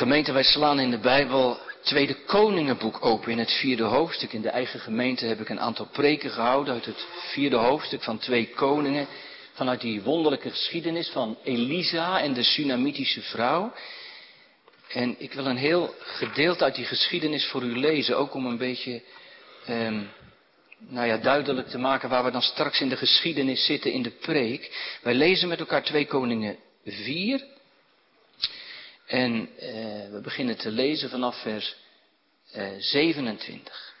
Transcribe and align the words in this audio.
Gemeente, 0.00 0.32
wij 0.32 0.42
slaan 0.42 0.80
in 0.80 0.90
de 0.90 0.98
Bijbel 0.98 1.58
Tweede 1.82 2.14
Koningenboek 2.14 3.04
open 3.04 3.30
in 3.30 3.38
het 3.38 3.52
vierde 3.52 3.82
hoofdstuk. 3.82 4.32
In 4.32 4.40
de 4.40 4.48
eigen 4.48 4.80
gemeente 4.80 5.26
heb 5.26 5.40
ik 5.40 5.48
een 5.48 5.60
aantal 5.60 5.86
preken 5.86 6.30
gehouden 6.30 6.74
uit 6.74 6.84
het 6.84 7.06
vierde 7.32 7.56
hoofdstuk 7.56 8.02
van 8.02 8.18
Twee 8.18 8.48
Koningen. 8.48 9.06
Vanuit 9.52 9.80
die 9.80 10.02
wonderlijke 10.02 10.50
geschiedenis 10.50 11.08
van 11.08 11.38
Elisa 11.44 12.20
en 12.20 12.32
de 12.32 12.42
Sunamitische 12.42 13.22
vrouw. 13.22 13.72
En 14.88 15.14
ik 15.18 15.32
wil 15.32 15.46
een 15.46 15.56
heel 15.56 15.94
gedeelte 15.98 16.64
uit 16.64 16.74
die 16.74 16.84
geschiedenis 16.84 17.46
voor 17.46 17.62
u 17.62 17.78
lezen, 17.78 18.16
ook 18.16 18.34
om 18.34 18.46
een 18.46 18.58
beetje 18.58 19.02
um, 19.68 20.10
nou 20.78 21.06
ja, 21.06 21.16
duidelijk 21.16 21.68
te 21.68 21.78
maken 21.78 22.08
waar 22.08 22.24
we 22.24 22.30
dan 22.30 22.42
straks 22.42 22.80
in 22.80 22.88
de 22.88 22.96
geschiedenis 22.96 23.64
zitten 23.64 23.92
in 23.92 24.02
de 24.02 24.10
preek. 24.10 24.96
Wij 25.02 25.14
lezen 25.14 25.48
met 25.48 25.60
elkaar 25.60 25.82
2 25.82 26.06
Koningen 26.06 26.56
4. 26.84 27.58
En 29.10 29.32
uh, 29.32 29.50
we 30.10 30.20
beginnen 30.22 30.56
te 30.56 30.70
lezen 30.70 31.10
vanaf 31.10 31.42
vers 31.42 31.76
uh, 32.56 32.68
27. 32.78 33.94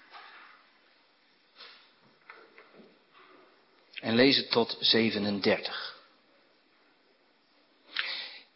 En 4.00 4.14
lezen 4.14 4.48
tot 4.48 4.76
37. 4.80 5.98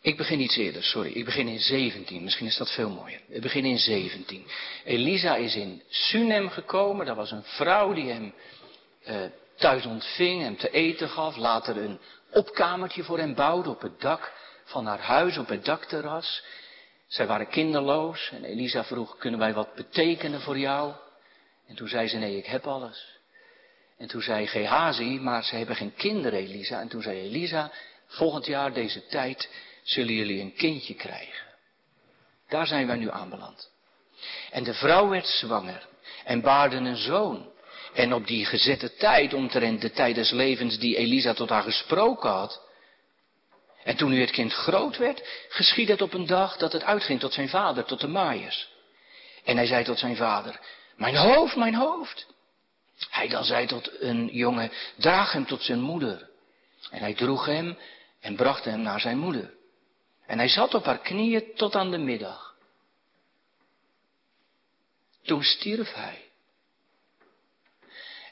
Ik 0.01 0.17
begin 0.17 0.41
iets 0.41 0.57
eerder, 0.57 0.83
sorry. 0.83 1.13
Ik 1.13 1.25
begin 1.25 1.49
in 1.49 1.59
17. 1.59 2.25
Misschien 2.25 2.47
is 2.47 2.57
dat 2.57 2.71
veel 2.71 2.91
mooier. 2.91 3.21
Ik 3.29 3.43
begin 3.43 3.65
in 3.65 3.79
17. 3.79 4.47
Elisa 4.85 5.37
is 5.37 5.55
in 5.55 5.83
Sunem 5.89 6.49
gekomen. 6.51 7.07
Dat 7.07 7.17
was 7.17 7.31
een 7.31 7.45
vrouw 7.45 7.93
die 7.93 8.11
hem 8.11 8.35
uh, 9.09 9.17
thuis 9.57 9.87
ontving, 9.87 10.43
hem 10.43 10.57
te 10.57 10.71
eten 10.71 11.09
gaf. 11.09 11.37
Later 11.37 11.77
een 11.77 11.99
opkamertje 12.31 13.05
voor 13.05 13.19
hem 13.19 13.35
bouwde 13.35 13.71
op 13.71 13.81
het 13.81 14.01
dak 14.01 14.33
van 14.65 14.87
haar 14.87 15.01
huis, 15.01 15.39
op 15.39 15.49
het 15.49 15.65
dakterras. 15.65 16.45
Zij 17.07 17.27
waren 17.27 17.49
kinderloos 17.49 18.31
en 18.33 18.45
Elisa 18.45 18.85
vroeg, 18.85 19.19
kunnen 19.19 19.41
wij 19.41 19.55
wat 19.55 19.75
betekenen 19.75 20.41
voor 20.41 20.59
jou? 20.59 20.93
En 21.67 21.75
toen 21.75 21.89
zei 21.89 22.09
ze, 22.09 22.17
nee, 22.17 22.37
ik 22.37 22.47
heb 22.47 22.67
alles. 22.67 23.15
En 23.99 24.09
toen 24.09 24.23
zei 24.23 24.47
Gehazi, 24.47 25.19
maar 25.21 25.45
ze 25.45 25.57
hebben 25.57 25.77
geen 25.77 25.95
kinderen, 25.95 26.39
Elisa. 26.39 26.81
En 26.81 26.89
toen 26.89 27.03
zei 27.03 27.19
Elisa, 27.21 27.73
volgend 28.07 28.47
jaar 28.47 28.73
deze 28.73 29.07
tijd 29.07 29.49
zullen 29.83 30.15
jullie 30.15 30.41
een 30.41 30.55
kindje 30.55 30.95
krijgen. 30.95 31.47
Daar 32.49 32.67
zijn 32.67 32.87
wij 32.87 32.97
nu 32.97 33.11
aanbeland. 33.11 33.71
En 34.51 34.65
de 34.65 34.75
vrouw 34.75 35.09
werd 35.09 35.27
zwanger 35.27 35.89
en 36.25 36.41
baarde 36.41 36.77
een 36.77 36.97
zoon. 36.97 37.53
En 37.95 38.15
op 38.15 38.27
die 38.27 38.45
gezette 38.45 38.95
tijd, 38.95 39.35
omtrent 39.35 39.81
de 39.81 39.91
tijd 39.91 40.15
des 40.15 40.31
levens 40.31 40.79
die 40.79 40.97
Elisa 40.97 41.35
tot 41.35 41.49
haar 41.49 41.63
gesproken 41.63 42.31
had. 42.31 42.63
En 43.85 43.97
toen 43.97 44.11
nu 44.11 44.21
het 44.21 44.31
kind 44.31 44.53
groot 44.53 44.97
werd, 44.97 45.23
geschiedde 45.49 45.93
het 45.93 46.03
op 46.03 46.13
een 46.15 46.27
dag 46.27 46.57
dat 46.57 46.73
het 46.73 46.83
uitging 46.83 47.21
tot 47.21 47.33
zijn 47.33 47.49
vader, 47.49 47.85
tot 47.85 48.01
de 48.01 48.07
maaiers. 48.07 48.69
En 49.45 49.57
hij 49.57 49.67
zei 49.67 49.85
tot 49.85 49.99
zijn 49.99 50.17
vader, 50.17 50.61
mijn 50.97 51.17
hoofd, 51.17 51.57
mijn 51.57 51.75
hoofd. 51.75 52.27
Hij 53.11 53.29
dan 53.29 53.45
zei 53.45 53.67
tot 53.67 54.01
een 54.01 54.29
jongen, 54.33 54.73
draag 54.97 55.33
hem 55.33 55.47
tot 55.47 55.63
zijn 55.63 55.81
moeder. 55.81 56.29
En 56.91 57.01
hij 57.01 57.15
droeg 57.15 57.47
hem 57.47 57.79
en 58.21 58.37
bracht 58.37 58.65
hem 58.65 58.81
naar 58.81 59.01
zijn 59.01 59.19
moeder. 59.19 59.55
En 60.27 60.39
hij 60.39 60.49
zat 60.49 60.75
op 60.75 60.85
haar 60.85 60.99
knieën 60.99 61.45
tot 61.55 61.75
aan 61.75 61.91
de 61.91 61.99
middag. 61.99 62.55
Toen 65.23 65.43
stierf 65.43 65.93
hij. 65.93 66.23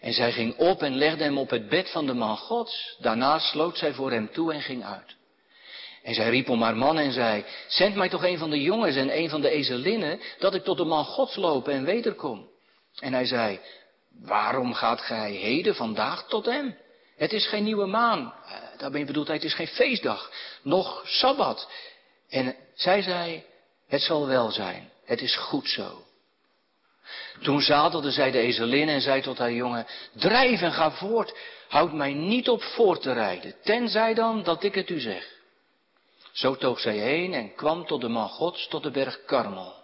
En 0.01 0.13
zij 0.13 0.33
ging 0.33 0.57
op 0.57 0.83
en 0.83 0.97
legde 0.97 1.25
hem 1.25 1.39
op 1.39 1.51
het 1.51 1.69
bed 1.69 1.91
van 1.91 2.07
de 2.07 2.15
man 2.15 2.37
Gods. 2.37 2.97
Daarna 2.99 3.39
sloot 3.39 3.79
zij 3.79 3.95
voor 3.95 4.11
hem 4.11 4.33
toe 4.33 4.53
en 4.53 4.63
ging 4.63 4.85
uit. 4.85 5.17
En 6.03 6.15
zij 6.15 6.29
riep 6.29 6.49
om 6.49 6.63
haar 6.63 6.77
man 6.77 6.99
en 6.99 7.13
zei, 7.13 7.45
zend 7.69 7.95
mij 7.95 8.09
toch 8.09 8.25
een 8.25 8.39
van 8.39 8.51
de 8.51 8.61
jongens 8.61 8.97
en 8.97 9.17
een 9.19 9.29
van 9.29 9.41
de 9.41 9.51
ezelinnen, 9.51 10.21
dat 10.39 10.55
ik 10.55 10.65
tot 10.65 10.77
de 10.77 10.85
man 10.85 11.05
Gods 11.05 11.37
lopen 11.37 11.73
en 11.73 11.85
wederkom. 11.85 12.49
En 12.99 13.13
hij 13.13 13.25
zei, 13.25 13.61
waarom 14.21 14.75
gaat 14.75 15.01
gij 15.01 15.33
heden 15.33 15.75
vandaag 15.75 16.29
tot 16.29 16.47
hem? 16.47 16.77
Het 17.17 17.33
is 17.33 17.49
geen 17.49 17.65
nieuwe 17.65 17.87
maan. 17.87 18.35
Eh, 18.47 18.55
daarmee 18.79 19.05
bedoelt 19.05 19.27
hij, 19.27 19.37
het 19.37 19.45
is 19.45 19.55
geen 19.55 19.67
feestdag. 19.67 20.33
Nog 20.63 21.03
Sabbat. 21.05 21.71
En 22.29 22.57
zij 22.75 23.03
zei, 23.03 23.45
het 23.89 24.01
zal 24.01 24.27
wel 24.27 24.51
zijn. 24.51 24.91
Het 25.05 25.21
is 25.21 25.37
goed 25.37 25.69
zo. 25.69 26.05
Toen 27.43 27.61
zadelde 27.61 28.11
zij 28.11 28.31
de 28.31 28.39
ezelin 28.39 28.89
en 28.89 29.01
zei 29.01 29.21
tot 29.21 29.39
haar 29.39 29.53
jongen, 29.53 29.87
drijf 30.13 30.61
en 30.61 30.73
ga 30.73 30.91
voort. 30.91 31.35
Houd 31.69 31.93
mij 31.93 32.13
niet 32.13 32.49
op 32.49 32.63
voort 32.63 33.03
te 33.03 33.13
rijden, 33.13 33.55
tenzij 33.63 34.15
dan 34.15 34.43
dat 34.43 34.63
ik 34.63 34.75
het 34.75 34.91
u 34.91 35.01
zeg. 35.01 35.42
Zo 36.33 36.57
toog 36.57 36.81
zij 36.81 36.97
heen 36.97 37.35
en 37.35 37.55
kwam 37.55 37.87
tot 37.87 38.01
de 38.01 38.09
man 38.09 38.29
gods, 38.29 38.69
tot 38.69 38.83
de 38.83 38.91
berg 38.91 39.25
Karmel. 39.25 39.75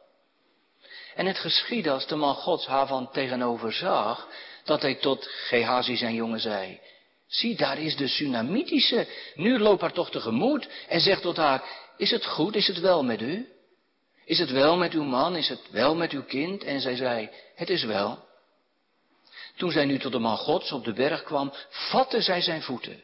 En 1.14 1.26
het 1.26 1.38
geschiedde 1.38 1.90
als 1.90 2.06
de 2.06 2.16
man 2.16 2.34
gods 2.34 2.66
haar 2.66 2.86
van 2.86 3.10
tegenover 3.10 3.72
zag, 3.72 4.28
dat 4.64 4.82
hij 4.82 4.94
tot 4.94 5.26
Gehazi 5.26 5.96
zijn 5.96 6.14
jongen 6.14 6.40
zei, 6.40 6.80
Zie, 7.26 7.56
daar 7.56 7.78
is 7.78 7.96
de 7.96 8.08
Sunamitische. 8.08 9.06
Nu 9.34 9.58
loop 9.58 9.80
haar 9.80 9.92
toch 9.92 10.10
tegemoet 10.10 10.68
en 10.88 11.00
zegt 11.00 11.22
tot 11.22 11.36
haar, 11.36 11.64
is 11.96 12.10
het 12.10 12.26
goed, 12.26 12.54
is 12.54 12.66
het 12.66 12.80
wel 12.80 13.04
met 13.04 13.20
u? 13.20 13.48
Is 14.24 14.38
het 14.38 14.50
wel 14.50 14.76
met 14.76 14.92
uw 14.92 15.02
man, 15.02 15.36
is 15.36 15.48
het 15.48 15.70
wel 15.70 15.94
met 15.94 16.12
uw 16.12 16.22
kind? 16.22 16.64
En 16.64 16.80
zij 16.80 16.96
zei, 16.96 17.30
het 17.54 17.70
is 17.70 17.84
wel. 17.84 18.26
Toen 19.56 19.70
zij 19.70 19.84
nu 19.84 19.98
tot 19.98 20.12
de 20.12 20.18
man 20.18 20.36
gods 20.36 20.72
op 20.72 20.84
de 20.84 20.92
berg 20.92 21.22
kwam, 21.22 21.52
vatte 21.68 22.20
zij 22.20 22.40
zijn 22.40 22.62
voeten. 22.62 23.02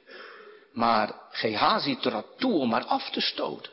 Maar 0.74 1.14
Gehazi 1.30 1.96
trad 1.96 2.26
toe 2.38 2.52
om 2.52 2.72
haar 2.72 2.84
af 2.84 3.10
te 3.10 3.20
stoten. 3.20 3.72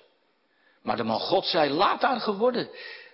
Maar 0.82 0.98
de 0.98 1.04
man 1.04 1.20
God 1.20 1.46
zei, 1.46 1.70
laat 1.70 2.02
haar 2.02 2.20
geworden, 2.20 2.70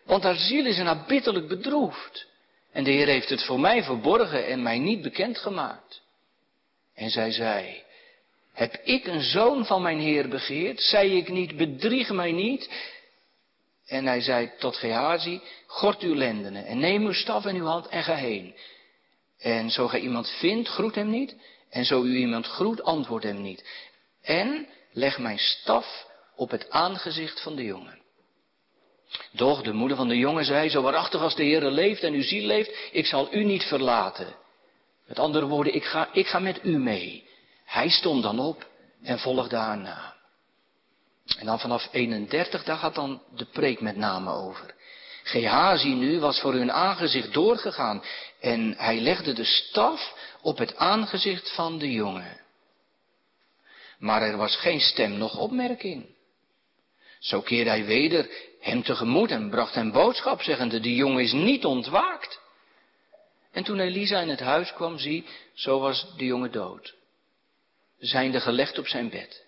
want 0.06 0.24
haar 0.24 0.36
ziel 0.36 0.66
is 0.66 0.78
in 0.78 0.86
haar 0.86 1.06
bitterlijk 1.08 1.48
bedroefd. 1.48 2.26
En 2.72 2.84
de 2.84 2.92
Heer 2.92 3.08
heeft 3.08 3.30
het 3.30 3.44
voor 3.44 3.60
mij 3.60 3.84
verborgen 3.84 4.48
en 4.48 4.62
mij 4.62 4.80
niet 4.80 5.02
bekendgemaakt. 5.02 6.02
En 6.96 7.10
zij 7.10 7.32
zei, 7.32 7.84
heb 8.54 8.76
ik 8.84 9.08
een 9.08 9.22
zoon 9.22 9.66
van 9.66 9.82
mijn 9.82 10.00
Heer 10.00 10.30
begeerd? 10.30 10.82
Zei 10.82 11.18
ik 11.18 11.30
niet, 11.30 11.58
bedrieg 11.58 12.10
mij 12.10 12.32
niet? 12.32 12.70
En 13.86 14.06
hij 14.06 14.22
zei 14.22 14.52
tot 14.60 14.76
Gehazi, 14.76 15.42
gort 15.68 16.02
uw 16.02 16.16
lendenen 16.16 16.66
en 16.66 16.80
neem 16.80 17.06
uw 17.06 17.14
staf 17.14 17.46
in 17.46 17.56
uw 17.56 17.66
hand 17.66 17.88
en 17.88 18.04
ga 18.04 18.16
heen. 18.16 18.56
En 19.40 19.70
zo 19.70 19.88
gij 19.88 20.00
iemand 20.00 20.30
vindt, 20.30 20.70
groet 20.70 20.96
hem 20.96 21.10
niet. 21.10 21.36
En 21.70 21.86
zo 21.86 22.04
u 22.04 22.16
iemand 22.16 22.46
groet, 22.46 22.84
antwoord 22.84 23.24
hem 23.24 23.42
niet. 23.42 23.70
En 24.22 24.68
leg 24.92 25.18
mijn 25.18 25.40
staf 25.40 26.08
op 26.36 26.50
het 26.50 26.70
aangezicht 26.70 27.42
van 27.42 27.56
de 27.56 27.64
jongen. 27.64 28.02
Doch 29.32 29.62
de 29.62 29.74
moeder 29.74 29.98
van 29.98 30.08
de 30.08 30.18
jongen 30.18 30.46
zei, 30.46 30.70
zo 30.70 30.82
waarachtig 30.82 31.22
als 31.22 31.36
de 31.36 31.44
Heer 31.44 31.62
leeft 31.62 32.04
en 32.04 32.14
uw 32.14 32.22
ziel 32.22 32.46
leeft, 32.46 32.72
ik 32.92 33.06
zal 33.06 33.34
u 33.34 33.44
niet 33.44 33.64
verlaten. 33.64 34.36
Met 35.08 35.20
andere 35.20 35.46
woorden, 35.46 35.76
ik 35.76 35.84
ga, 35.84 36.10
ik 36.14 36.28
ga 36.28 36.40
met 36.40 36.60
u 36.64 36.78
mee. 36.78 37.28
Hij 37.66 37.90
stond 37.90 38.24
dan 38.24 38.40
op 38.40 38.68
en 39.04 39.20
volgde 39.20 39.56
haar 39.56 39.78
na. 39.78 40.16
En 41.38 41.46
dan 41.46 41.60
vanaf 41.60 41.90
31, 41.92 42.64
daar 42.64 42.78
gaat 42.78 42.96
dan 42.96 43.22
de 43.36 43.46
preek 43.46 43.82
met 43.82 43.96
name 43.96 44.32
over. 44.32 44.76
Gehazi 45.24 45.94
nu 45.94 46.20
was 46.20 46.40
voor 46.40 46.54
hun 46.54 46.72
aangezicht 46.72 47.34
doorgegaan 47.34 48.04
en 48.40 48.74
hij 48.78 49.00
legde 49.00 49.34
de 49.34 49.44
staf 49.44 50.14
op 50.48 50.58
het 50.58 50.76
aangezicht 50.76 51.56
van 51.56 51.78
de 51.78 51.92
jongen. 51.92 52.42
Maar 54.00 54.22
er 54.22 54.38
was 54.38 54.56
geen 54.56 54.80
stem 54.80 55.18
noch 55.18 55.38
opmerking. 55.38 56.06
Zo 57.20 57.42
keerde 57.42 57.70
hij 57.70 57.86
weder 57.86 58.30
hem 58.60 58.84
tegemoet 58.84 59.32
en 59.32 59.50
bracht 59.50 59.76
hem 59.76 59.92
boodschap, 59.92 60.42
zeggende, 60.42 60.80
de 60.80 60.96
jongen 60.96 61.24
is 61.24 61.32
niet 61.32 61.66
ontwaakt. 61.66 62.40
En 63.52 63.64
toen 63.64 63.80
Elisa 63.80 64.20
in 64.20 64.30
het 64.30 64.40
huis 64.40 64.74
kwam, 64.74 64.98
zie, 64.98 65.26
zo 65.54 65.80
was 65.80 66.16
de 66.18 66.26
jongen 66.26 66.52
dood. 66.52 66.96
Zijnde 68.00 68.40
gelegd 68.40 68.78
op 68.78 68.88
zijn 68.88 69.10
bed. 69.10 69.46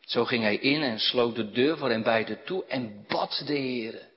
Zo 0.00 0.24
ging 0.24 0.42
hij 0.42 0.56
in 0.56 0.82
en 0.82 0.98
sloot 0.98 1.36
de 1.36 1.50
deur 1.50 1.78
voor 1.78 1.90
hen 1.90 2.02
beiden 2.02 2.44
toe 2.44 2.64
en 2.64 3.04
bad 3.08 3.42
de 3.46 3.52
Heere. 3.52 4.08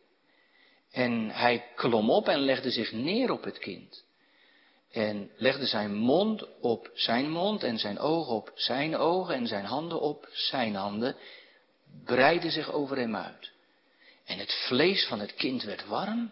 En 0.91 1.29
hij 1.29 1.65
klom 1.75 2.09
op 2.09 2.27
en 2.27 2.39
legde 2.39 2.71
zich 2.71 2.91
neer 2.91 3.31
op 3.31 3.43
het 3.43 3.57
kind. 3.57 4.09
En 4.91 5.31
legde 5.37 5.65
zijn 5.65 5.95
mond 5.95 6.45
op 6.61 6.89
zijn 6.93 7.29
mond 7.29 7.63
en 7.63 7.77
zijn 7.77 7.99
ogen 7.99 8.33
op 8.33 8.51
zijn 8.55 8.97
ogen 8.97 9.35
en 9.35 9.47
zijn 9.47 9.65
handen 9.65 10.01
op 10.01 10.27
zijn 10.31 10.75
handen. 10.75 11.15
Breidde 12.05 12.49
zich 12.49 12.71
over 12.71 12.97
hem 12.97 13.15
uit. 13.15 13.51
En 14.25 14.37
het 14.37 14.53
vlees 14.67 15.05
van 15.05 15.19
het 15.19 15.33
kind 15.33 15.63
werd 15.63 15.87
warm. 15.87 16.31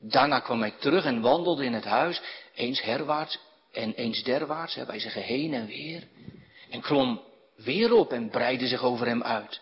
Daarna 0.00 0.40
kwam 0.40 0.60
hij 0.60 0.74
terug 0.78 1.04
en 1.04 1.20
wandelde 1.20 1.64
in 1.64 1.72
het 1.72 1.84
huis, 1.84 2.22
eens 2.54 2.82
herwaarts 2.82 3.38
en 3.72 3.94
eens 3.94 4.22
derwaarts. 4.22 4.74
Wij 4.74 5.00
zeggen 5.00 5.22
heen 5.22 5.54
en 5.54 5.66
weer. 5.66 6.02
En 6.70 6.80
klom 6.80 7.20
weer 7.56 7.92
op 7.92 8.12
en 8.12 8.30
breidde 8.30 8.66
zich 8.66 8.82
over 8.82 9.06
hem 9.06 9.22
uit. 9.22 9.60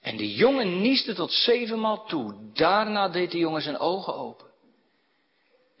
En 0.00 0.16
de 0.16 0.34
jongen 0.34 0.80
nieste 0.80 1.14
tot 1.14 1.32
zevenmaal 1.32 2.06
toe. 2.06 2.34
Daarna 2.52 3.08
deed 3.08 3.30
de 3.30 3.38
jongen 3.38 3.62
zijn 3.62 3.78
ogen 3.78 4.14
open. 4.14 4.49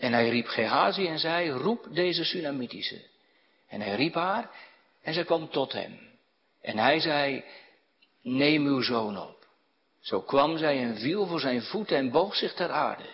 En 0.00 0.12
hij 0.12 0.28
riep 0.28 0.46
Gehazi 0.46 1.06
en 1.06 1.18
zei, 1.18 1.50
roep 1.50 1.86
deze 1.90 2.24
Sunamitische. 2.24 3.02
En 3.68 3.80
hij 3.80 3.94
riep 3.94 4.14
haar 4.14 4.50
en 5.02 5.14
zij 5.14 5.24
kwam 5.24 5.50
tot 5.50 5.72
hem. 5.72 5.98
En 6.62 6.78
hij 6.78 7.00
zei, 7.00 7.44
neem 8.22 8.66
uw 8.66 8.82
zoon 8.82 9.18
op. 9.18 9.46
Zo 10.00 10.20
kwam 10.20 10.58
zij 10.58 10.82
en 10.82 10.98
viel 10.98 11.26
voor 11.26 11.40
zijn 11.40 11.62
voeten 11.62 11.96
en 11.96 12.10
boog 12.10 12.36
zich 12.36 12.54
ter 12.54 12.70
aarde. 12.70 13.08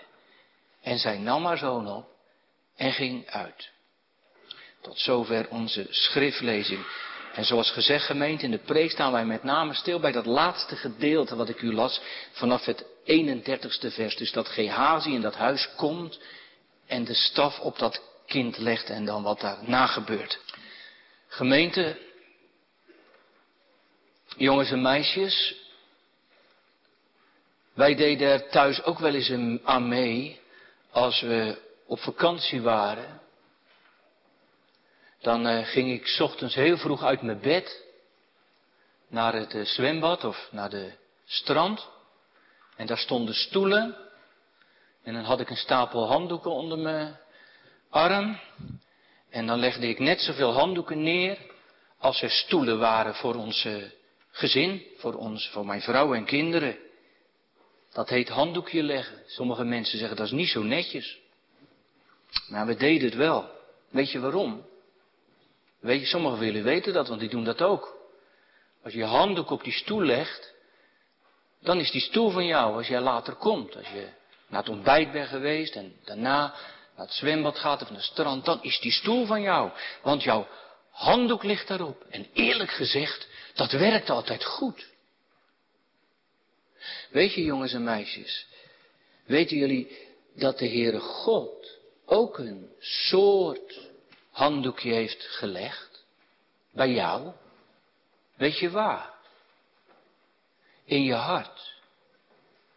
En 0.83 0.99
zij 0.99 1.19
nam 1.19 1.45
haar 1.45 1.59
zoon 1.59 1.89
op 1.89 2.07
en 2.77 2.93
ging 2.93 3.27
uit. 3.27 3.71
Tot 4.81 4.99
zover 4.99 5.49
onze 5.49 5.87
schriftlezing. 5.91 6.87
En 7.35 7.45
zoals 7.45 7.71
gezegd, 7.71 8.05
gemeente, 8.05 8.45
in 8.45 8.51
de 8.51 8.59
preek 8.59 8.91
staan 8.91 9.13
wij 9.13 9.25
met 9.25 9.43
name 9.43 9.75
stil 9.75 10.01
bij 10.01 10.13
dat 10.13 10.27
laatste 10.27 10.77
gedeelte 10.77 11.37
wat 11.37 11.49
ik 11.49 11.63
u 11.63 11.75
las 11.75 12.01
vanaf 12.33 12.65
het 12.65 12.85
31ste 13.05 13.91
vers. 13.91 14.17
Dus 14.17 14.33
dat 14.33 14.49
Gehazi 14.49 15.13
in 15.13 15.21
dat 15.21 15.35
huis 15.35 15.69
komt 15.77 16.19
en 16.87 17.05
de 17.05 17.15
staf 17.15 17.59
op 17.61 17.79
dat 17.79 18.03
kind 18.27 18.59
legt 18.59 18.91
en 18.91 19.05
dan 19.05 19.23
wat 19.23 19.41
daarna 19.41 19.87
gebeurt. 19.87 20.39
Gemeente, 21.29 21.99
jongens 24.37 24.71
en 24.71 24.83
meisjes, 24.83 25.55
wij 27.75 27.95
deden 27.95 28.29
er 28.29 28.49
thuis 28.49 28.83
ook 28.83 28.99
wel 28.99 29.15
eens 29.15 29.61
aan 29.65 29.89
mee 29.89 30.41
als 30.91 31.21
we 31.21 31.59
op 31.87 32.01
vakantie 32.01 32.63
waren. 32.63 33.21
Dan 35.21 35.47
uh, 35.47 35.67
ging 35.67 35.93
ik 35.93 36.07
s 36.07 36.21
ochtends 36.21 36.55
heel 36.55 36.77
vroeg 36.77 37.03
uit 37.03 37.23
mijn 37.23 37.41
bed 37.41 37.85
naar 39.09 39.35
het 39.35 39.55
uh, 39.55 39.65
zwembad 39.65 40.25
of 40.25 40.49
naar 40.51 40.71
de 40.71 40.93
strand. 41.25 41.89
En 42.77 42.87
daar 42.87 42.99
stonden 42.99 43.35
stoelen. 43.35 44.06
En 45.07 45.13
dan 45.15 45.25
had 45.25 45.41
ik 45.41 45.51
een 45.51 45.57
stapel 45.57 46.07
handdoeken 46.07 46.51
onder 46.51 46.79
mijn 46.79 47.17
arm. 47.91 48.39
En 49.31 49.47
dan 49.47 49.59
legde 49.59 49.89
ik 49.89 49.99
net 49.99 50.21
zoveel 50.21 50.53
handdoeken 50.53 51.03
neer 51.03 51.39
als 51.99 52.23
er 52.23 52.31
stoelen 52.31 52.79
waren 52.79 53.15
voor 53.15 53.35
ons 53.35 53.69
gezin, 54.31 54.87
voor 54.97 55.15
ons, 55.15 55.49
voor 55.49 55.67
mijn 55.67 55.81
vrouw 55.81 56.15
en 56.15 56.25
kinderen. 56.25 56.77
Dat 57.93 58.09
heet 58.09 58.29
handdoekje 58.29 58.83
leggen. 58.83 59.23
Sommige 59.27 59.65
mensen 59.65 59.99
zeggen 59.99 60.17
dat 60.17 60.27
is 60.27 60.33
niet 60.33 60.49
zo 60.49 60.63
netjes. 60.63 61.19
Maar 62.49 62.67
we 62.67 62.77
deden 62.77 63.09
het 63.09 63.17
wel. 63.17 63.51
Weet 63.91 64.11
je 64.11 64.21
waarom? 64.21 64.67
Weet 65.81 66.01
je, 66.01 66.07
sommigen 66.07 66.47
jullie 66.47 66.63
weten 66.63 66.93
dat, 66.93 67.09
want 67.09 67.21
die 67.21 67.29
doen 67.29 67.45
dat 67.45 67.63
ook. 67.63 67.97
Als 68.83 68.93
je 68.93 68.99
je 68.99 69.05
handdoek 69.05 69.51
op 69.51 69.65
die 69.65 69.73
stoel 69.73 70.03
legt, 70.03 70.55
dan 71.61 71.79
is 71.79 71.91
die 71.91 72.01
stoel 72.01 72.31
van 72.31 72.47
jou 72.47 72.77
als 72.77 72.87
jij 72.87 73.01
later 73.01 73.35
komt. 73.35 73.77
Als 73.77 73.89
je 73.89 74.09
naar 74.57 74.65
het 74.65 74.75
ontbijt 74.75 75.13
bent 75.13 75.29
geweest 75.29 75.75
en 75.75 75.97
daarna 76.05 76.55
naar 76.97 77.07
het 77.07 77.13
zwembad 77.13 77.59
gaat 77.59 77.83
of 77.83 77.89
naar 77.89 77.99
het 77.99 78.07
strand, 78.07 78.45
dan 78.45 78.63
is 78.63 78.81
die 78.81 78.93
stoel 78.93 79.27
van 79.27 79.41
jou. 79.41 79.71
Want 80.03 80.23
jouw 80.23 80.49
handdoek 80.91 81.43
ligt 81.43 81.69
daarop. 81.69 82.05
En 82.11 82.27
eerlijk 82.33 82.71
gezegd, 82.71 83.29
dat 83.55 83.73
werkt 83.73 84.11
altijd 84.11 84.45
goed. 84.45 84.87
Weet 87.11 87.35
je 87.35 87.43
jongens 87.43 87.73
en 87.73 87.85
meisjes, 87.85 88.47
weten 89.27 89.57
jullie 89.57 89.99
dat 90.35 90.59
de 90.59 90.69
Heere 90.69 91.01
God 91.01 91.79
ook 92.07 92.39
een 92.39 92.71
soort 92.79 93.81
handdoekje 94.31 94.93
heeft 94.93 95.23
gelegd? 95.23 96.05
Bij 96.73 96.91
jou? 96.91 97.33
Weet 98.37 98.59
je 98.59 98.71
waar? 98.71 99.15
In 100.85 101.03
je 101.03 101.15
hart. 101.15 101.76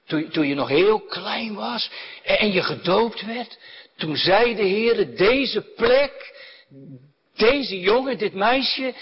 Toen, 0.10 0.30
toen 0.30 0.48
je 0.48 0.56
nog 0.56 0.68
heel 0.68 1.00
klein 1.00 1.56
was 1.56 1.92
en 2.24 2.52
je 2.52 2.64
gedoopt 2.64 3.26
werd, 3.26 3.58
toen 3.98 4.16
zei 4.16 4.56
de 4.56 4.62
Heere, 4.62 5.14
deze 5.14 5.62
plek, 5.62 6.34
deze 7.36 7.80
jongen, 7.80 8.18
dit 8.18 8.34
meisje, 8.34 8.94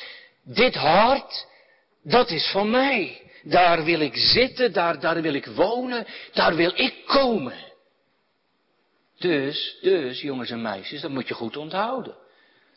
dit 0.44 0.76
hart, 0.76 1.48
dat 2.04 2.30
is 2.30 2.50
van 2.52 2.70
mij. 2.70 3.22
Daar 3.44 3.84
wil 3.84 4.00
ik 4.00 4.16
zitten, 4.16 4.74
daar, 4.74 5.00
daar 5.00 5.22
wil 5.22 5.34
ik 5.34 5.46
wonen, 5.46 6.06
daar 6.34 6.56
wil 6.56 6.72
ik 6.76 6.94
komen. 7.06 7.66
Dus, 9.18 9.78
dus, 9.82 10.22
jongens 10.22 10.50
en 10.50 10.62
meisjes, 10.62 11.02
dat 11.02 11.12
moet 11.12 11.28
je 11.28 11.34
goed 11.34 11.58
onthouden. 11.58 12.16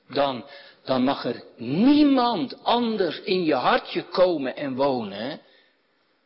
Dan, 0.09 0.45
dan 0.85 1.03
mag 1.03 1.25
er 1.25 1.43
niemand 1.57 2.65
anders 2.65 3.21
in 3.21 3.45
je 3.45 3.55
hartje 3.55 4.03
komen 4.03 4.57
en 4.57 4.75
wonen 4.75 5.41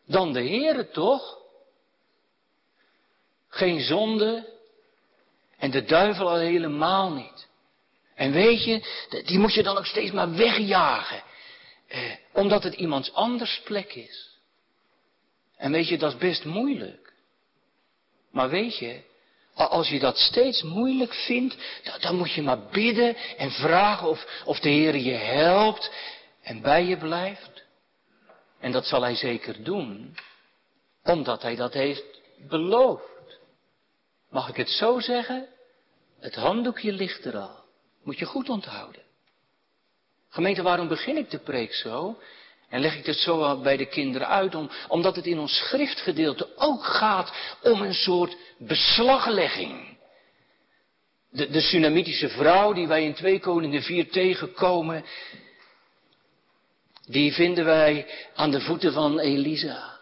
dan 0.06 0.32
de 0.32 0.40
Heere, 0.48 0.90
toch? 0.90 1.42
Geen 3.54 3.80
zonde 3.80 4.52
en 5.58 5.70
de 5.70 5.84
duivel 5.84 6.28
al 6.28 6.38
helemaal 6.38 7.12
niet. 7.12 7.48
En 8.14 8.32
weet 8.32 8.64
je, 8.64 8.82
die 9.24 9.38
moet 9.38 9.54
je 9.54 9.62
dan 9.62 9.76
ook 9.76 9.86
steeds 9.86 10.12
maar 10.12 10.34
wegjagen. 10.34 11.22
Eh, 11.88 12.00
omdat 12.32 12.62
het 12.62 12.74
iemands 12.74 13.12
anders 13.12 13.60
plek 13.64 13.94
is. 13.94 14.38
En 15.56 15.72
weet 15.72 15.88
je, 15.88 15.98
dat 15.98 16.12
is 16.12 16.18
best 16.18 16.44
moeilijk. 16.44 17.12
Maar 18.30 18.48
weet 18.48 18.78
je, 18.78 19.00
als 19.54 19.88
je 19.88 19.98
dat 19.98 20.18
steeds 20.18 20.62
moeilijk 20.62 21.14
vindt, 21.14 21.56
dan 22.00 22.16
moet 22.16 22.32
je 22.32 22.42
maar 22.42 22.68
bidden 22.70 23.16
en 23.16 23.50
vragen 23.50 24.08
of, 24.08 24.42
of 24.44 24.58
de 24.60 24.68
Heer 24.68 24.96
je 24.96 25.14
helpt 25.14 25.90
en 26.42 26.60
bij 26.60 26.84
je 26.84 26.96
blijft. 26.96 27.64
En 28.60 28.72
dat 28.72 28.86
zal 28.86 29.02
Hij 29.02 29.14
zeker 29.14 29.64
doen, 29.64 30.16
omdat 31.02 31.42
Hij 31.42 31.56
dat 31.56 31.72
heeft 31.72 32.04
beloofd. 32.48 33.13
Mag 34.34 34.48
ik 34.48 34.56
het 34.56 34.69
zo 34.69 35.00
zeggen? 35.00 35.46
Het 36.20 36.34
handdoekje 36.34 36.92
ligt 36.92 37.25
er 37.25 37.36
al. 37.36 37.64
Moet 38.02 38.19
je 38.19 38.25
goed 38.25 38.48
onthouden. 38.48 39.02
Gemeente, 40.28 40.62
waarom 40.62 40.88
begin 40.88 41.16
ik 41.16 41.31
de 41.31 41.38
preek 41.38 41.75
zo? 41.75 42.19
En 42.69 42.81
leg 42.81 42.96
ik 42.96 43.06
het 43.06 43.16
zo 43.16 43.60
bij 43.60 43.76
de 43.76 43.86
kinderen 43.86 44.28
uit, 44.28 44.54
om, 44.54 44.70
omdat 44.88 45.16
het 45.16 45.26
in 45.26 45.38
ons 45.38 45.56
schriftgedeelte 45.56 46.56
ook 46.56 46.84
gaat 46.84 47.32
om 47.62 47.82
een 47.82 47.94
soort 47.94 48.36
beslaglegging. 48.58 49.98
De, 51.31 51.50
de 51.50 51.60
Sunamitische 51.60 52.28
vrouw 52.28 52.72
die 52.72 52.86
wij 52.86 53.04
in 53.04 53.14
2 53.14 53.40
Koningen 53.40 53.82
4 53.82 54.10
tegenkomen, 54.10 55.04
die 57.06 57.32
vinden 57.32 57.64
wij 57.64 58.06
aan 58.34 58.50
de 58.50 58.60
voeten 58.60 58.92
van 58.92 59.19
Elisa. 59.19 59.94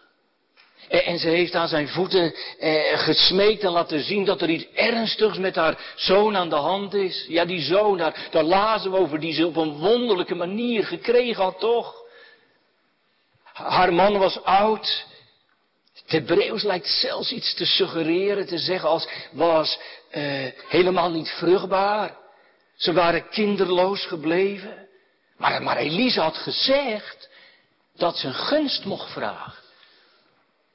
En, 0.93 1.05
en 1.05 1.19
ze 1.19 1.27
heeft 1.27 1.55
aan 1.55 1.67
zijn 1.67 1.87
voeten 1.87 2.33
eh, 2.59 2.99
gesmeekt 2.99 3.63
en 3.63 3.71
laten 3.71 4.03
zien 4.03 4.25
dat 4.25 4.41
er 4.41 4.49
iets 4.49 4.67
ernstigs 4.73 5.37
met 5.37 5.55
haar 5.55 5.93
zoon 5.95 6.37
aan 6.37 6.49
de 6.49 6.55
hand 6.55 6.93
is. 6.93 7.25
Ja, 7.27 7.45
die 7.45 7.61
zoon, 7.61 7.97
daar, 7.97 8.43
lazen 8.43 8.91
we 8.91 8.97
over, 8.97 9.19
die 9.19 9.33
ze 9.33 9.47
op 9.47 9.55
een 9.55 9.77
wonderlijke 9.77 10.35
manier 10.35 10.85
gekregen 10.85 11.43
had, 11.43 11.59
toch? 11.59 11.95
Haar 13.43 13.93
man 13.93 14.17
was 14.17 14.43
oud. 14.43 15.05
Het 15.93 16.11
Hebreeuws 16.11 16.63
lijkt 16.63 16.87
zelfs 16.87 17.31
iets 17.31 17.53
te 17.53 17.65
suggereren, 17.65 18.47
te 18.47 18.57
zeggen 18.57 18.89
als 18.89 19.07
was 19.31 19.79
uh, 20.11 20.47
helemaal 20.67 21.11
niet 21.11 21.29
vruchtbaar. 21.29 22.17
Ze 22.75 22.93
waren 22.93 23.29
kinderloos 23.29 24.05
gebleven. 24.05 24.87
Maar, 25.37 25.63
maar 25.63 25.77
Elise 25.77 26.21
had 26.21 26.37
gezegd 26.37 27.29
dat 27.95 28.17
ze 28.17 28.27
een 28.27 28.33
gunst 28.33 28.85
mocht 28.85 29.11
vragen. 29.11 29.62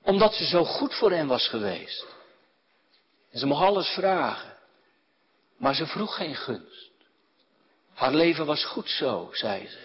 Omdat 0.08 0.34
ze 0.34 0.44
zo 0.46 0.64
goed 0.64 0.94
voor 0.94 1.12
hem 1.12 1.26
was 1.26 1.48
geweest. 1.48 2.06
En 3.30 3.38
ze 3.38 3.46
mocht 3.46 3.62
alles 3.62 3.88
vragen. 3.88 4.56
Maar 5.56 5.74
ze 5.74 5.86
vroeg 5.86 6.16
geen 6.16 6.34
gunst. 6.34 6.90
Haar 7.94 8.14
leven 8.14 8.46
was 8.46 8.64
goed 8.64 8.88
zo, 8.88 9.28
zei 9.32 9.68
ze. 9.68 9.78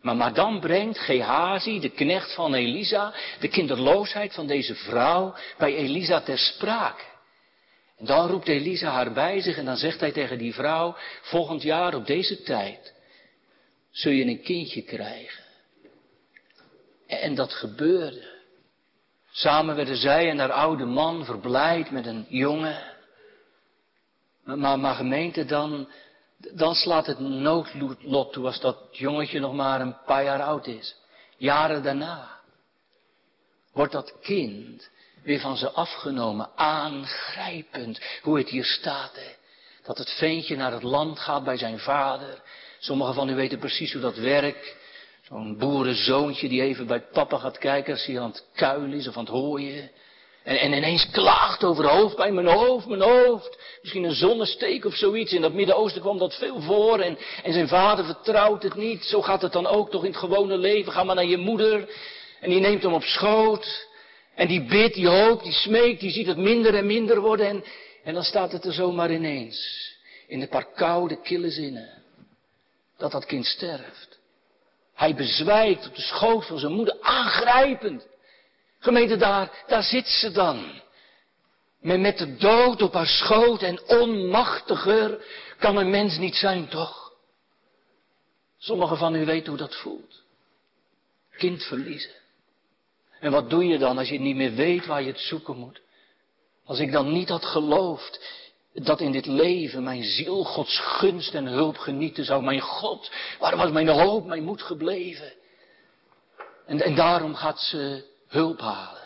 Maar, 0.00 0.34
dan 0.34 0.60
brengt 0.60 0.98
Gehazi, 0.98 1.80
de 1.80 1.90
knecht 1.90 2.34
van 2.34 2.54
Elisa, 2.54 3.14
de 3.40 3.48
kinderloosheid 3.48 4.34
van 4.34 4.46
deze 4.46 4.74
vrouw 4.74 5.34
bij 5.58 5.74
Elisa 5.74 6.20
ter 6.20 6.38
sprake. 6.38 7.04
En 7.96 8.06
dan 8.06 8.28
roept 8.28 8.48
Elisa 8.48 8.90
haar 8.90 9.12
bij 9.12 9.40
zich 9.40 9.56
en 9.56 9.64
dan 9.64 9.76
zegt 9.76 10.00
hij 10.00 10.12
tegen 10.12 10.38
die 10.38 10.54
vrouw, 10.54 10.96
volgend 11.22 11.62
jaar 11.62 11.94
op 11.94 12.06
deze 12.06 12.42
tijd 12.42 12.94
zul 13.90 14.12
je 14.12 14.24
een 14.24 14.42
kindje 14.42 14.82
krijgen. 14.82 15.44
En 17.06 17.34
dat 17.34 17.52
gebeurde. 17.52 18.33
Samen 19.36 19.76
werden 19.76 19.96
zij 19.96 20.30
en 20.30 20.38
haar 20.38 20.52
oude 20.52 20.84
man 20.84 21.24
verblijd 21.24 21.90
met 21.90 22.06
een 22.06 22.26
jongen. 22.28 22.82
Maar, 24.44 24.78
maar 24.78 24.94
gemeente, 24.94 25.44
dan, 25.44 25.88
dan 26.38 26.74
slaat 26.74 27.06
het 27.06 27.18
noodlot 27.18 28.32
toe 28.32 28.46
als 28.46 28.60
dat 28.60 28.78
jongetje 28.90 29.40
nog 29.40 29.54
maar 29.54 29.80
een 29.80 29.96
paar 30.06 30.24
jaar 30.24 30.42
oud 30.42 30.66
is. 30.66 30.96
Jaren 31.36 31.82
daarna 31.82 32.40
wordt 33.72 33.92
dat 33.92 34.20
kind 34.20 34.90
weer 35.22 35.40
van 35.40 35.56
ze 35.56 35.70
afgenomen, 35.70 36.50
aangrijpend, 36.56 38.00
hoe 38.22 38.38
het 38.38 38.48
hier 38.48 38.64
staat. 38.64 39.14
Hè? 39.14 39.32
Dat 39.82 39.98
het 39.98 40.10
ventje 40.10 40.56
naar 40.56 40.72
het 40.72 40.82
land 40.82 41.18
gaat 41.18 41.44
bij 41.44 41.56
zijn 41.56 41.78
vader. 41.78 42.42
Sommigen 42.78 43.14
van 43.14 43.28
u 43.28 43.34
weten 43.34 43.58
precies 43.58 43.92
hoe 43.92 44.02
dat 44.02 44.16
werkt. 44.16 44.76
Zo'n 45.34 45.58
boerenzoontje 45.58 46.48
die 46.48 46.62
even 46.62 46.86
bij 46.86 47.00
papa 47.00 47.38
gaat 47.38 47.58
kijken 47.58 47.92
als 47.92 48.06
hij 48.06 48.20
aan 48.20 48.30
het 48.30 48.46
kuilen 48.54 48.92
is 48.92 49.08
of 49.08 49.16
aan 49.16 49.24
het 49.24 49.32
hooien. 49.32 49.90
En, 50.42 50.60
en 50.60 50.72
ineens 50.72 51.10
klaagt 51.10 51.64
over 51.64 51.86
hoofdpijn, 51.86 52.34
mijn 52.34 52.46
hoofd, 52.46 52.86
mijn 52.86 53.00
hoofd. 53.00 53.58
Misschien 53.82 54.04
een 54.04 54.14
zonnesteek 54.14 54.84
of 54.84 54.94
zoiets. 54.94 55.32
In 55.32 55.40
dat 55.40 55.52
Midden-Oosten 55.52 56.00
kwam 56.00 56.18
dat 56.18 56.34
veel 56.34 56.60
voor. 56.60 57.00
En, 57.00 57.18
en 57.42 57.52
zijn 57.52 57.68
vader 57.68 58.04
vertrouwt 58.04 58.62
het 58.62 58.74
niet. 58.74 59.04
Zo 59.04 59.22
gaat 59.22 59.42
het 59.42 59.52
dan 59.52 59.66
ook 59.66 59.90
toch 59.90 60.04
in 60.04 60.10
het 60.10 60.18
gewone 60.18 60.56
leven. 60.56 60.92
Ga 60.92 61.04
maar 61.04 61.14
naar 61.14 61.24
je 61.24 61.36
moeder. 61.36 61.88
En 62.40 62.50
die 62.50 62.60
neemt 62.60 62.82
hem 62.82 62.92
op 62.92 63.02
schoot. 63.02 63.88
En 64.34 64.48
die 64.48 64.64
bidt, 64.64 64.94
die 64.94 65.08
hoopt, 65.08 65.42
die 65.42 65.52
smeekt, 65.52 66.00
die 66.00 66.10
ziet 66.10 66.26
het 66.26 66.38
minder 66.38 66.74
en 66.74 66.86
minder 66.86 67.20
worden. 67.20 67.46
En, 67.46 67.64
en 68.04 68.14
dan 68.14 68.24
staat 68.24 68.52
het 68.52 68.64
er 68.64 68.72
zomaar 68.72 69.12
ineens. 69.12 69.90
In 70.26 70.40
een 70.40 70.48
paar 70.48 70.72
koude, 70.74 71.20
kille 71.20 71.50
zinnen. 71.50 72.02
Dat 72.96 73.12
dat 73.12 73.24
kind 73.24 73.46
sterft. 73.46 74.22
Hij 75.04 75.14
bezwijkt 75.14 75.86
op 75.86 75.94
de 75.94 76.02
schoot 76.02 76.46
van 76.46 76.58
zijn 76.58 76.72
moeder. 76.72 76.96
Aangrijpend. 77.00 78.06
Gemeente 78.78 79.16
daar, 79.16 79.64
daar 79.66 79.82
zit 79.82 80.06
ze 80.06 80.30
dan. 80.30 80.82
Met, 81.80 82.00
met 82.00 82.18
de 82.18 82.36
dood 82.36 82.82
op 82.82 82.92
haar 82.92 83.06
schoot 83.06 83.62
en 83.62 83.88
onmachtiger 83.88 85.24
kan 85.58 85.76
een 85.76 85.90
mens 85.90 86.18
niet 86.18 86.34
zijn, 86.34 86.68
toch? 86.68 87.12
Sommigen 88.58 88.96
van 88.96 89.14
u 89.14 89.24
weten 89.24 89.48
hoe 89.48 89.58
dat 89.58 89.76
voelt. 89.76 90.22
Kind 91.36 91.62
verliezen. 91.62 92.14
En 93.20 93.30
wat 93.30 93.50
doe 93.50 93.66
je 93.66 93.78
dan 93.78 93.98
als 93.98 94.08
je 94.08 94.20
niet 94.20 94.36
meer 94.36 94.52
weet 94.52 94.86
waar 94.86 95.02
je 95.02 95.10
het 95.10 95.20
zoeken 95.20 95.56
moet? 95.56 95.80
Als 96.64 96.78
ik 96.78 96.92
dan 96.92 97.12
niet 97.12 97.28
had 97.28 97.44
geloofd 97.44 98.24
dat 98.74 99.00
in 99.00 99.12
dit 99.12 99.26
leven 99.26 99.82
mijn 99.82 100.04
ziel 100.04 100.44
Gods 100.44 100.78
gunst 100.78 101.34
en 101.34 101.46
hulp 101.46 101.76
genieten 101.76 102.24
zou. 102.24 102.42
Mijn 102.42 102.60
God, 102.60 103.10
waar 103.38 103.56
was 103.56 103.70
mijn 103.70 103.88
hoop, 103.88 104.26
mijn 104.26 104.44
moed 104.44 104.62
gebleven? 104.62 105.32
En, 106.66 106.80
en 106.80 106.94
daarom 106.94 107.34
gaat 107.34 107.60
ze 107.60 108.04
hulp 108.28 108.60
halen. 108.60 109.02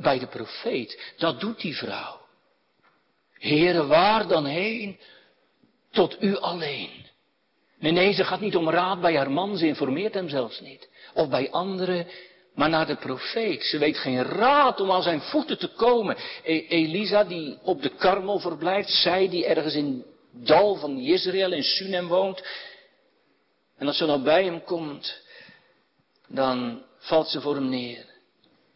Bij 0.00 0.18
de 0.18 0.26
profeet. 0.26 1.14
Dat 1.16 1.40
doet 1.40 1.60
die 1.60 1.76
vrouw. 1.76 2.20
Heere, 3.32 3.86
waar 3.86 4.28
dan 4.28 4.44
heen? 4.44 4.98
Tot 5.90 6.22
u 6.22 6.36
alleen. 6.36 7.06
Nee, 7.78 7.92
nee, 7.92 8.12
ze 8.12 8.24
gaat 8.24 8.40
niet 8.40 8.56
om 8.56 8.70
raad 8.70 9.00
bij 9.00 9.16
haar 9.16 9.30
man, 9.30 9.56
ze 9.56 9.66
informeert 9.66 10.14
hem 10.14 10.28
zelfs 10.28 10.60
niet. 10.60 10.88
Of 11.14 11.28
bij 11.28 11.50
anderen, 11.50 12.06
maar 12.58 12.68
naar 12.68 12.86
de 12.86 12.96
profeet. 12.96 13.64
Ze 13.64 13.78
weet 13.78 13.98
geen 13.98 14.22
raad 14.22 14.80
om 14.80 14.90
aan 14.90 15.02
zijn 15.02 15.20
voeten 15.20 15.58
te 15.58 15.68
komen. 15.68 16.16
E 16.42 16.66
Elisa, 16.66 17.24
die 17.24 17.58
op 17.62 17.82
de 17.82 17.88
Karmel 17.88 18.38
verblijft, 18.38 18.90
zij 18.90 19.28
die 19.28 19.46
ergens 19.46 19.74
in 19.74 20.04
dal 20.32 20.74
van 20.74 20.98
Israël 20.98 21.52
in 21.52 21.62
Sunem 21.62 22.08
woont. 22.08 22.42
En 23.76 23.86
als 23.86 23.96
ze 23.96 24.06
dan 24.06 24.22
bij 24.22 24.44
hem 24.44 24.64
komt, 24.64 25.22
dan 26.28 26.82
valt 26.98 27.28
ze 27.28 27.40
voor 27.40 27.54
hem 27.54 27.68
neer. 27.68 28.04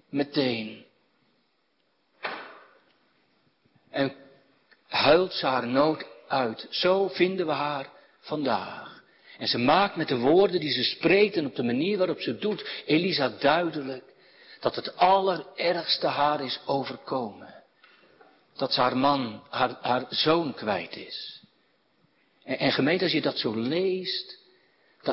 Meteen. 0.09 0.85
En 3.91 4.13
huilt 4.89 5.33
ze 5.33 5.47
haar 5.47 5.67
nood 5.67 6.07
uit. 6.29 6.67
Zo 6.71 7.09
vinden 7.09 7.47
we 7.47 7.53
haar 7.53 7.91
vandaag. 8.21 8.92
En 9.43 9.49
ze 9.49 9.59
maakt 9.59 9.97
met 9.97 10.09
de 10.09 10.17
woorden 10.17 10.61
die 10.61 10.73
ze 10.73 10.83
spreekt 10.83 11.37
en 11.37 11.47
op 11.47 11.57
de 11.57 11.63
manier 11.63 11.99
waarop 11.99 12.21
ze 12.21 12.39
doet, 12.39 12.69
Elisa 12.87 13.29
duidelijk 13.39 14.05
dat 14.61 14.77
het 14.77 14.97
allerergste 14.97 16.07
haar 16.07 16.45
is 16.45 16.61
overkomen. 16.67 17.55
Dat 18.57 18.73
ze 18.73 18.81
haar 18.81 18.97
man, 18.97 19.43
haar, 19.51 19.77
haar 19.81 20.07
zoon 20.09 20.55
kwijt 20.55 20.97
is. 20.97 21.41
En, 22.45 22.59
en 22.59 22.73
gemeente, 22.73 23.05
als 23.05 23.13
je 23.13 23.21
dat 23.21 23.39
zo 23.39 23.55
leest, 23.55 24.39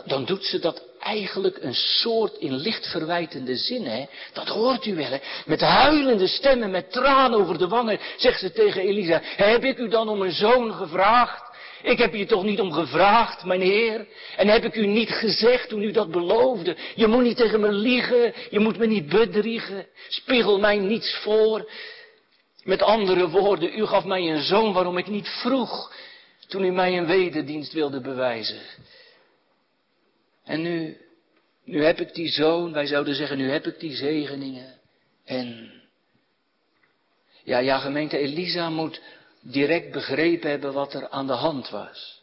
dan 0.05 0.25
doet 0.25 0.45
ze 0.45 0.59
dat 0.59 0.83
eigenlijk 1.00 1.57
een 1.62 1.75
soort 1.75 2.38
in 2.38 2.53
licht 2.53 2.88
verwijtende 2.88 3.55
zin, 3.55 3.86
hè. 3.86 4.05
Dat 4.33 4.48
hoort 4.48 4.86
u 4.86 4.95
wel, 4.95 5.09
hè. 5.09 5.19
Met 5.45 5.62
huilende 5.62 6.27
stemmen, 6.27 6.71
met 6.71 6.91
tranen 6.91 7.39
over 7.39 7.57
de 7.57 7.67
wangen, 7.67 8.00
zegt 8.17 8.39
ze 8.39 8.51
tegen 8.51 8.81
Elisa, 8.81 9.21
heb 9.24 9.63
ik 9.63 9.77
u 9.77 9.88
dan 9.88 10.09
om 10.09 10.21
een 10.21 10.31
zoon 10.31 10.74
gevraagd? 10.74 11.49
Ik 11.83 11.98
heb 11.98 12.13
je 12.13 12.25
toch 12.25 12.43
niet 12.43 12.59
om 12.59 12.71
gevraagd, 12.71 13.45
mijn 13.45 13.62
Heer? 13.62 14.07
En 14.38 14.48
heb 14.48 14.63
ik 14.63 14.75
u 14.75 14.86
niet 14.86 15.09
gezegd 15.09 15.69
toen 15.69 15.81
u 15.81 15.91
dat 15.91 16.12
beloofde? 16.12 16.75
Je 16.95 17.07
moet 17.07 17.24
niet 17.24 17.38
tegen 17.38 17.59
me 17.59 17.71
liegen, 17.71 18.33
je 18.50 18.59
moet 18.59 18.77
me 18.77 18.86
niet 18.86 19.09
bedriegen. 19.09 19.88
Spiegel 20.07 20.59
mij 20.59 20.77
niets 20.77 21.15
voor. 21.15 21.71
Met 22.63 22.81
andere 22.81 23.29
woorden, 23.29 23.79
u 23.79 23.86
gaf 23.86 24.05
mij 24.05 24.21
een 24.21 24.43
zoon 24.43 24.74
waarom 24.74 24.98
ik 24.98 25.07
niet 25.07 25.27
vroeg 25.27 25.93
toen 26.48 26.63
u 26.63 26.71
mij 26.71 26.98
een 26.98 27.05
wederdienst 27.05 27.74
wilde 27.74 28.01
bewijzen. 28.01 28.62
En 30.43 30.62
nu, 30.62 30.98
nu 31.63 31.83
heb 31.83 32.00
ik 32.00 32.13
die 32.13 32.29
zoon, 32.29 32.74
wij 32.74 32.86
zouden 32.86 33.15
zeggen, 33.15 33.38
nu 33.38 33.51
heb 33.51 33.65
ik 33.65 33.79
die 33.79 33.95
zegeningen. 33.95 34.79
En, 35.25 35.71
ja, 37.43 37.57
ja, 37.57 37.79
gemeente 37.79 38.17
Elisa 38.17 38.69
moet 38.69 39.01
direct 39.41 39.91
begrepen 39.91 40.50
hebben 40.50 40.74
wat 40.74 40.93
er 40.93 41.10
aan 41.10 41.27
de 41.27 41.34
hand 41.34 41.69
was. 41.69 42.22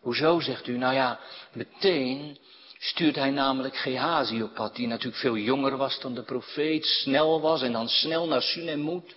Hoezo, 0.00 0.40
zegt 0.40 0.66
u? 0.66 0.76
Nou 0.76 0.94
ja, 0.94 1.20
meteen 1.52 2.38
stuurt 2.78 3.14
hij 3.14 3.30
namelijk 3.30 3.76
Gehazi 3.76 4.42
op 4.42 4.54
pad, 4.54 4.76
die 4.76 4.86
natuurlijk 4.86 5.20
veel 5.20 5.36
jonger 5.36 5.76
was 5.76 6.00
dan 6.00 6.14
de 6.14 6.22
profeet, 6.22 6.84
snel 6.84 7.40
was 7.40 7.62
en 7.62 7.72
dan 7.72 7.88
snel 7.88 8.26
naar 8.26 8.42
Sunem 8.42 8.80
moet. 8.80 9.14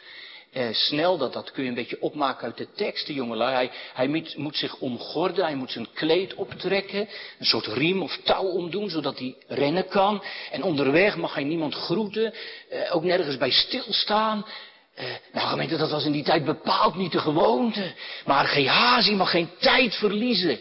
Eh, 0.51 0.73
snel, 0.73 1.17
dat, 1.17 1.33
dat 1.33 1.51
kun 1.51 1.63
je 1.63 1.69
een 1.69 1.75
beetje 1.75 2.01
opmaken 2.01 2.43
uit 2.43 2.57
de 2.57 2.67
tekst, 2.75 3.07
de 3.07 3.13
jongelui. 3.13 3.53
Hij, 3.53 3.71
hij 3.93 4.07
moet, 4.07 4.37
moet, 4.37 4.55
zich 4.55 4.79
omgorden, 4.79 5.45
hij 5.45 5.55
moet 5.55 5.71
zijn 5.71 5.87
kleed 5.93 6.33
optrekken, 6.33 7.09
een 7.39 7.45
soort 7.45 7.65
riem 7.65 8.01
of 8.01 8.17
touw 8.23 8.45
omdoen, 8.45 8.89
zodat 8.89 9.19
hij 9.19 9.35
rennen 9.47 9.87
kan. 9.87 10.23
En 10.51 10.63
onderweg 10.63 11.17
mag 11.17 11.33
hij 11.33 11.43
niemand 11.43 11.73
groeten, 11.73 12.33
eh, 12.69 12.95
ook 12.95 13.03
nergens 13.03 13.37
bij 13.37 13.51
stilstaan. 13.51 14.45
Eh, 14.93 15.15
nou 15.33 15.47
gemeente, 15.47 15.77
dat 15.77 15.91
was 15.91 16.05
in 16.05 16.11
die 16.11 16.23
tijd 16.23 16.45
bepaald 16.45 16.95
niet 16.95 17.11
de 17.11 17.19
gewoonte. 17.19 17.93
Maar 18.25 18.45
Gehazi 18.45 19.15
mag 19.15 19.31
geen 19.31 19.49
tijd 19.59 19.95
verliezen. 19.95 20.59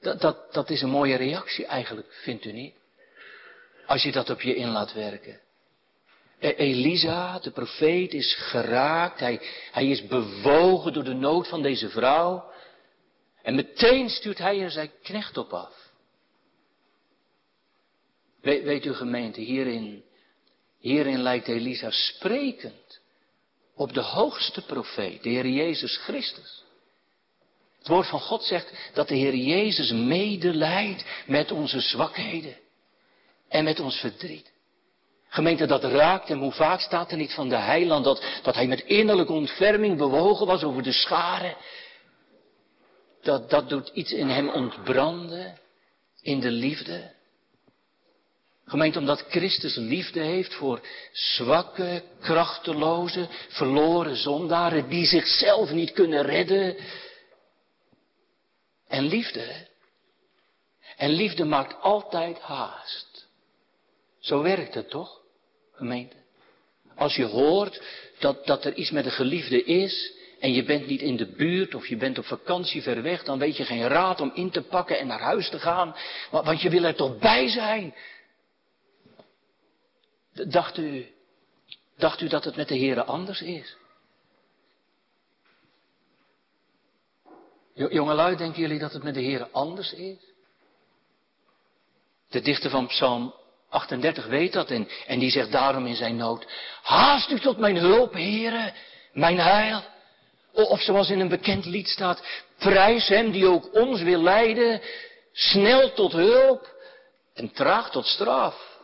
Dat, 0.00 0.20
dat, 0.20 0.52
dat 0.52 0.70
is 0.70 0.82
een 0.82 0.90
mooie 0.90 1.16
reactie 1.16 1.66
eigenlijk, 1.66 2.12
vindt 2.22 2.44
u 2.44 2.52
niet? 2.52 2.74
Als 3.86 4.02
je 4.02 4.12
dat 4.12 4.30
op 4.30 4.40
je 4.40 4.54
in 4.54 4.68
laat 4.68 4.92
werken. 4.92 5.40
E, 6.38 6.54
Elisa, 6.54 7.38
de 7.38 7.50
profeet, 7.50 8.14
is 8.14 8.34
geraakt. 8.34 9.20
Hij, 9.20 9.40
hij 9.72 9.88
is 9.88 10.06
bewogen 10.06 10.92
door 10.92 11.04
de 11.04 11.14
nood 11.14 11.48
van 11.48 11.62
deze 11.62 11.88
vrouw. 11.88 12.50
En 13.42 13.54
meteen 13.54 14.08
stuurt 14.08 14.38
hij 14.38 14.60
er 14.60 14.70
zijn 14.70 14.90
knecht 15.02 15.36
op 15.36 15.52
af. 15.52 15.90
weet, 18.40 18.62
weet 18.62 18.84
u 18.84 18.94
gemeente, 18.94 19.40
hierin 19.40 20.04
Hierin 20.78 21.22
lijkt 21.22 21.48
Elisa 21.48 21.90
sprekend 21.90 23.00
op 23.74 23.94
de 23.94 24.00
hoogste 24.00 24.62
profeet, 24.62 25.22
de 25.22 25.28
Heer 25.28 25.46
Jezus 25.46 25.96
Christus. 25.96 26.64
Het 27.78 27.88
woord 27.88 28.06
van 28.06 28.20
God 28.20 28.42
zegt 28.42 28.72
dat 28.94 29.08
de 29.08 29.14
Heer 29.14 29.34
Jezus 29.34 29.90
medelijdt 29.90 31.04
met 31.26 31.50
onze 31.50 31.80
zwakheden 31.80 32.56
en 33.48 33.64
met 33.64 33.80
ons 33.80 33.96
verdriet. 33.96 34.52
Gemeente, 35.28 35.66
dat 35.66 35.84
raakt 35.84 36.28
hem. 36.28 36.38
Hoe 36.38 36.52
vaak 36.52 36.80
staat 36.80 37.10
er 37.10 37.16
niet 37.16 37.32
van 37.32 37.48
de 37.48 37.56
heiland 37.56 38.04
dat, 38.04 38.24
dat 38.42 38.54
hij 38.54 38.66
met 38.66 38.80
innerlijke 38.80 39.32
ontferming 39.32 39.96
bewogen 39.96 40.46
was 40.46 40.62
over 40.62 40.82
de 40.82 40.92
scharen. 40.92 41.56
Dat, 43.22 43.50
dat 43.50 43.68
doet 43.68 43.88
iets 43.88 44.12
in 44.12 44.28
hem 44.28 44.48
ontbranden, 44.48 45.58
in 46.22 46.40
de 46.40 46.50
liefde. 46.50 47.14
Gemeente, 48.68 48.98
omdat 48.98 49.24
Christus 49.28 49.76
liefde 49.76 50.20
heeft 50.20 50.54
voor 50.54 50.80
zwakke, 51.12 52.02
krachteloze, 52.20 53.28
verloren 53.48 54.16
zondaren 54.16 54.88
die 54.88 55.06
zichzelf 55.06 55.70
niet 55.70 55.92
kunnen 55.92 56.22
redden. 56.22 56.76
En 58.88 59.04
liefde, 59.04 59.66
en 60.96 61.10
liefde 61.10 61.44
maakt 61.44 61.80
altijd 61.80 62.38
haast. 62.38 63.28
Zo 64.20 64.42
werkt 64.42 64.74
het 64.74 64.90
toch, 64.90 65.20
gemeente? 65.72 66.16
Als 66.96 67.16
je 67.16 67.24
hoort 67.24 67.82
dat, 68.18 68.46
dat 68.46 68.64
er 68.64 68.74
iets 68.74 68.90
met 68.90 69.04
een 69.04 69.10
geliefde 69.10 69.64
is 69.64 70.12
en 70.40 70.52
je 70.52 70.64
bent 70.64 70.86
niet 70.86 71.00
in 71.00 71.16
de 71.16 71.26
buurt 71.26 71.74
of 71.74 71.86
je 71.86 71.96
bent 71.96 72.18
op 72.18 72.24
vakantie 72.24 72.82
ver 72.82 73.02
weg, 73.02 73.24
dan 73.24 73.38
weet 73.38 73.56
je 73.56 73.64
geen 73.64 73.88
raad 73.88 74.20
om 74.20 74.30
in 74.34 74.50
te 74.50 74.62
pakken 74.62 74.98
en 74.98 75.06
naar 75.06 75.20
huis 75.20 75.48
te 75.48 75.58
gaan, 75.58 75.96
want 76.30 76.60
je 76.60 76.70
wil 76.70 76.84
er 76.84 76.94
toch 76.94 77.18
bij 77.18 77.48
zijn. 77.48 77.94
Dacht 80.46 80.76
u, 80.76 81.06
dacht 81.96 82.20
u 82.20 82.28
dat 82.28 82.44
het 82.44 82.56
met 82.56 82.68
de 82.68 82.76
Heeren 82.76 83.06
anders 83.06 83.40
is? 83.40 83.76
Jongelui, 87.74 88.36
denken 88.36 88.60
jullie 88.60 88.78
dat 88.78 88.92
het 88.92 89.02
met 89.02 89.14
de 89.14 89.20
Heeren 89.20 89.52
anders 89.52 89.92
is? 89.92 90.18
De 92.28 92.40
dichter 92.40 92.70
van 92.70 92.86
Psalm 92.86 93.34
38 93.68 94.26
weet 94.26 94.52
dat 94.52 94.70
en, 94.70 94.88
en 95.06 95.18
die 95.18 95.30
zegt 95.30 95.52
daarom 95.52 95.86
in 95.86 95.96
zijn 95.96 96.16
nood, 96.16 96.46
haast 96.82 97.30
u 97.30 97.40
tot 97.40 97.58
mijn 97.58 97.76
hulp, 97.76 98.12
Heere, 98.12 98.72
mijn 99.12 99.38
heil. 99.38 99.82
Of 100.52 100.80
zoals 100.80 101.10
in 101.10 101.20
een 101.20 101.28
bekend 101.28 101.64
lied 101.64 101.88
staat, 101.88 102.22
prijs 102.58 103.08
hem 103.08 103.30
die 103.30 103.46
ook 103.46 103.74
ons 103.74 104.02
wil 104.02 104.22
leiden, 104.22 104.80
snel 105.32 105.92
tot 105.92 106.12
hulp 106.12 106.76
en 107.34 107.52
traag 107.52 107.90
tot 107.90 108.06
straf. 108.06 108.77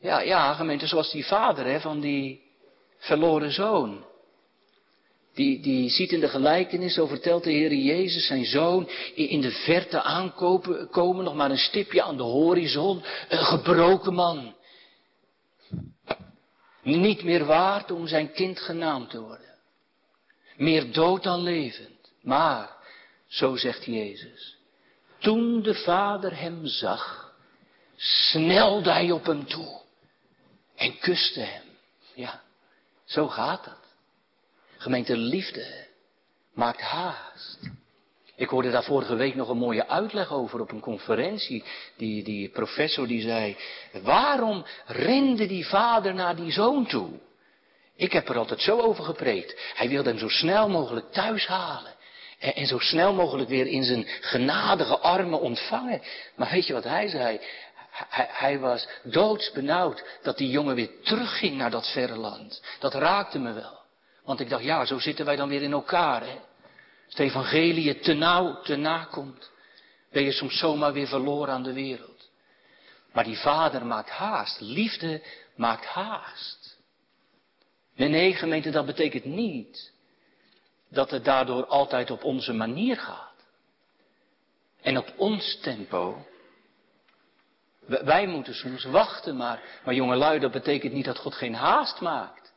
Ja, 0.00 0.20
ja, 0.20 0.54
gemeente, 0.54 0.86
zoals 0.86 1.10
die 1.10 1.26
vader 1.26 1.64
hè, 1.64 1.80
van 1.80 2.00
die 2.00 2.42
verloren 2.98 3.52
zoon. 3.52 4.04
Die, 5.34 5.60
die 5.60 5.90
ziet 5.90 6.12
in 6.12 6.20
de 6.20 6.28
gelijkenis, 6.28 6.94
zo 6.94 7.06
vertelt 7.06 7.44
de 7.44 7.50
Heer 7.50 7.74
Jezus 7.74 8.26
zijn 8.26 8.44
zoon, 8.44 8.88
in 9.14 9.40
de 9.40 9.50
verte 9.50 10.02
aankomen, 10.02 10.88
komen, 10.90 11.24
nog 11.24 11.34
maar 11.34 11.50
een 11.50 11.58
stipje 11.58 12.02
aan 12.02 12.16
de 12.16 12.22
horizon, 12.22 13.02
een 13.28 13.44
gebroken 13.44 14.14
man. 14.14 14.54
Niet 16.82 17.22
meer 17.22 17.44
waard 17.44 17.90
om 17.90 18.06
zijn 18.06 18.32
kind 18.32 18.60
genaamd 18.60 19.10
te 19.10 19.20
worden. 19.20 19.54
Meer 20.56 20.92
dood 20.92 21.22
dan 21.22 21.42
levend. 21.42 22.12
Maar, 22.22 22.70
zo 23.26 23.56
zegt 23.56 23.84
Jezus, 23.84 24.56
toen 25.18 25.62
de 25.62 25.74
vader 25.74 26.38
hem 26.38 26.66
zag, 26.66 27.34
snelde 27.96 28.90
hij 28.90 29.10
op 29.10 29.24
hem 29.24 29.46
toe 29.46 29.79
en 30.80 30.98
kuste 30.98 31.40
hem. 31.40 31.62
Ja, 32.14 32.40
zo 33.04 33.28
gaat 33.28 33.64
dat. 33.64 33.78
Gemeente 34.76 35.16
liefde 35.16 35.86
maakt 36.54 36.80
haast. 36.80 37.58
Ik 38.36 38.48
hoorde 38.48 38.70
daar 38.70 38.84
vorige 38.84 39.14
week 39.14 39.34
nog 39.34 39.48
een 39.48 39.56
mooie 39.56 39.88
uitleg 39.88 40.32
over 40.32 40.60
op 40.60 40.70
een 40.70 40.80
conferentie. 40.80 41.64
Die, 41.96 42.24
die 42.24 42.48
professor 42.48 43.06
die 43.06 43.20
zei, 43.22 43.56
waarom 44.02 44.66
rende 44.86 45.46
die 45.46 45.66
vader 45.66 46.14
naar 46.14 46.36
die 46.36 46.52
zoon 46.52 46.86
toe? 46.86 47.10
Ik 47.96 48.12
heb 48.12 48.28
er 48.28 48.38
altijd 48.38 48.60
zo 48.60 48.80
over 48.80 49.04
gepreekt. 49.04 49.72
Hij 49.74 49.88
wilde 49.88 50.08
hem 50.08 50.18
zo 50.18 50.28
snel 50.28 50.68
mogelijk 50.68 51.12
thuis 51.12 51.46
halen. 51.46 51.92
En, 52.38 52.54
en 52.54 52.66
zo 52.66 52.78
snel 52.78 53.14
mogelijk 53.14 53.48
weer 53.48 53.66
in 53.66 53.84
zijn 53.84 54.06
genadige 54.20 54.98
armen 54.98 55.40
ontvangen. 55.40 56.02
Maar 56.36 56.50
weet 56.50 56.66
je 56.66 56.72
wat 56.72 56.84
hij 56.84 57.08
zei? 57.08 57.40
Hij, 58.08 58.28
hij, 58.30 58.58
was 58.58 58.88
doodsbenauwd 59.02 60.04
dat 60.22 60.36
die 60.36 60.50
jongen 60.50 60.74
weer 60.74 60.90
terugging 61.02 61.56
naar 61.56 61.70
dat 61.70 61.92
verre 61.92 62.16
land. 62.16 62.62
Dat 62.78 62.94
raakte 62.94 63.38
me 63.38 63.52
wel. 63.52 63.78
Want 64.24 64.40
ik 64.40 64.48
dacht, 64.48 64.64
ja, 64.64 64.84
zo 64.84 64.98
zitten 64.98 65.24
wij 65.24 65.36
dan 65.36 65.48
weer 65.48 65.62
in 65.62 65.72
elkaar. 65.72 66.20
Hè? 66.20 66.38
Als 67.06 67.18
het 67.18 67.18
evangelie 67.18 67.98
te 67.98 68.12
nauw, 68.12 68.60
te 68.62 68.76
na 68.76 69.04
komt, 69.04 69.50
ben 70.10 70.22
je 70.22 70.32
soms 70.32 70.58
zomaar 70.58 70.92
weer 70.92 71.06
verloren 71.06 71.54
aan 71.54 71.62
de 71.62 71.72
wereld. 71.72 72.30
Maar 73.12 73.24
die 73.24 73.38
vader 73.38 73.86
maakt 73.86 74.10
haast. 74.10 74.60
Liefde 74.60 75.22
maakt 75.56 75.84
haast. 75.84 76.78
Nee, 77.94 78.08
nee, 78.08 78.34
gemeente, 78.34 78.70
dat 78.70 78.86
betekent 78.86 79.24
niet 79.24 79.92
dat 80.88 81.10
het 81.10 81.24
daardoor 81.24 81.66
altijd 81.66 82.10
op 82.10 82.24
onze 82.24 82.52
manier 82.52 82.96
gaat. 82.96 83.28
En 84.82 84.98
op 84.98 85.12
ons 85.16 85.58
tempo. 85.62 86.26
Wij 87.86 88.26
moeten 88.26 88.54
soms 88.54 88.84
wachten, 88.84 89.36
maar, 89.36 89.62
maar 89.84 89.94
jongelui, 89.94 90.38
dat 90.38 90.50
betekent 90.52 90.92
niet 90.92 91.04
dat 91.04 91.18
God 91.18 91.34
geen 91.34 91.54
haast 91.54 92.00
maakt. 92.00 92.52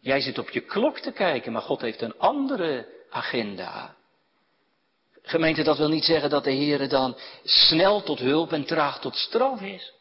Jij 0.00 0.20
zit 0.20 0.38
op 0.38 0.50
je 0.50 0.60
klok 0.60 0.98
te 0.98 1.12
kijken, 1.12 1.52
maar 1.52 1.62
God 1.62 1.80
heeft 1.80 2.02
een 2.02 2.18
andere 2.18 2.86
agenda. 3.10 3.96
Gemeente, 5.22 5.62
dat 5.62 5.78
wil 5.78 5.88
niet 5.88 6.04
zeggen 6.04 6.30
dat 6.30 6.44
de 6.44 6.50
Heer 6.50 6.88
dan 6.88 7.18
snel 7.44 8.02
tot 8.02 8.18
hulp 8.18 8.52
en 8.52 8.64
traag 8.64 9.00
tot 9.00 9.16
straf 9.16 9.60
is. 9.60 9.92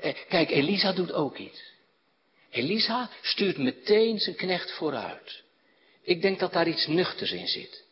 Eh, 0.00 0.14
kijk, 0.28 0.50
Elisa 0.50 0.92
doet 0.92 1.12
ook 1.12 1.36
iets. 1.36 1.62
Elisa 2.50 3.10
stuurt 3.22 3.58
meteen 3.58 4.18
zijn 4.18 4.36
knecht 4.36 4.72
vooruit. 4.72 5.42
Ik 6.02 6.22
denk 6.22 6.38
dat 6.38 6.52
daar 6.52 6.68
iets 6.68 6.86
nuchters 6.86 7.32
in 7.32 7.48
zit. 7.48 7.84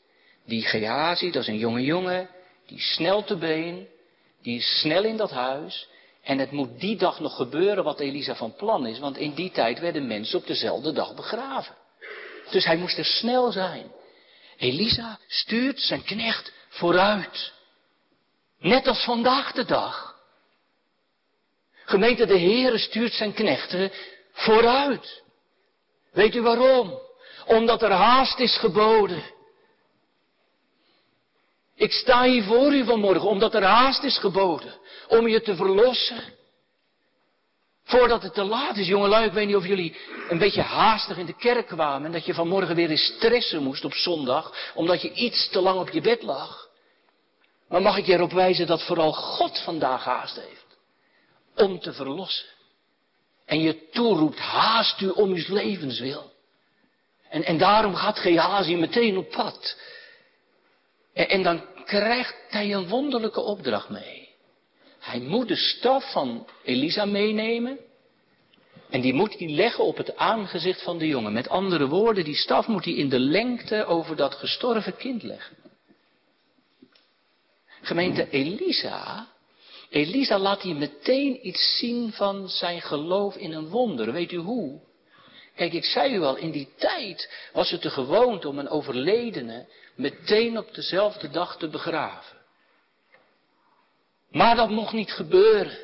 Die 0.44 0.62
Gehazi, 0.62 1.30
dat 1.30 1.42
is 1.42 1.48
een 1.48 1.58
jonge 1.58 1.82
jongen, 1.82 2.28
die 2.66 2.80
snel 2.80 3.24
te 3.24 3.36
been, 3.36 3.88
die 4.46 4.56
is 4.56 4.80
snel 4.80 5.04
in 5.04 5.16
dat 5.16 5.30
huis. 5.30 5.88
En 6.22 6.38
het 6.38 6.50
moet 6.50 6.80
die 6.80 6.96
dag 6.96 7.20
nog 7.20 7.36
gebeuren 7.36 7.84
wat 7.84 8.00
Elisa 8.00 8.34
van 8.34 8.54
plan 8.54 8.86
is, 8.86 8.98
want 8.98 9.16
in 9.16 9.34
die 9.34 9.50
tijd 9.50 9.78
werden 9.78 10.06
mensen 10.06 10.38
op 10.38 10.46
dezelfde 10.46 10.92
dag 10.92 11.14
begraven. 11.14 11.74
Dus 12.50 12.64
hij 12.64 12.76
moest 12.76 12.98
er 12.98 13.04
snel 13.04 13.52
zijn. 13.52 13.92
Elisa 14.56 15.18
stuurt 15.28 15.80
zijn 15.80 16.04
knecht 16.04 16.52
vooruit. 16.68 17.52
Net 18.58 18.86
als 18.86 19.04
vandaag 19.04 19.52
de 19.52 19.64
dag. 19.64 20.16
Gemeente 21.84 22.26
de 22.26 22.38
Heere 22.38 22.78
stuurt 22.78 23.12
zijn 23.12 23.32
knechten 23.32 23.92
vooruit. 24.32 25.22
Weet 26.12 26.34
u 26.34 26.42
waarom? 26.42 26.98
Omdat 27.46 27.82
er 27.82 27.92
haast 27.92 28.38
is 28.38 28.58
geboden. 28.58 29.22
Ik 31.76 31.92
sta 31.92 32.22
hier 32.22 32.44
voor 32.44 32.74
u 32.74 32.84
vanmorgen 32.84 33.28
omdat 33.28 33.54
er 33.54 33.62
haast 33.62 34.02
is 34.02 34.18
geboden 34.18 34.74
om 35.08 35.28
je 35.28 35.40
te 35.40 35.56
verlossen. 35.56 36.22
Voordat 37.84 38.22
het 38.22 38.34
te 38.34 38.42
laat 38.42 38.76
is, 38.76 38.86
jongelui, 38.86 39.26
ik 39.26 39.32
weet 39.32 39.46
niet 39.46 39.56
of 39.56 39.66
jullie 39.66 39.96
een 40.28 40.38
beetje 40.38 40.62
haastig 40.62 41.18
in 41.18 41.26
de 41.26 41.36
kerk 41.36 41.66
kwamen 41.66 42.06
en 42.06 42.12
dat 42.12 42.26
je 42.26 42.34
vanmorgen 42.34 42.74
weer 42.74 42.90
eens 42.90 43.12
stressen 43.16 43.62
moest 43.62 43.84
op 43.84 43.94
zondag, 43.94 44.72
omdat 44.74 45.02
je 45.02 45.12
iets 45.12 45.48
te 45.48 45.60
lang 45.60 45.80
op 45.80 45.90
je 45.90 46.00
bed 46.00 46.22
lag. 46.22 46.68
Maar 47.68 47.82
mag 47.82 47.96
ik 47.96 48.06
je 48.06 48.12
erop 48.12 48.32
wijzen 48.32 48.66
dat 48.66 48.82
vooral 48.82 49.12
God 49.12 49.58
vandaag 49.58 50.04
haast 50.04 50.36
heeft 50.36 50.66
om 51.54 51.80
te 51.80 51.92
verlossen. 51.92 52.46
En 53.44 53.60
je 53.60 53.88
toeroept, 53.90 54.38
haast 54.38 55.00
u 55.00 55.08
om 55.08 55.32
uw 55.32 55.44
levenswil. 55.48 56.32
En, 57.28 57.44
en 57.44 57.58
daarom 57.58 57.94
gaat 57.94 58.18
Gehazi 58.18 58.76
meteen 58.76 59.16
op 59.16 59.30
pad. 59.30 59.76
En, 61.16 61.42
dan 61.42 61.64
krijgt 61.84 62.36
hij 62.48 62.74
een 62.74 62.88
wonderlijke 62.88 63.40
opdracht 63.40 63.88
mee. 63.88 64.28
Hij 64.98 65.20
moet 65.20 65.48
de 65.48 65.56
staf 65.56 66.12
van 66.12 66.48
Elisa 66.64 67.04
meenemen. 67.04 67.78
En 68.90 69.00
die 69.00 69.14
moet 69.14 69.38
hij 69.38 69.48
leggen 69.48 69.84
op 69.84 69.96
het 69.96 70.16
aangezicht 70.16 70.82
van 70.82 70.98
de 70.98 71.06
jongen. 71.06 71.32
Met 71.32 71.48
andere 71.48 71.88
woorden, 71.88 72.24
die 72.24 72.34
staf 72.34 72.66
moet 72.66 72.84
hij 72.84 72.94
in 72.94 73.08
de 73.08 73.18
lengte 73.18 73.84
over 73.84 74.16
dat 74.16 74.34
gestorven 74.34 74.96
kind 74.96 75.22
leggen. 75.22 75.56
Gemeente 77.80 78.30
Elisa, 78.30 79.28
Elisa 79.90 80.38
laat 80.38 80.62
hier 80.62 80.76
meteen 80.76 81.46
iets 81.46 81.78
zien 81.78 82.12
van 82.12 82.48
zijn 82.48 82.80
geloof 82.80 83.36
in 83.36 83.52
een 83.52 83.68
wonder. 83.68 84.12
Weet 84.12 84.32
u 84.32 84.36
hoe? 84.36 84.80
Kijk, 85.54 85.72
ik 85.72 85.84
zei 85.84 86.14
u 86.14 86.22
al, 86.22 86.36
in 86.36 86.50
die 86.50 86.68
tijd 86.76 87.32
was 87.52 87.70
het 87.70 87.82
de 87.82 87.90
gewoonte 87.90 88.48
om 88.48 88.58
een 88.58 88.68
overledene 88.68 89.66
meteen 89.96 90.58
op 90.58 90.74
dezelfde 90.74 91.30
dag 91.30 91.56
te 91.56 91.68
begraven. 91.68 92.36
Maar 94.30 94.56
dat 94.56 94.70
mocht 94.70 94.92
niet 94.92 95.12
gebeuren. 95.12 95.78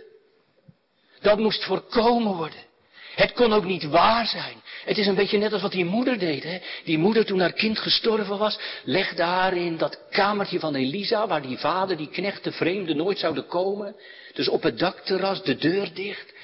Dat 1.21 1.39
moest 1.39 1.65
voorkomen 1.65 2.35
worden. 2.35 2.71
Het 3.15 3.33
kon 3.33 3.53
ook 3.53 3.65
niet 3.65 3.85
waar 3.85 4.27
zijn. 4.27 4.63
Het 4.85 4.99
is 4.99 5.07
een 5.07 5.15
beetje 5.15 5.39
net 5.39 5.53
als 5.53 5.63
wat 5.63 5.73
die 5.73 5.85
moeder 5.85 6.19
deed. 6.19 6.43
Hè? 6.43 6.59
Die 6.85 6.99
moeder 6.99 7.25
toen 7.25 7.41
haar 7.41 7.53
kind 7.53 7.79
gestorven 7.79 8.39
was, 8.39 8.59
legde 8.85 9.23
haar 9.23 9.57
in 9.57 9.77
dat 9.77 10.01
kamertje 10.11 10.59
van 10.59 10.75
Elisa, 10.75 11.27
waar 11.27 11.43
die 11.43 11.59
vader, 11.59 11.97
die 11.97 12.09
knecht, 12.09 12.45
de 12.45 12.53
vreemde 12.53 12.95
nooit 12.95 13.19
zouden 13.19 13.47
komen. 13.47 13.97
Dus 14.33 14.49
op 14.49 14.63
het 14.63 14.79
dakterras, 14.79 15.43
de 15.43 15.57
deur 15.57 15.95
dicht. 15.95 16.35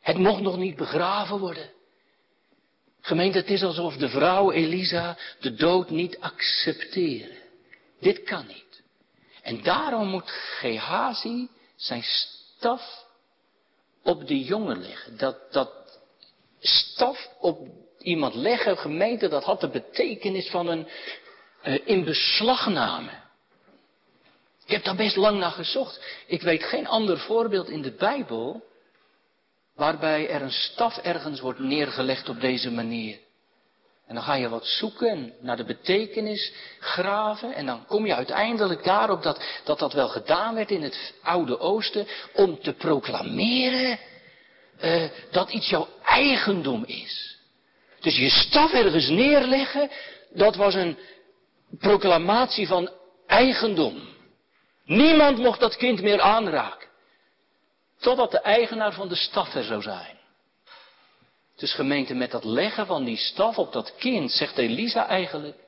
Het 0.00 0.18
mocht 0.18 0.40
nog 0.40 0.56
niet 0.56 0.76
begraven 0.76 1.38
worden. 1.38 1.70
Gemeente, 3.00 3.38
het 3.38 3.50
is 3.50 3.62
alsof 3.62 3.96
de 3.96 4.08
vrouw 4.08 4.50
Elisa 4.50 5.16
de 5.40 5.54
dood 5.54 5.90
niet 5.90 6.20
accepteerde. 6.20 7.38
Dit 8.00 8.22
kan 8.22 8.46
niet. 8.46 8.82
En 9.42 9.62
daarom 9.62 10.08
moet 10.08 10.30
Gehazi 10.30 11.48
zijn 11.76 12.02
staf 12.02 13.04
op 14.02 14.26
de 14.26 14.44
jongen 14.44 14.80
leggen. 14.80 15.16
Dat, 15.16 15.52
dat 15.52 16.00
staf 16.60 17.28
op 17.38 17.68
iemand 17.98 18.34
leggen, 18.34 18.78
gemeente, 18.78 19.28
dat 19.28 19.44
had 19.44 19.60
de 19.60 19.68
betekenis 19.68 20.50
van 20.50 20.66
een 20.66 20.88
uh, 21.64 21.78
in 21.84 22.04
beslagname. 22.04 23.10
Ik 24.64 24.76
heb 24.76 24.84
daar 24.84 24.96
best 24.96 25.16
lang 25.16 25.38
naar 25.38 25.50
gezocht. 25.50 26.22
Ik 26.26 26.42
weet 26.42 26.64
geen 26.64 26.86
ander 26.86 27.18
voorbeeld 27.18 27.68
in 27.68 27.82
de 27.82 27.92
Bijbel 27.92 28.64
waarbij 29.80 30.28
er 30.28 30.42
een 30.42 30.52
staf 30.52 30.96
ergens 30.96 31.40
wordt 31.40 31.58
neergelegd 31.58 32.28
op 32.28 32.40
deze 32.40 32.70
manier. 32.70 33.18
En 34.06 34.14
dan 34.14 34.24
ga 34.24 34.34
je 34.34 34.48
wat 34.48 34.66
zoeken 34.66 35.32
naar 35.40 35.56
de 35.56 35.64
betekenis 35.64 36.52
graven 36.80 37.54
en 37.54 37.66
dan 37.66 37.86
kom 37.86 38.06
je 38.06 38.14
uiteindelijk 38.14 38.84
daarop 38.84 39.22
dat, 39.22 39.42
dat 39.64 39.78
dat 39.78 39.92
wel 39.92 40.08
gedaan 40.08 40.54
werd 40.54 40.70
in 40.70 40.82
het 40.82 41.14
Oude 41.22 41.58
Oosten 41.58 42.06
om 42.34 42.60
te 42.60 42.72
proclameren 42.72 43.98
uh, 44.82 45.04
dat 45.30 45.50
iets 45.50 45.68
jouw 45.68 45.88
eigendom 46.02 46.84
is. 46.84 47.38
Dus 48.00 48.16
je 48.16 48.30
staf 48.30 48.72
ergens 48.72 49.08
neerleggen, 49.08 49.90
dat 50.32 50.56
was 50.56 50.74
een 50.74 50.98
proclamatie 51.78 52.66
van 52.66 52.90
eigendom. 53.26 54.08
Niemand 54.84 55.38
mocht 55.38 55.60
dat 55.60 55.76
kind 55.76 56.02
meer 56.02 56.20
aanraken. 56.20 56.89
Totdat 58.00 58.30
de 58.30 58.40
eigenaar 58.40 58.92
van 58.92 59.08
de 59.08 59.14
staf 59.14 59.54
er 59.54 59.64
zou 59.64 59.82
zijn. 59.82 60.18
Dus 61.56 61.74
gemeente, 61.74 62.14
met 62.14 62.30
dat 62.30 62.44
leggen 62.44 62.86
van 62.86 63.04
die 63.04 63.16
staf 63.16 63.58
op 63.58 63.72
dat 63.72 63.94
kind, 63.96 64.30
zegt 64.32 64.58
Elisa 64.58 65.06
eigenlijk, 65.06 65.58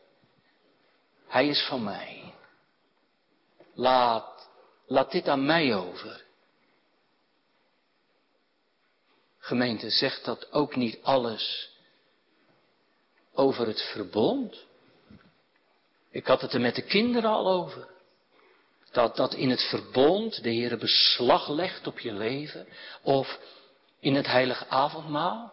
hij 1.28 1.48
is 1.48 1.66
van 1.68 1.82
mij. 1.82 2.34
Laat, 3.74 4.48
laat 4.86 5.10
dit 5.10 5.28
aan 5.28 5.46
mij 5.46 5.74
over. 5.74 6.24
Gemeente, 9.38 9.90
zegt 9.90 10.24
dat 10.24 10.52
ook 10.52 10.76
niet 10.76 10.98
alles 11.02 11.70
over 13.32 13.66
het 13.66 13.82
verbond. 13.82 14.66
Ik 16.10 16.26
had 16.26 16.40
het 16.40 16.52
er 16.52 16.60
met 16.60 16.74
de 16.74 16.82
kinderen 16.82 17.30
al 17.30 17.48
over. 17.48 17.91
Dat, 18.92 19.16
dat 19.16 19.34
in 19.34 19.50
het 19.50 19.62
verbond 19.62 20.42
de 20.42 20.50
Heer 20.50 20.78
beslag 20.78 21.48
legt 21.48 21.86
op 21.86 21.98
je 21.98 22.12
leven. 22.12 22.66
Of 23.02 23.38
in 24.00 24.14
het 24.14 24.26
heilige 24.26 24.68
avondmaal. 24.68 25.52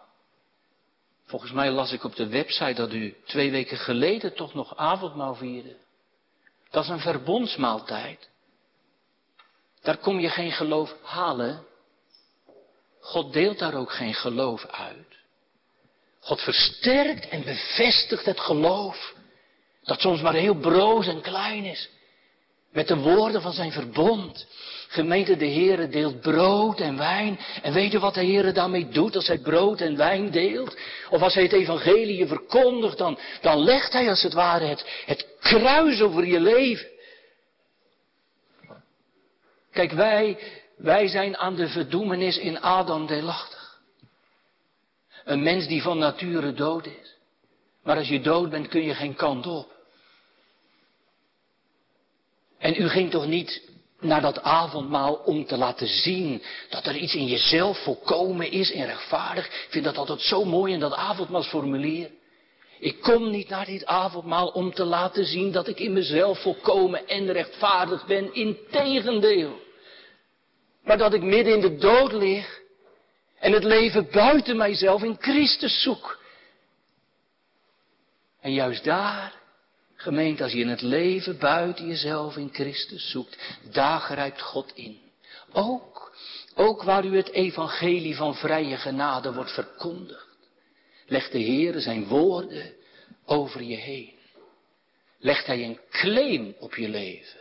Volgens 1.26 1.52
mij 1.52 1.70
las 1.70 1.92
ik 1.92 2.04
op 2.04 2.16
de 2.16 2.28
website 2.28 2.72
dat 2.72 2.92
u 2.92 3.16
twee 3.26 3.50
weken 3.50 3.76
geleden 3.76 4.34
toch 4.34 4.54
nog 4.54 4.76
avondmaal 4.76 5.34
vierde. 5.34 5.76
Dat 6.70 6.84
is 6.84 6.90
een 6.90 7.00
verbondsmaaltijd. 7.00 8.28
Daar 9.82 9.96
kom 9.96 10.20
je 10.20 10.28
geen 10.28 10.52
geloof 10.52 10.94
halen. 11.02 11.66
God 13.00 13.32
deelt 13.32 13.58
daar 13.58 13.74
ook 13.74 13.92
geen 13.92 14.14
geloof 14.14 14.66
uit. 14.66 15.16
God 16.20 16.40
versterkt 16.40 17.28
en 17.28 17.44
bevestigt 17.44 18.24
het 18.24 18.40
geloof. 18.40 19.14
Dat 19.82 20.00
soms 20.00 20.20
maar 20.20 20.34
heel 20.34 20.54
broos 20.54 21.06
en 21.06 21.20
klein 21.20 21.64
is. 21.64 21.90
Met 22.72 22.88
de 22.88 22.96
woorden 22.96 23.42
van 23.42 23.52
zijn 23.52 23.72
verbond. 23.72 24.46
Gemeente, 24.88 25.36
de 25.36 25.50
Heere 25.50 25.88
deelt 25.88 26.20
brood 26.20 26.80
en 26.80 26.96
wijn. 26.96 27.38
En 27.62 27.72
weet 27.72 27.92
je 27.92 27.98
wat 27.98 28.14
de 28.14 28.24
Heere 28.24 28.52
daarmee 28.52 28.88
doet 28.88 29.16
als 29.16 29.26
hij 29.26 29.38
brood 29.38 29.80
en 29.80 29.96
wijn 29.96 30.30
deelt? 30.30 30.76
Of 31.10 31.22
als 31.22 31.34
hij 31.34 31.42
het 31.42 31.52
evangelie 31.52 32.26
verkondigt, 32.26 32.98
dan, 32.98 33.18
dan 33.40 33.58
legt 33.58 33.92
hij 33.92 34.08
als 34.08 34.22
het 34.22 34.32
ware 34.32 34.64
het, 34.64 34.84
het 35.06 35.26
kruis 35.40 36.00
over 36.00 36.26
je 36.26 36.40
leven. 36.40 36.88
Kijk, 39.72 39.92
wij, 39.92 40.38
wij 40.76 41.08
zijn 41.08 41.36
aan 41.36 41.54
de 41.54 41.68
verdoemenis 41.68 42.38
in 42.38 42.60
Adam 42.60 43.06
deelachtig. 43.06 43.80
Een 45.24 45.42
mens 45.42 45.66
die 45.66 45.82
van 45.82 45.98
nature 45.98 46.52
dood 46.52 46.86
is. 46.86 47.16
Maar 47.82 47.96
als 47.96 48.08
je 48.08 48.20
dood 48.20 48.50
bent 48.50 48.68
kun 48.68 48.82
je 48.82 48.94
geen 48.94 49.14
kant 49.14 49.46
op. 49.46 49.79
En 52.60 52.82
u 52.82 52.88
ging 52.88 53.10
toch 53.10 53.26
niet 53.26 53.68
naar 54.00 54.20
dat 54.20 54.42
avondmaal 54.42 55.14
om 55.14 55.46
te 55.46 55.56
laten 55.56 55.86
zien 55.86 56.42
dat 56.68 56.86
er 56.86 56.96
iets 56.96 57.14
in 57.14 57.26
jezelf 57.26 57.82
volkomen 57.82 58.50
is 58.50 58.72
en 58.72 58.86
rechtvaardig. 58.86 59.46
Ik 59.46 59.66
vind 59.70 59.84
dat 59.84 59.96
altijd 59.96 60.20
zo 60.20 60.44
mooi 60.44 60.72
in 60.72 60.80
dat 60.80 60.94
avondmaalsformulier. 60.94 62.10
Ik 62.78 63.00
kom 63.00 63.30
niet 63.30 63.48
naar 63.48 63.66
dit 63.66 63.86
avondmaal 63.86 64.48
om 64.48 64.72
te 64.72 64.84
laten 64.84 65.24
zien 65.24 65.52
dat 65.52 65.68
ik 65.68 65.78
in 65.80 65.92
mezelf 65.92 66.42
volkomen 66.42 67.08
en 67.08 67.32
rechtvaardig 67.32 68.06
ben. 68.06 68.34
Integendeel. 68.34 69.60
Maar 70.82 70.98
dat 70.98 71.14
ik 71.14 71.22
midden 71.22 71.54
in 71.54 71.60
de 71.60 71.76
dood 71.76 72.12
lig 72.12 72.60
en 73.38 73.52
het 73.52 73.64
leven 73.64 74.08
buiten 74.10 74.56
mijzelf 74.56 75.02
in 75.02 75.16
Christus 75.20 75.82
zoek. 75.82 76.18
En 78.40 78.52
juist 78.52 78.84
daar 78.84 79.39
Gemeente, 80.00 80.42
als 80.42 80.52
je 80.52 80.58
in 80.58 80.68
het 80.68 80.80
leven 80.80 81.38
buiten 81.38 81.86
jezelf 81.86 82.36
in 82.36 82.48
Christus 82.52 83.10
zoekt, 83.10 83.58
daar 83.72 84.00
grijpt 84.00 84.40
God 84.40 84.72
in. 84.74 85.00
Ook, 85.52 86.16
ook 86.54 86.82
waar 86.82 87.04
u 87.04 87.16
het 87.16 87.30
evangelie 87.30 88.16
van 88.16 88.34
vrije 88.34 88.76
genade 88.76 89.32
wordt 89.32 89.50
verkondigd, 89.50 90.36
legt 91.06 91.32
de 91.32 91.38
Heer 91.38 91.80
zijn 91.80 92.06
woorden 92.06 92.72
over 93.24 93.62
je 93.62 93.76
heen. 93.76 94.12
Legt 95.18 95.46
Hij 95.46 95.64
een 95.64 95.80
claim 95.90 96.54
op 96.58 96.74
je 96.74 96.88
leven. 96.88 97.40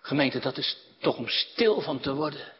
Gemeente, 0.00 0.38
dat 0.38 0.58
is 0.58 0.76
toch 0.98 1.16
om 1.16 1.28
stil 1.28 1.80
van 1.80 2.00
te 2.00 2.14
worden. 2.14 2.52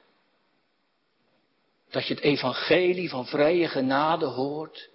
Dat 1.91 2.07
je 2.07 2.15
het 2.15 2.23
evangelie 2.23 3.09
van 3.09 3.27
vrije 3.27 3.69
genade 3.69 4.27
hoort 4.27 4.93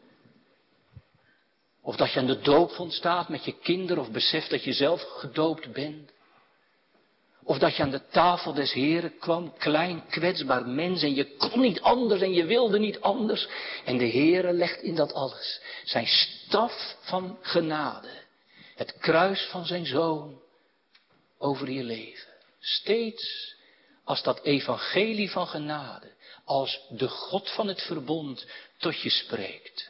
of 1.89 1.95
dat 1.95 2.11
je 2.11 2.19
aan 2.19 2.25
de 2.25 2.39
doopvond 2.39 2.93
staat 2.93 3.29
met 3.29 3.45
je 3.45 3.51
kinderen 3.51 4.03
of 4.03 4.11
beseft 4.11 4.49
dat 4.49 4.63
je 4.63 4.73
zelf 4.73 5.01
gedoopt 5.01 5.71
bent. 5.73 6.11
Of 7.43 7.57
dat 7.57 7.75
je 7.75 7.83
aan 7.83 7.89
de 7.89 8.07
tafel 8.07 8.53
des 8.53 8.73
Heren 8.73 9.17
kwam, 9.17 9.57
klein, 9.57 10.05
kwetsbaar 10.09 10.67
mens 10.67 11.03
en 11.03 11.15
je 11.15 11.35
kon 11.37 11.59
niet 11.59 11.81
anders 11.81 12.21
en 12.21 12.33
je 12.33 12.45
wilde 12.45 12.79
niet 12.79 13.01
anders. 13.01 13.47
En 13.85 13.97
de 13.97 14.09
Heere 14.09 14.53
legt 14.53 14.81
in 14.81 14.95
dat 14.95 15.13
alles 15.13 15.61
zijn 15.83 16.07
staf 16.07 16.95
van 17.01 17.37
genade, 17.41 18.09
het 18.75 18.97
kruis 18.97 19.47
van 19.51 19.65
zijn 19.65 19.85
zoon 19.85 20.41
over 21.37 21.69
je 21.69 21.83
leven. 21.83 22.33
Steeds 22.59 23.55
als 24.03 24.23
dat 24.23 24.43
evangelie 24.43 25.31
van 25.31 25.47
genade, 25.47 26.11
als 26.45 26.79
de 26.89 27.07
God 27.07 27.49
van 27.49 27.67
het 27.67 27.81
verbond 27.81 28.45
tot 28.77 29.01
je 29.01 29.09
spreekt. 29.09 29.88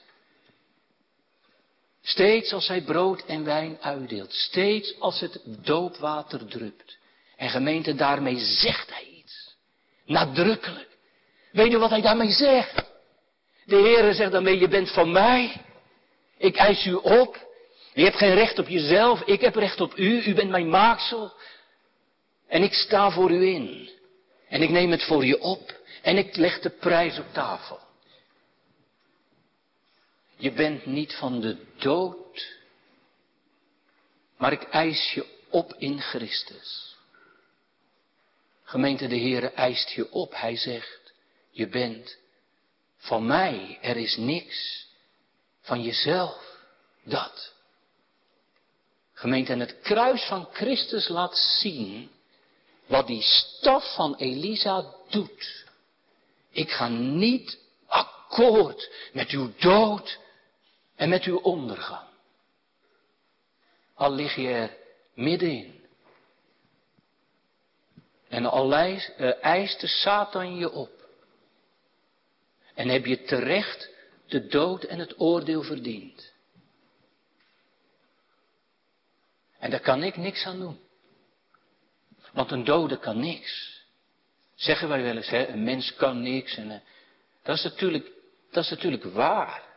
Steeds 2.09 2.53
als 2.53 2.67
hij 2.67 2.81
brood 2.81 3.25
en 3.25 3.43
wijn 3.43 3.77
uitdeelt. 3.81 4.33
Steeds 4.33 4.99
als 4.99 5.19
het 5.19 5.41
doopwater 5.45 6.45
drupt. 6.45 6.97
En 7.35 7.49
gemeente, 7.49 7.95
daarmee 7.95 8.39
zegt 8.39 8.93
hij 8.93 9.03
iets. 9.03 9.55
Nadrukkelijk. 10.05 10.87
Weet 11.51 11.71
je 11.71 11.77
wat 11.77 11.89
hij 11.89 12.01
daarmee 12.01 12.31
zegt? 12.31 12.83
De 13.65 13.75
Heere 13.75 14.13
zegt 14.13 14.31
daarmee, 14.31 14.59
je 14.59 14.67
bent 14.67 14.91
van 14.91 15.11
mij. 15.11 15.61
Ik 16.37 16.55
eis 16.55 16.85
u 16.85 16.93
op. 16.93 17.47
Je 17.93 18.03
hebt 18.03 18.17
geen 18.17 18.33
recht 18.33 18.59
op 18.59 18.67
jezelf. 18.67 19.21
Ik 19.21 19.41
heb 19.41 19.55
recht 19.55 19.81
op 19.81 19.97
u. 19.97 20.23
U 20.25 20.33
bent 20.33 20.49
mijn 20.49 20.69
maaksel. 20.69 21.33
En 22.47 22.63
ik 22.63 22.73
sta 22.73 23.11
voor 23.11 23.31
u 23.31 23.47
in. 23.47 23.89
En 24.47 24.61
ik 24.61 24.69
neem 24.69 24.91
het 24.91 25.03
voor 25.03 25.25
je 25.25 25.41
op. 25.41 25.73
En 26.01 26.17
ik 26.17 26.35
leg 26.35 26.59
de 26.59 26.69
prijs 26.69 27.19
op 27.19 27.33
tafel. 27.33 27.79
Je 30.39 30.51
bent 30.51 30.85
niet 30.85 31.15
van 31.15 31.41
de 31.41 31.57
dood, 31.77 32.57
maar 34.37 34.51
ik 34.51 34.63
eis 34.63 35.11
je 35.11 35.25
op 35.49 35.73
in 35.77 36.01
Christus. 36.01 36.95
Gemeente, 38.63 39.07
de 39.07 39.17
Heere 39.19 39.51
eist 39.51 39.89
je 39.89 40.11
op. 40.11 40.33
Hij 40.35 40.57
zegt, 40.57 41.13
je 41.51 41.67
bent 41.67 42.17
van 42.97 43.25
mij, 43.25 43.77
er 43.81 43.97
is 43.97 44.17
niks 44.17 44.87
van 45.61 45.81
jezelf, 45.81 46.57
dat. 47.03 47.53
Gemeente, 49.13 49.51
en 49.51 49.59
het 49.59 49.79
kruis 49.81 50.23
van 50.23 50.47
Christus 50.51 51.07
laat 51.07 51.37
zien 51.37 52.11
wat 52.85 53.07
die 53.07 53.21
staf 53.21 53.95
van 53.95 54.15
Elisa 54.15 54.95
doet. 55.09 55.65
Ik 56.51 56.71
ga 56.71 56.87
niet 56.87 57.57
akkoord 57.87 58.91
met 59.13 59.29
uw 59.29 59.51
dood 59.57 60.19
en 60.99 61.09
met 61.09 61.23
uw 61.23 61.37
ondergang. 61.37 62.07
Al 63.93 64.11
lig 64.11 64.35
je 64.35 64.47
er 64.47 64.77
middenin. 65.13 65.85
En 68.27 68.45
al 68.45 68.73
eh, 68.73 69.43
eist 69.43 69.79
de 69.79 69.87
Satan 69.87 70.55
je 70.55 70.71
op. 70.71 71.07
En 72.73 72.87
heb 72.87 73.05
je 73.05 73.23
terecht 73.23 73.89
de 74.27 74.47
dood 74.47 74.83
en 74.83 74.99
het 74.99 75.19
oordeel 75.19 75.63
verdiend. 75.63 76.33
En 79.59 79.69
daar 79.69 79.79
kan 79.79 80.03
ik 80.03 80.17
niks 80.17 80.45
aan 80.45 80.59
doen. 80.59 80.79
Want 82.33 82.51
een 82.51 82.63
dode 82.63 82.97
kan 82.97 83.19
niks. 83.19 83.83
Zeggen 84.55 84.89
wij 84.89 85.03
wel 85.03 85.15
eens, 85.15 85.29
hè, 85.29 85.47
een 85.47 85.63
mens 85.63 85.95
kan 85.95 86.21
niks. 86.21 86.55
En, 86.55 86.69
uh, 86.69 86.77
dat, 87.43 87.57
is 87.57 87.63
natuurlijk, 87.63 88.11
dat 88.51 88.63
is 88.63 88.69
natuurlijk 88.69 89.03
waar. 89.03 89.68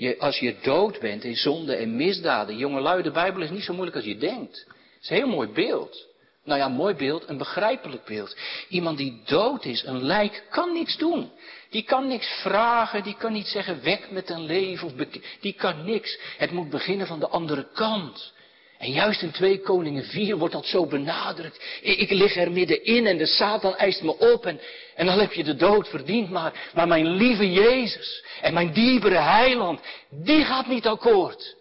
Je, 0.00 0.18
als 0.18 0.38
je 0.38 0.54
dood 0.62 0.98
bent 0.98 1.24
in 1.24 1.36
zonde 1.36 1.74
en 1.74 1.96
misdaden. 1.96 2.56
Jongelui, 2.56 3.02
de 3.02 3.10
Bijbel 3.10 3.42
is 3.42 3.50
niet 3.50 3.62
zo 3.62 3.72
moeilijk 3.72 3.96
als 3.96 4.06
je 4.06 4.16
denkt. 4.16 4.64
Het 4.66 5.02
is 5.02 5.10
een 5.10 5.16
heel 5.16 5.26
mooi 5.26 5.48
beeld. 5.48 6.06
Nou 6.44 6.60
ja, 6.60 6.68
mooi 6.68 6.94
beeld, 6.94 7.28
een 7.28 7.38
begrijpelijk 7.38 8.04
beeld. 8.04 8.36
Iemand 8.68 8.98
die 8.98 9.22
dood 9.24 9.64
is, 9.64 9.82
een 9.84 10.02
lijk, 10.02 10.44
kan 10.50 10.72
niets 10.72 10.96
doen. 10.96 11.30
Die 11.70 11.82
kan 11.82 12.08
niks 12.08 12.26
vragen, 12.26 13.02
die 13.02 13.16
kan 13.16 13.32
niet 13.32 13.46
zeggen 13.46 13.82
weg 13.82 14.10
met 14.10 14.30
een 14.30 14.44
leven, 14.44 14.86
of 14.86 14.92
die 15.40 15.52
kan 15.52 15.84
niks. 15.84 16.18
Het 16.36 16.50
moet 16.50 16.70
beginnen 16.70 17.06
van 17.06 17.20
de 17.20 17.28
andere 17.28 17.68
kant. 17.74 18.32
En 18.78 18.92
juist 18.92 19.22
in 19.22 19.30
2 19.30 19.60
Koningen 19.60 20.04
4 20.04 20.36
wordt 20.36 20.54
dat 20.54 20.66
zo 20.66 20.86
benadrukt. 20.86 21.62
Ik, 21.82 21.98
ik, 21.98 22.10
lig 22.10 22.36
er 22.36 22.52
middenin 22.52 23.06
en 23.06 23.18
de 23.18 23.26
Satan 23.26 23.76
eist 23.76 24.02
me 24.02 24.18
op 24.18 24.46
en, 24.46 24.60
en 25.00 25.06
dan 25.06 25.18
heb 25.18 25.32
je 25.32 25.44
de 25.44 25.56
dood 25.56 25.88
verdiend. 25.88 26.30
Maar, 26.30 26.70
maar 26.74 26.88
mijn 26.88 27.08
lieve 27.08 27.52
Jezus 27.52 28.24
en 28.40 28.54
mijn 28.54 28.72
diepere 28.72 29.18
heiland, 29.18 29.80
die 30.10 30.44
gaat 30.44 30.66
niet 30.66 30.86
akkoord. 30.86 31.56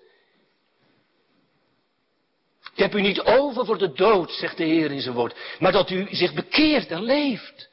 Ik 2.73 2.80
heb 2.84 2.95
u 2.95 3.02
niet 3.02 3.21
over 3.21 3.65
voor 3.65 3.78
de 3.78 3.91
dood, 3.91 4.32
zegt 4.32 4.58
de 4.58 4.63
Heer 4.63 4.91
in 4.91 5.02
zijn 5.02 5.15
woord, 5.15 5.36
maar 5.60 5.71
dat 5.71 5.89
u 5.89 6.08
zich 6.12 6.34
bekeert 6.34 6.91
en 6.91 7.04
leeft. 7.04 7.69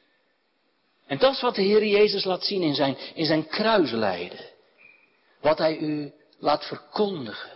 En 1.07 1.17
dat 1.17 1.33
is 1.33 1.41
wat 1.41 1.55
de 1.55 1.61
Heer 1.61 1.85
Jezus 1.85 2.23
laat 2.23 2.43
zien 2.43 2.61
in 2.61 2.75
zijn, 2.75 2.97
in 3.13 3.25
zijn 3.25 3.47
kruislijden. 3.47 4.45
Wat 5.41 5.57
hij 5.57 5.77
u 5.77 6.11
laat 6.39 6.65
verkondigen. 6.65 7.51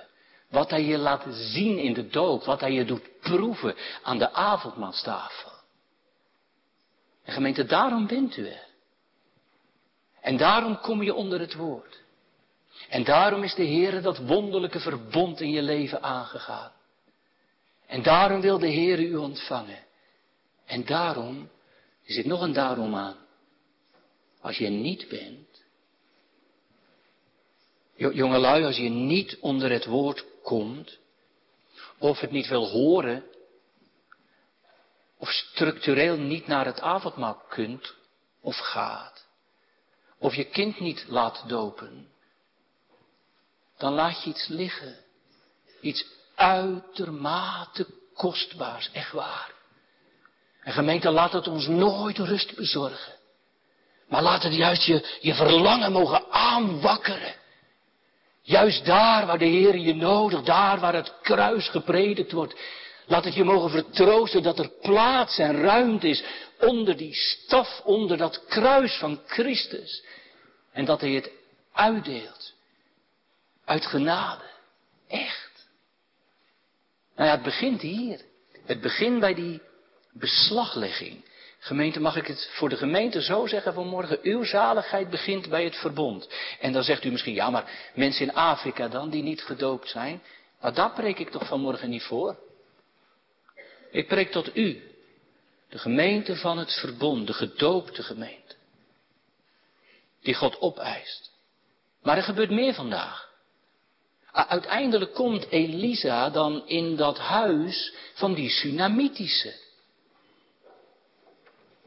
Wat 0.49 0.69
hij 0.69 0.83
je 0.83 0.97
laat 0.97 1.23
zien 1.29 1.77
in 1.77 1.93
de 1.93 2.07
dood. 2.07 2.45
Wat 2.45 2.59
hij 2.59 2.71
je 2.71 2.85
doet 2.85 3.19
proeven 3.21 3.75
aan 4.03 4.17
de 4.17 4.31
avondmaalstafel. 4.31 5.50
En 7.23 7.33
gemeente, 7.33 7.65
daarom 7.65 8.07
bent 8.07 8.37
u. 8.37 8.49
En 10.21 10.37
daarom 10.37 10.79
kom 10.79 11.03
je 11.03 11.13
onder 11.13 11.39
het 11.39 11.53
woord. 11.53 12.01
En 12.89 13.03
daarom 13.03 13.43
is 13.43 13.55
de 13.55 13.63
Heer 13.63 14.01
dat 14.01 14.17
wonderlijke 14.17 14.79
verbond 14.79 15.41
in 15.41 15.51
je 15.51 15.61
leven 15.61 16.03
aangegaan. 16.03 16.71
En 17.87 18.03
daarom 18.03 18.41
wil 18.41 18.59
de 18.59 18.67
Heer 18.67 18.99
u 18.99 19.15
ontvangen. 19.15 19.79
En 20.65 20.85
daarom, 20.85 21.49
er 22.05 22.13
zit 22.13 22.25
nog 22.25 22.41
een 22.41 22.53
daarom 22.53 22.95
aan. 22.95 23.17
Als 24.41 24.57
je 24.57 24.67
niet 24.69 25.07
bent, 25.07 25.63
jongelui, 27.95 28.65
als 28.65 28.77
je 28.77 28.89
niet 28.89 29.37
onder 29.39 29.71
het 29.71 29.85
woord 29.85 30.25
komt, 30.43 30.97
of 31.97 32.19
het 32.19 32.31
niet 32.31 32.47
wil 32.47 32.69
horen, 32.69 33.23
of 35.21 35.29
structureel 35.29 36.17
niet 36.17 36.47
naar 36.47 36.65
het 36.65 36.81
avondmaal 36.81 37.41
kunt 37.49 37.93
of 38.41 38.57
gaat, 38.57 39.25
of 40.17 40.35
je 40.35 40.43
kind 40.43 40.79
niet 40.79 41.05
laat 41.07 41.43
dopen, 41.47 42.07
dan 43.77 43.93
laat 43.93 44.23
je 44.23 44.29
iets 44.29 44.47
liggen. 44.47 44.97
Iets 45.81 46.05
uitermate 46.35 47.87
kostbaars, 48.13 48.91
echt 48.91 49.11
waar. 49.11 49.51
En 50.63 50.73
gemeente, 50.73 51.09
laat 51.09 51.33
het 51.33 51.47
ons 51.47 51.67
nooit 51.67 52.17
rust 52.17 52.55
bezorgen. 52.55 53.13
Maar 54.07 54.21
laat 54.21 54.43
het 54.43 54.53
juist 54.53 54.83
je, 54.83 55.17
je 55.19 55.33
verlangen 55.33 55.91
mogen 55.91 56.31
aanwakkeren. 56.31 57.35
Juist 58.41 58.85
daar 58.85 59.25
waar 59.25 59.37
de 59.37 59.45
Heer 59.45 59.77
je 59.77 59.95
nodigt, 59.95 60.45
daar 60.45 60.79
waar 60.79 60.93
het 60.93 61.13
kruis 61.21 61.69
gepredikt 61.69 62.31
wordt. 62.31 62.55
Laat 63.05 63.23
het 63.23 63.33
je 63.33 63.43
mogen 63.43 63.69
vertroosten 63.69 64.43
dat 64.43 64.59
er 64.59 64.69
plaats 64.81 65.37
en 65.37 65.61
ruimte 65.61 66.07
is 66.07 66.23
onder 66.59 66.97
die 66.97 67.13
staf, 67.13 67.81
onder 67.83 68.17
dat 68.17 68.45
kruis 68.45 68.97
van 68.97 69.19
Christus. 69.25 70.03
En 70.71 70.85
dat 70.85 71.01
Hij 71.01 71.11
het 71.11 71.31
uitdeelt. 71.73 72.53
Uit 73.65 73.85
genade. 73.85 74.43
Echt. 75.07 75.69
Nou 77.15 77.27
ja, 77.27 77.35
het 77.35 77.43
begint 77.43 77.81
hier. 77.81 78.21
Het 78.65 78.81
begint 78.81 79.19
bij 79.19 79.33
die 79.33 79.61
beslaglegging. 80.11 81.23
Gemeente, 81.59 81.99
mag 81.99 82.15
ik 82.15 82.27
het 82.27 82.49
voor 82.53 82.69
de 82.69 82.77
gemeente 82.77 83.21
zo 83.21 83.47
zeggen 83.47 83.73
vanmorgen? 83.73 84.19
Uw 84.21 84.43
zaligheid 84.43 85.09
begint 85.09 85.49
bij 85.49 85.63
het 85.63 85.75
verbond. 85.75 86.29
En 86.59 86.71
dan 86.71 86.83
zegt 86.83 87.03
u 87.03 87.11
misschien, 87.11 87.33
ja, 87.33 87.49
maar 87.49 87.91
mensen 87.95 88.27
in 88.27 88.33
Afrika 88.33 88.87
dan, 88.87 89.09
die 89.09 89.23
niet 89.23 89.41
gedoopt 89.41 89.89
zijn. 89.89 90.21
Maar 90.61 90.73
daar 90.73 90.91
preek 90.91 91.19
ik 91.19 91.29
toch 91.29 91.47
vanmorgen 91.47 91.89
niet 91.89 92.03
voor. 92.03 92.37
Ik 93.91 94.07
preek 94.07 94.31
tot 94.31 94.55
u. 94.55 94.81
De 95.69 95.77
gemeente 95.77 96.35
van 96.35 96.57
het 96.57 96.73
verbond, 96.73 97.27
de 97.27 97.33
gedoopte 97.33 98.03
gemeente. 98.03 98.55
Die 100.21 100.33
God 100.33 100.59
opeist. 100.59 101.31
Maar 102.01 102.17
er 102.17 102.23
gebeurt 102.23 102.49
meer 102.49 102.73
vandaag. 102.73 103.29
Uiteindelijk 104.31 105.13
komt 105.13 105.49
Elisa 105.49 106.29
dan 106.29 106.67
in 106.67 106.95
dat 106.95 107.17
huis 107.17 107.93
van 108.13 108.33
die 108.33 108.49
Sunamitische. 108.49 109.53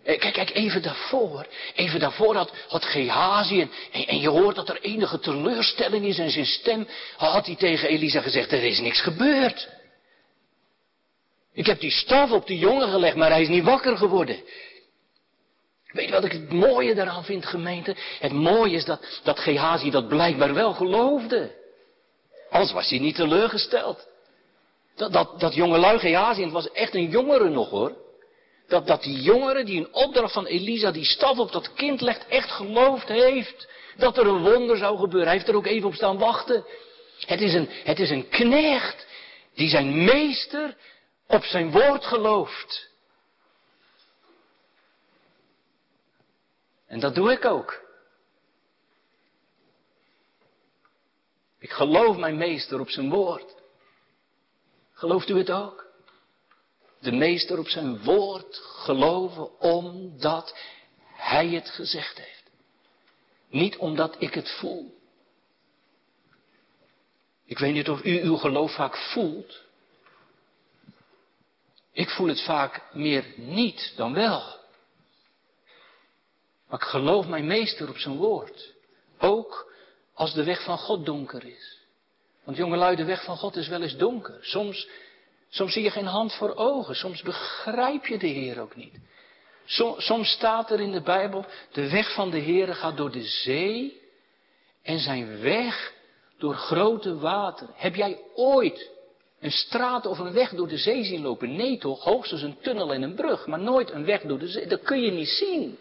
Eh, 0.02 0.18
kijk, 0.18 0.34
kijk, 0.34 0.50
even 0.54 0.82
daarvoor, 0.82 1.46
even 1.74 2.00
daarvoor 2.00 2.34
had, 2.36 2.52
had 2.68 2.84
Gehazi 2.84 3.60
en, 3.60 3.70
en, 4.06 4.20
je 4.20 4.28
hoort 4.28 4.56
dat 4.56 4.68
er 4.68 4.80
enige 4.80 5.18
teleurstelling 5.18 6.04
is 6.04 6.18
en 6.18 6.30
zijn 6.30 6.46
stem 6.46 6.88
had 7.16 7.46
hij 7.46 7.56
tegen 7.56 7.88
Elisa 7.88 8.20
gezegd, 8.20 8.52
er 8.52 8.64
is 8.64 8.80
niks 8.80 9.00
gebeurd. 9.00 9.68
Ik 11.54 11.66
heb 11.66 11.80
die 11.80 11.90
staf 11.90 12.30
op 12.30 12.46
de 12.46 12.58
jongen 12.58 12.88
gelegd, 12.88 13.16
maar 13.16 13.30
hij 13.30 13.42
is 13.42 13.48
niet 13.48 13.64
wakker 13.64 13.96
geworden. 13.96 14.42
Weet 15.86 16.06
je 16.06 16.12
wat 16.12 16.24
ik 16.24 16.32
het 16.32 16.52
mooie 16.52 16.94
daaraan 16.94 17.24
vind, 17.24 17.46
gemeente? 17.46 17.96
Het 18.20 18.32
mooie 18.32 18.76
is 18.76 18.84
dat, 18.84 19.20
dat 19.22 19.38
Gehazi 19.38 19.90
dat 19.90 20.08
blijkbaar 20.08 20.54
wel 20.54 20.72
geloofde. 20.72 21.54
Anders 22.50 22.72
was 22.72 22.90
hij 22.90 22.98
niet 22.98 23.14
teleurgesteld. 23.14 24.06
Dat, 24.96 25.12
dat, 25.12 25.40
dat 25.40 25.54
jongelui 25.54 25.98
Gehazi, 25.98 26.42
het 26.42 26.52
was 26.52 26.70
echt 26.70 26.94
een 26.94 27.10
jongere 27.10 27.48
nog 27.48 27.70
hoor. 27.70 27.96
Dat, 28.68 28.86
dat 28.86 29.02
die 29.02 29.20
jongere 29.20 29.64
die 29.64 29.78
een 29.78 29.94
opdracht 29.94 30.32
van 30.32 30.46
Elisa 30.46 30.90
die 30.90 31.04
staf 31.04 31.38
op 31.38 31.52
dat 31.52 31.72
kind 31.74 32.00
legt, 32.00 32.26
echt 32.28 32.50
geloofd 32.50 33.08
heeft. 33.08 33.68
Dat 33.96 34.18
er 34.18 34.26
een 34.26 34.42
wonder 34.42 34.76
zou 34.76 34.98
gebeuren. 34.98 35.28
Hij 35.28 35.36
heeft 35.36 35.48
er 35.48 35.56
ook 35.56 35.66
even 35.66 35.88
op 35.88 35.94
staan 35.94 36.18
wachten. 36.18 36.64
Het 37.26 37.40
is 37.40 37.54
een, 37.54 37.68
het 37.84 38.00
is 38.00 38.10
een 38.10 38.28
knecht 38.28 39.06
die 39.54 39.68
zijn 39.68 40.04
meester 40.04 40.76
op 41.26 41.44
zijn 41.44 41.70
woord 41.70 42.04
gelooft. 42.04 42.92
En 46.86 47.00
dat 47.00 47.14
doe 47.14 47.32
ik 47.32 47.44
ook. 47.44 47.82
Ik 51.58 51.70
geloof 51.70 52.16
mijn 52.16 52.36
meester 52.36 52.80
op 52.80 52.90
zijn 52.90 53.10
woord. 53.10 53.54
Gelooft 54.92 55.28
u 55.28 55.38
het 55.38 55.50
ook? 55.50 55.86
De 57.00 57.12
meester 57.12 57.58
op 57.58 57.68
zijn 57.68 58.02
woord 58.02 58.56
geloven 58.56 59.60
omdat 59.60 60.56
hij 61.06 61.48
het 61.48 61.70
gezegd 61.70 62.18
heeft. 62.18 62.50
Niet 63.48 63.76
omdat 63.76 64.16
ik 64.18 64.34
het 64.34 64.50
voel. 64.50 64.94
Ik 67.44 67.58
weet 67.58 67.72
niet 67.72 67.88
of 67.88 68.04
u 68.04 68.20
uw 68.20 68.36
geloof 68.36 68.74
vaak 68.74 68.96
voelt. 68.96 69.63
Ik 71.94 72.10
voel 72.10 72.28
het 72.28 72.42
vaak 72.42 72.82
meer 72.92 73.24
niet 73.36 73.92
dan 73.96 74.14
wel. 74.14 74.42
Maar 76.68 76.80
ik 76.80 76.86
geloof 76.86 77.26
mijn 77.26 77.46
meester 77.46 77.88
op 77.88 77.98
zijn 77.98 78.16
woord. 78.16 78.72
Ook 79.18 79.72
als 80.14 80.34
de 80.34 80.44
weg 80.44 80.64
van 80.64 80.78
God 80.78 81.06
donker 81.06 81.44
is. 81.44 81.78
Want 82.44 82.56
jongelui, 82.56 82.96
de 82.96 83.04
weg 83.04 83.24
van 83.24 83.36
God 83.36 83.56
is 83.56 83.68
wel 83.68 83.82
eens 83.82 83.96
donker. 83.96 84.38
Soms, 84.40 84.88
soms 85.48 85.72
zie 85.72 85.82
je 85.82 85.90
geen 85.90 86.06
hand 86.06 86.34
voor 86.34 86.54
ogen. 86.54 86.94
Soms 86.94 87.22
begrijp 87.22 88.06
je 88.06 88.18
de 88.18 88.26
Heer 88.26 88.60
ook 88.60 88.76
niet. 88.76 88.94
soms 89.96 90.30
staat 90.30 90.70
er 90.70 90.80
in 90.80 90.92
de 90.92 91.02
Bijbel, 91.02 91.46
de 91.72 91.90
weg 91.90 92.14
van 92.14 92.30
de 92.30 92.38
Heer 92.38 92.74
gaat 92.74 92.96
door 92.96 93.10
de 93.10 93.24
zee 93.24 94.02
en 94.82 94.98
zijn 94.98 95.40
weg 95.40 95.92
door 96.38 96.54
grote 96.54 97.18
water. 97.18 97.68
Heb 97.74 97.94
jij 97.94 98.18
ooit 98.34 98.90
een 99.44 99.50
straat 99.50 100.06
of 100.06 100.18
een 100.18 100.32
weg 100.32 100.50
door 100.50 100.68
de 100.68 100.78
zee 100.78 101.04
zien 101.04 101.22
lopen? 101.22 101.56
Nee 101.56 101.78
toch, 101.78 102.04
hoogstens 102.04 102.42
een 102.42 102.56
tunnel 102.62 102.92
en 102.92 103.02
een 103.02 103.14
brug, 103.14 103.46
maar 103.46 103.58
nooit 103.58 103.90
een 103.90 104.04
weg 104.04 104.20
door 104.20 104.38
de 104.38 104.48
zee. 104.48 104.66
Dat 104.66 104.82
kun 104.82 105.00
je 105.00 105.10
niet 105.10 105.28
zien. 105.28 105.78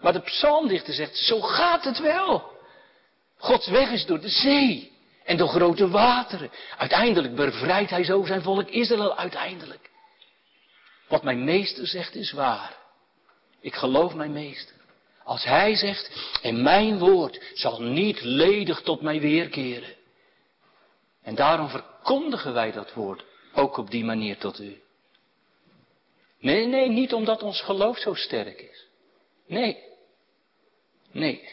Maar 0.00 0.12
de 0.12 0.20
psalmdichter 0.20 0.94
zegt, 0.94 1.16
zo 1.16 1.40
gaat 1.40 1.84
het 1.84 1.98
wel. 1.98 2.50
Gods 3.38 3.68
weg 3.68 3.90
is 3.90 4.06
door 4.06 4.20
de 4.20 4.28
zee 4.28 4.92
en 5.24 5.36
door 5.36 5.48
grote 5.48 5.88
wateren. 5.88 6.50
Uiteindelijk 6.78 7.34
bevrijdt 7.34 7.90
hij 7.90 8.04
zo 8.04 8.24
zijn 8.24 8.42
volk 8.42 8.68
Israël 8.68 9.16
uiteindelijk. 9.16 9.90
Wat 11.08 11.22
mijn 11.22 11.44
meester 11.44 11.86
zegt 11.86 12.14
is 12.14 12.32
waar. 12.32 12.76
Ik 13.60 13.74
geloof 13.74 14.14
mijn 14.14 14.32
meester. 14.32 14.76
Als 15.24 15.44
hij 15.44 15.74
zegt, 15.74 16.10
en 16.42 16.62
mijn 16.62 16.98
woord 16.98 17.40
zal 17.54 17.82
niet 17.82 18.20
ledig 18.22 18.80
tot 18.80 19.00
mij 19.00 19.20
weerkeren. 19.20 20.00
En 21.22 21.34
daarom 21.34 21.68
verkondigen 21.68 22.52
wij 22.52 22.72
dat 22.72 22.92
woord 22.92 23.24
ook 23.54 23.76
op 23.76 23.90
die 23.90 24.04
manier 24.04 24.38
tot 24.38 24.58
u. 24.58 24.82
Nee, 26.38 26.66
nee, 26.66 26.88
niet 26.88 27.12
omdat 27.12 27.42
ons 27.42 27.62
geloof 27.62 27.98
zo 27.98 28.14
sterk 28.14 28.60
is. 28.60 28.86
Nee. 29.46 29.82
Nee. 31.10 31.50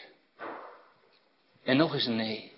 En 1.62 1.76
nog 1.76 1.94
eens 1.94 2.06
een 2.06 2.16
nee. 2.16 2.52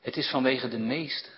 Het 0.00 0.16
is 0.16 0.30
vanwege 0.30 0.68
de 0.68 0.78
meester, 0.78 1.32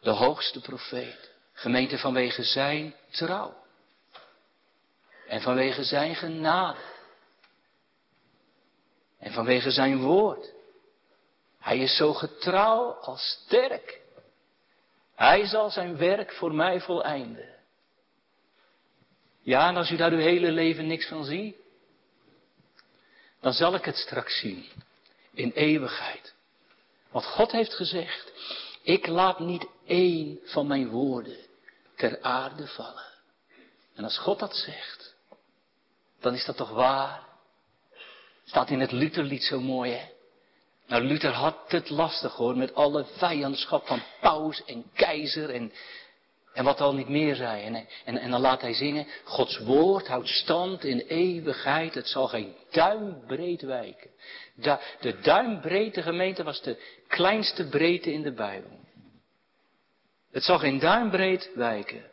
de 0.00 0.10
hoogste 0.10 0.60
profeet, 0.60 1.30
gemeente 1.52 1.98
vanwege 1.98 2.42
zijn 2.42 2.94
trouw. 3.10 3.54
En 5.26 5.40
vanwege 5.40 5.84
zijn 5.84 6.14
genade. 6.14 6.78
En 9.18 9.32
vanwege 9.32 9.70
zijn 9.70 10.00
woord. 10.00 10.52
Hij 11.62 11.78
is 11.78 11.96
zo 11.96 12.12
getrouw 12.12 12.92
als 12.92 13.22
sterk. 13.22 14.00
Hij 15.14 15.46
zal 15.46 15.70
zijn 15.70 15.96
werk 15.96 16.32
voor 16.32 16.54
mij 16.54 16.80
voleinden. 16.80 17.48
Ja, 19.42 19.68
en 19.68 19.76
als 19.76 19.90
u 19.90 19.96
daar 19.96 20.12
uw 20.12 20.18
hele 20.18 20.50
leven 20.50 20.86
niks 20.86 21.08
van 21.08 21.24
ziet, 21.24 21.56
dan 23.40 23.52
zal 23.52 23.74
ik 23.74 23.84
het 23.84 23.96
straks 23.96 24.38
zien. 24.38 24.66
In 25.34 25.50
eeuwigheid. 25.50 26.34
Want 27.10 27.24
God 27.24 27.52
heeft 27.52 27.74
gezegd, 27.74 28.32
ik 28.82 29.06
laat 29.06 29.38
niet 29.38 29.66
één 29.86 30.40
van 30.44 30.66
mijn 30.66 30.88
woorden 30.88 31.36
ter 31.96 32.22
aarde 32.22 32.66
vallen. 32.66 33.12
En 33.94 34.04
als 34.04 34.18
God 34.18 34.38
dat 34.38 34.56
zegt, 34.56 35.14
dan 36.20 36.34
is 36.34 36.44
dat 36.44 36.56
toch 36.56 36.70
waar? 36.70 37.26
Staat 38.44 38.70
in 38.70 38.80
het 38.80 38.92
Lutherlied 38.92 39.42
zo 39.42 39.60
mooi, 39.60 39.92
hè? 39.92 40.11
Nou, 40.92 41.04
Luther 41.04 41.32
had 41.32 41.56
het 41.66 41.90
lastig 41.90 42.32
hoor, 42.32 42.56
met 42.56 42.74
alle 42.74 43.04
vijandschap 43.04 43.86
van 43.86 44.02
paus 44.20 44.64
en 44.64 44.84
keizer 44.94 45.50
en 45.50 45.72
En 46.52 46.64
wat 46.64 46.80
al 46.80 46.94
niet 46.94 47.08
meer 47.08 47.34
zei. 47.34 47.62
En, 47.62 47.86
en, 48.04 48.18
en 48.18 48.30
dan 48.30 48.40
laat 48.40 48.60
hij 48.60 48.74
zingen, 48.74 49.06
Gods 49.24 49.58
woord 49.58 50.06
houdt 50.06 50.28
stand 50.28 50.84
in 50.84 50.98
eeuwigheid. 50.98 51.94
Het 51.94 52.08
zal 52.08 52.28
geen 52.28 52.54
duimbreed 52.70 53.62
wijken. 53.62 54.10
de 55.00 55.20
duimbreedte 55.20 56.02
gemeente 56.02 56.42
was 56.42 56.62
de 56.62 56.78
kleinste 57.08 57.68
breedte 57.68 58.12
in 58.12 58.22
de 58.22 58.32
Bijbel. 58.32 58.78
Het 60.32 60.42
zal 60.42 60.58
geen 60.58 60.78
duimbreed 60.78 61.50
wijken. 61.54 62.10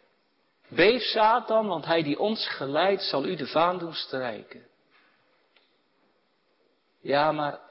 Beef 0.67 1.01
Satan, 1.01 1.67
want 1.67 1.85
hij 1.85 2.03
die 2.03 2.19
ons 2.19 2.47
geleidt 2.47 3.03
zal 3.03 3.25
u 3.25 3.35
de 3.35 3.47
vaan 3.47 3.77
doen 3.79 3.93
strijken. 3.93 4.67
Ja, 7.01 7.31
maar 7.31 7.68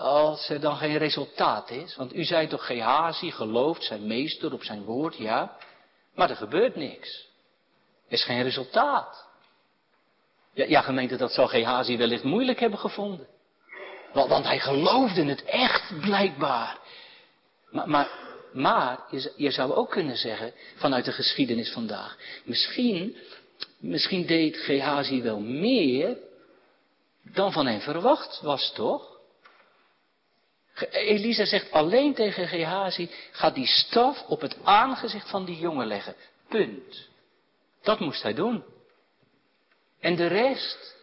als 0.00 0.48
er 0.48 0.60
dan 0.60 0.76
geen 0.76 0.98
resultaat 0.98 1.70
is, 1.70 1.96
want 1.96 2.14
u 2.14 2.24
zei 2.24 2.46
toch 2.46 2.66
Gehazi 2.66 3.30
gelooft 3.30 3.82
zijn 3.82 4.06
meester 4.06 4.52
op 4.52 4.64
zijn 4.64 4.84
woord, 4.84 5.16
ja, 5.16 5.56
maar 6.14 6.30
er 6.30 6.36
gebeurt 6.36 6.76
niks. 6.76 7.28
Er 8.06 8.12
is 8.12 8.24
geen 8.24 8.42
resultaat. 8.42 9.28
Ja, 10.54 10.64
ja 10.64 10.80
gemeente, 10.80 11.16
dat 11.16 11.32
zal 11.32 11.48
Gehazi 11.48 11.96
wellicht 11.96 12.24
moeilijk 12.24 12.60
hebben 12.60 12.78
gevonden. 12.78 13.26
Want, 14.12 14.28
want 14.28 14.44
hij 14.44 14.60
geloofde 14.60 15.24
het 15.24 15.44
echt, 15.44 16.00
blijkbaar. 16.00 16.78
Maar, 17.70 17.88
maar, 17.88 18.10
maar 18.52 18.98
je, 19.10 19.32
je 19.36 19.50
zou 19.50 19.72
ook 19.72 19.90
kunnen 19.90 20.16
zeggen, 20.16 20.52
vanuit 20.76 21.04
de 21.04 21.12
geschiedenis 21.12 21.72
vandaag, 21.72 22.16
misschien, 22.44 23.16
misschien 23.78 24.26
deed 24.26 24.56
Gehazi 24.56 25.22
wel 25.22 25.40
meer 25.40 26.16
dan 27.22 27.52
van 27.52 27.66
hem 27.66 27.80
verwacht 27.80 28.40
was, 28.42 28.72
toch? 28.72 29.09
Elisa 30.90 31.44
zegt 31.44 31.70
alleen 31.70 32.14
tegen 32.14 32.48
Gehazi, 32.48 33.10
ga 33.30 33.50
die 33.50 33.66
staf 33.66 34.22
op 34.26 34.40
het 34.40 34.56
aangezicht 34.64 35.30
van 35.30 35.44
die 35.44 35.58
jongen 35.58 35.86
leggen. 35.86 36.14
Punt. 36.48 37.08
Dat 37.82 38.00
moest 38.00 38.22
hij 38.22 38.34
doen. 38.34 38.64
En 40.00 40.16
de 40.16 40.26
rest, 40.26 40.96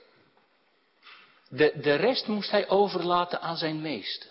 de, 1.50 1.74
de 1.82 1.96
rest 1.96 2.28
moest 2.28 2.52
hij 2.52 2.70
overlaten 2.70 3.42
aan 3.42 3.58
zijn 3.58 3.82
meester. 3.82 4.30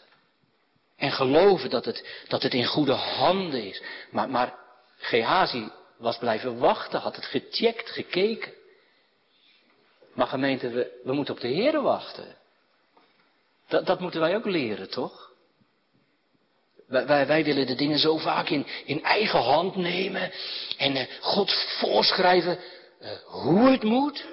En 0.97 1.13
geloven 1.13 1.71
dat 1.71 1.85
het, 1.85 2.25
dat 2.29 2.43
het 2.43 2.55
in 2.55 2.65
goede 2.65 2.93
handen 2.93 3.65
is. 3.65 3.83
Maar, 4.11 4.31
maar 4.31 4.55
Gehazi 4.97 5.71
was 5.97 6.19
blijven 6.19 6.59
wachten, 6.59 7.01
had 7.01 7.17
het 7.17 7.25
gecheckt, 7.25 7.91
gekeken. 7.91 8.53
Maar 10.15 10.27
gemeente, 10.27 10.69
we, 10.69 11.01
we 11.05 11.13
moeten 11.13 11.35
op 11.35 11.41
de 11.41 11.49
Heeren 11.49 11.83
wachten. 11.83 12.37
Dat, 13.69 13.87
dat 13.87 14.01
moeten 14.01 14.21
wij 14.21 14.37
ook 14.37 14.45
leren, 14.45 14.91
toch? 14.91 15.35
Wij, 16.87 17.45
willen 17.45 17.67
de 17.67 17.75
dingen 17.75 17.99
zo 17.99 18.17
vaak 18.17 18.49
in, 18.49 18.67
in 18.85 19.03
eigen 19.03 19.43
hand 19.43 19.77
nemen 19.77 20.33
en 20.77 20.97
uh, 20.97 21.03
God 21.21 21.53
voorschrijven 21.81 22.59
uh, 23.01 23.11
hoe 23.25 23.71
het 23.71 23.83
moet. 23.83 24.27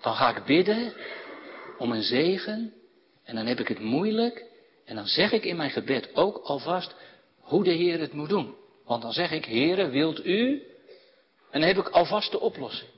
Dan 0.00 0.14
ga 0.14 0.36
ik 0.36 0.44
bidden 0.44 0.92
om 1.78 1.92
een 1.92 2.02
zegen 2.02 2.72
en 3.24 3.34
dan 3.34 3.46
heb 3.46 3.60
ik 3.60 3.68
het 3.68 3.80
moeilijk 3.80 4.44
en 4.84 4.96
dan 4.96 5.06
zeg 5.06 5.32
ik 5.32 5.44
in 5.44 5.56
mijn 5.56 5.70
gebed 5.70 6.14
ook 6.14 6.36
alvast 6.36 6.94
hoe 7.40 7.64
de 7.64 7.72
Heer 7.72 8.00
het 8.00 8.12
moet 8.12 8.28
doen. 8.28 8.54
Want 8.84 9.02
dan 9.02 9.12
zeg 9.12 9.30
ik, 9.30 9.44
Heere, 9.44 9.88
wilt 9.88 10.24
u? 10.24 10.62
En 11.50 11.60
dan 11.60 11.68
heb 11.68 11.78
ik 11.78 11.88
alvast 11.88 12.30
de 12.30 12.40
oplossing. 12.40 12.90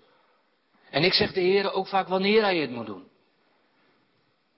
En 0.90 1.04
ik 1.04 1.12
zeg 1.12 1.32
de 1.32 1.40
Heer 1.40 1.72
ook 1.72 1.86
vaak 1.86 2.08
wanneer 2.08 2.42
hij 2.42 2.56
het 2.56 2.70
moet 2.70 2.86
doen. 2.86 3.08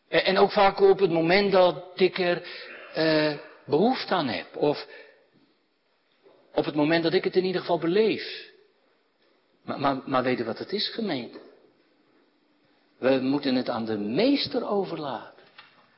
En 0.09 0.39
ook 0.39 0.53
vaak 0.53 0.81
op 0.81 0.99
het 0.99 1.11
moment 1.11 1.53
dat 1.53 1.85
ik 1.95 2.19
er 2.19 2.43
uh, 2.97 3.39
behoefte 3.67 4.15
aan 4.15 4.29
heb. 4.29 4.57
Of 4.57 4.87
op 6.55 6.65
het 6.65 6.75
moment 6.75 7.03
dat 7.03 7.15
ik 7.15 7.25
het 7.25 7.37
in 7.37 7.45
ieder 7.45 7.61
geval 7.61 7.79
beleef. 7.79 8.51
Maar, 9.63 9.81
maar, 9.81 10.03
maar 10.07 10.23
weet 10.23 10.45
wat 10.45 10.59
het 10.59 10.73
is, 10.73 10.89
gemeente? 10.89 11.39
We 12.99 13.19
moeten 13.21 13.55
het 13.55 13.69
aan 13.69 13.85
de 13.85 13.99
meester 13.99 14.69
overlaten. 14.69 15.45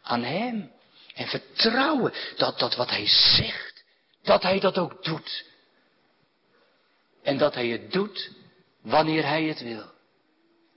Aan 0.02 0.22
hem. 0.22 0.72
En 1.14 1.26
vertrouwen 1.26 2.12
dat, 2.36 2.58
dat 2.58 2.76
wat 2.76 2.90
hij 2.90 3.06
zegt, 3.06 3.84
dat 4.22 4.42
hij 4.42 4.60
dat 4.60 4.78
ook 4.78 5.04
doet. 5.04 5.44
En 7.22 7.38
dat 7.38 7.54
hij 7.54 7.68
het 7.68 7.92
doet 7.92 8.30
wanneer 8.80 9.26
hij 9.26 9.44
het 9.44 9.60
wil. 9.60 9.96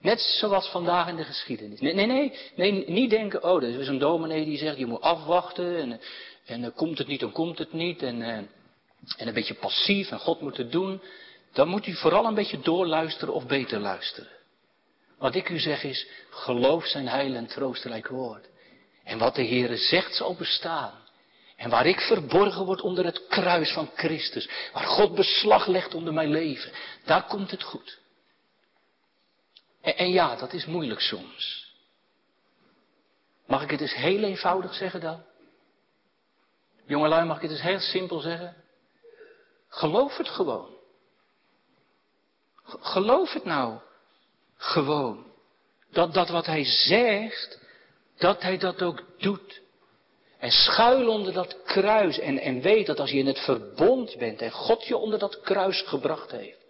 Net 0.01 0.19
zoals 0.19 0.67
vandaag 0.67 1.07
in 1.07 1.15
de 1.15 1.23
geschiedenis. 1.23 1.79
Nee, 1.79 1.93
nee, 1.93 2.05
nee, 2.05 2.33
nee 2.55 2.89
niet 2.89 3.09
denken, 3.09 3.43
oh, 3.43 3.63
er 3.63 3.79
is 3.79 3.87
een 3.87 3.99
dominee 3.99 4.45
die 4.45 4.57
zegt, 4.57 4.77
je 4.77 4.85
moet 4.85 5.01
afwachten 5.01 5.77
en, 5.77 6.01
en 6.45 6.73
komt 6.73 6.97
het 6.97 7.07
niet, 7.07 7.19
dan 7.19 7.31
komt 7.31 7.57
het 7.57 7.73
niet. 7.73 8.01
En, 8.01 8.19
uh, 8.19 8.27
en 8.27 9.27
een 9.27 9.33
beetje 9.33 9.53
passief 9.53 10.11
en 10.11 10.19
God 10.19 10.41
moet 10.41 10.57
het 10.57 10.71
doen. 10.71 11.01
Dan 11.53 11.67
moet 11.67 11.87
u 11.87 11.93
vooral 11.93 12.25
een 12.25 12.33
beetje 12.33 12.59
doorluisteren 12.59 13.33
of 13.33 13.45
beter 13.45 13.79
luisteren. 13.79 14.31
Wat 15.17 15.35
ik 15.35 15.49
u 15.49 15.59
zeg 15.59 15.83
is, 15.83 16.07
geloof 16.29 16.85
zijn 16.85 17.07
heil 17.07 17.35
en 17.35 17.47
troostrijk 17.47 18.07
woord. 18.07 18.45
En 19.03 19.17
wat 19.17 19.35
de 19.35 19.47
Heere 19.47 19.77
zegt 19.77 20.15
zal 20.15 20.35
bestaan. 20.35 20.93
En 21.55 21.69
waar 21.69 21.85
ik 21.85 21.99
verborgen 21.99 22.65
word 22.65 22.81
onder 22.81 23.05
het 23.05 23.27
kruis 23.27 23.71
van 23.71 23.89
Christus. 23.95 24.49
Waar 24.73 24.83
God 24.83 25.15
beslag 25.15 25.67
legt 25.67 25.93
onder 25.93 26.13
mijn 26.13 26.31
leven. 26.31 26.71
Daar 27.05 27.23
komt 27.23 27.51
het 27.51 27.63
goed. 27.63 28.00
En, 29.81 30.11
ja, 30.11 30.35
dat 30.35 30.53
is 30.53 30.65
moeilijk 30.65 30.99
soms. 30.99 31.73
Mag 33.47 33.63
ik 33.63 33.69
het 33.69 33.81
eens 33.81 33.95
heel 33.95 34.23
eenvoudig 34.23 34.73
zeggen 34.73 35.01
dan? 35.01 35.23
Jongelui, 36.85 37.25
mag 37.25 37.35
ik 37.35 37.41
het 37.41 37.51
eens 37.51 37.61
heel 37.61 37.79
simpel 37.79 38.19
zeggen? 38.19 38.55
Geloof 39.67 40.17
het 40.17 40.27
gewoon. 40.27 40.69
Geloof 42.63 43.33
het 43.33 43.45
nou 43.45 43.79
gewoon. 44.55 45.25
Dat, 45.91 46.13
dat 46.13 46.29
wat 46.29 46.45
hij 46.45 46.63
zegt, 46.63 47.59
dat 48.17 48.41
hij 48.41 48.57
dat 48.57 48.81
ook 48.81 49.03
doet. 49.17 49.61
En 50.37 50.51
schuil 50.51 51.09
onder 51.09 51.33
dat 51.33 51.61
kruis 51.63 52.19
en, 52.19 52.39
en 52.39 52.61
weet 52.61 52.85
dat 52.85 52.99
als 52.99 53.11
je 53.11 53.17
in 53.17 53.27
het 53.27 53.39
verbond 53.39 54.17
bent 54.17 54.41
en 54.41 54.51
God 54.51 54.85
je 54.85 54.97
onder 54.97 55.19
dat 55.19 55.39
kruis 55.39 55.81
gebracht 55.81 56.31
heeft, 56.31 56.60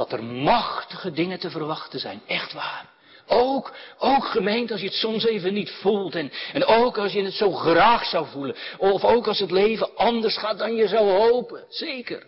dat 0.00 0.12
er 0.12 0.24
machtige 0.24 1.12
dingen 1.12 1.38
te 1.38 1.50
verwachten 1.50 2.00
zijn. 2.00 2.20
Echt 2.26 2.52
waar. 2.52 2.88
Ook, 3.26 3.72
ook 3.98 4.24
gemeente 4.24 4.72
als 4.72 4.82
je 4.82 4.88
het 4.88 4.96
soms 4.96 5.24
even 5.24 5.52
niet 5.52 5.70
voelt. 5.70 6.14
En, 6.14 6.32
en 6.52 6.64
ook 6.64 6.98
als 6.98 7.12
je 7.12 7.22
het 7.22 7.32
zo 7.32 7.52
graag 7.52 8.04
zou 8.04 8.26
voelen. 8.26 8.56
Of 8.78 9.04
ook 9.04 9.26
als 9.26 9.38
het 9.38 9.50
leven 9.50 9.96
anders 9.96 10.38
gaat 10.38 10.58
dan 10.58 10.74
je 10.74 10.88
zou 10.88 11.10
hopen. 11.10 11.64
Zeker. 11.68 12.26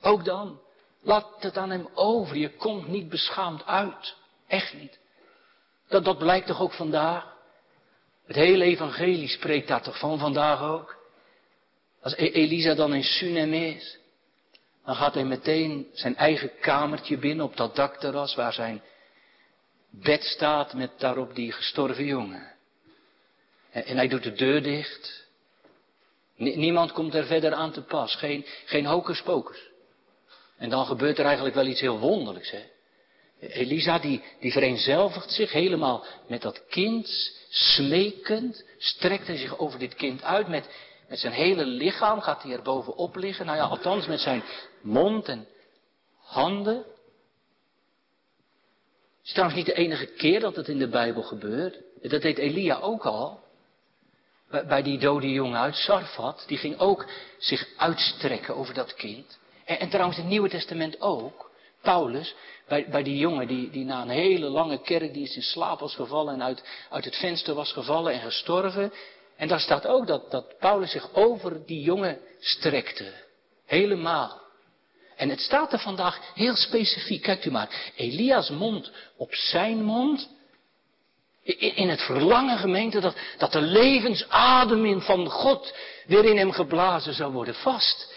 Ook 0.00 0.24
dan. 0.24 0.60
Laat 1.02 1.26
het 1.38 1.56
aan 1.56 1.70
hem 1.70 1.88
over. 1.94 2.36
Je 2.36 2.50
komt 2.50 2.88
niet 2.88 3.08
beschaamd 3.08 3.66
uit. 3.66 4.14
Echt 4.48 4.74
niet. 4.74 4.98
Dat, 5.88 6.04
dat 6.04 6.18
blijkt 6.18 6.46
toch 6.46 6.60
ook 6.60 6.72
vandaag. 6.72 7.24
Het 8.26 8.36
hele 8.36 8.64
evangelie 8.64 9.28
spreekt 9.28 9.68
daar 9.68 9.82
toch 9.82 9.98
van 9.98 10.18
vandaag 10.18 10.62
ook. 10.62 10.96
Als 12.02 12.16
e- 12.16 12.32
Elisa 12.32 12.74
dan 12.74 12.94
in 12.94 13.04
Sunem 13.04 13.52
is. 13.52 14.00
Dan 14.84 14.94
gaat 14.94 15.14
hij 15.14 15.24
meteen 15.24 15.88
zijn 15.92 16.16
eigen 16.16 16.50
kamertje 16.60 17.18
binnen 17.18 17.44
op 17.44 17.56
dat 17.56 17.76
dakterras 17.76 18.34
waar 18.34 18.52
zijn 18.52 18.82
bed 19.90 20.22
staat 20.22 20.74
met 20.74 20.90
daarop 20.98 21.34
die 21.34 21.52
gestorven 21.52 22.04
jongen. 22.04 22.52
En, 23.70 23.96
hij 23.96 24.08
doet 24.08 24.22
de 24.22 24.32
deur 24.32 24.62
dicht. 24.62 25.26
Niemand 26.36 26.92
komt 26.92 27.14
er 27.14 27.26
verder 27.26 27.52
aan 27.52 27.72
te 27.72 27.82
pas. 27.82 28.14
Geen, 28.14 28.46
geen 28.64 28.86
hocus. 28.86 29.22
En 30.56 30.70
dan 30.70 30.86
gebeurt 30.86 31.18
er 31.18 31.24
eigenlijk 31.24 31.54
wel 31.54 31.66
iets 31.66 31.80
heel 31.80 31.98
wonderlijks. 31.98 32.50
Hè? 32.50 32.62
Elisa 33.40 33.98
die, 33.98 34.22
die 34.40 34.52
vereenzelvigt 34.52 35.30
zich 35.30 35.52
helemaal 35.52 36.04
met 36.26 36.42
dat 36.42 36.66
kind. 36.68 37.08
Smekend 37.48 38.64
strekt 38.78 39.26
hij 39.26 39.36
zich 39.36 39.58
over 39.58 39.78
dit 39.78 39.94
kind 39.94 40.22
uit 40.22 40.48
met, 40.48 40.68
met 41.12 41.20
zijn 41.20 41.32
hele 41.32 41.66
lichaam 41.66 42.20
gaat 42.20 42.42
hij 42.42 42.52
er 42.52 42.62
bovenop 42.62 43.16
liggen. 43.16 43.46
Nou 43.46 43.58
ja, 43.58 43.64
althans 43.64 44.06
met 44.06 44.20
zijn 44.20 44.42
mond 44.80 45.28
en 45.28 45.46
handen. 46.18 46.76
Het 46.76 46.84
is 49.24 49.32
trouwens 49.32 49.58
niet 49.58 49.66
de 49.66 49.74
enige 49.74 50.06
keer 50.06 50.40
dat 50.40 50.56
het 50.56 50.68
in 50.68 50.78
de 50.78 50.88
Bijbel 50.88 51.22
gebeurt. 51.22 51.76
Dat 52.02 52.22
deed 52.22 52.38
Elia 52.38 52.78
ook 52.78 53.04
al. 53.04 53.40
Bij 54.48 54.82
die 54.82 54.98
dode 54.98 55.30
jongen 55.30 55.60
uit 55.60 55.74
Sarfat. 55.74 56.44
Die 56.46 56.58
ging 56.58 56.78
ook 56.78 57.06
zich 57.38 57.68
uitstrekken 57.76 58.56
over 58.56 58.74
dat 58.74 58.94
kind. 58.94 59.38
En, 59.64 59.78
en 59.78 59.88
trouwens 59.88 60.16
het 60.16 60.26
Nieuwe 60.26 60.48
Testament 60.48 61.00
ook. 61.00 61.50
Paulus, 61.82 62.34
bij, 62.68 62.86
bij 62.90 63.02
die 63.02 63.18
jongen 63.18 63.46
die, 63.46 63.70
die 63.70 63.84
na 63.84 64.02
een 64.02 64.08
hele 64.08 64.48
lange 64.48 64.80
kerkdienst 64.80 65.36
in 65.36 65.42
slaap 65.42 65.80
was 65.80 65.94
gevallen 65.94 66.34
en 66.34 66.42
uit, 66.42 66.64
uit 66.90 67.04
het 67.04 67.16
venster 67.16 67.54
was 67.54 67.72
gevallen 67.72 68.12
en 68.12 68.20
gestorven. 68.20 68.92
En 69.36 69.48
daar 69.48 69.60
staat 69.60 69.86
ook 69.86 70.06
dat, 70.06 70.30
dat 70.30 70.58
Paulus 70.58 70.90
zich 70.90 71.14
over 71.14 71.66
die 71.66 71.80
jongen 71.80 72.18
strekte. 72.40 73.12
Helemaal. 73.66 74.40
En 75.16 75.28
het 75.28 75.40
staat 75.40 75.72
er 75.72 75.78
vandaag 75.78 76.20
heel 76.34 76.56
specifiek. 76.56 77.22
Kijkt 77.22 77.44
u 77.44 77.50
maar. 77.50 77.92
Elia's 77.96 78.50
mond 78.50 78.90
op 79.16 79.34
zijn 79.34 79.82
mond. 79.82 80.28
In 81.58 81.88
het 81.88 82.02
verlangen 82.02 82.58
gemeente 82.58 83.00
dat, 83.00 83.16
dat 83.38 83.52
de 83.52 83.60
levensadem 83.60 84.84
in 84.84 85.00
van 85.00 85.28
God 85.28 85.74
weer 86.06 86.24
in 86.24 86.36
hem 86.36 86.52
geblazen 86.52 87.14
zou 87.14 87.32
worden. 87.32 87.54
Vast. 87.54 88.14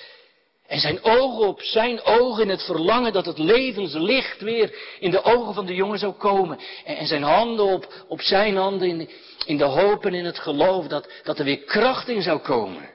En 0.67 0.79
zijn 0.79 1.03
ogen 1.03 1.47
op 1.47 1.61
zijn 1.61 2.01
ogen 2.03 2.43
in 2.43 2.49
het 2.49 2.63
verlangen 2.63 3.13
dat 3.13 3.25
het 3.25 3.37
levenslicht 3.37 4.41
weer 4.41 4.95
in 4.99 5.11
de 5.11 5.23
ogen 5.23 5.53
van 5.53 5.65
de 5.65 5.75
jongen 5.75 5.99
zou 5.99 6.13
komen. 6.13 6.59
En, 6.85 7.07
zijn 7.07 7.23
handen 7.23 7.65
op, 7.65 7.93
op 8.07 8.21
zijn 8.21 8.55
handen 8.55 8.87
in, 8.87 9.09
in 9.45 9.57
de 9.57 9.63
hoop 9.63 10.05
en 10.05 10.13
in 10.13 10.25
het 10.25 10.39
geloof 10.39 10.87
dat, 10.87 11.11
dat 11.23 11.39
er 11.39 11.45
weer 11.45 11.63
kracht 11.63 12.07
in 12.07 12.21
zou 12.21 12.39
komen. 12.39 12.89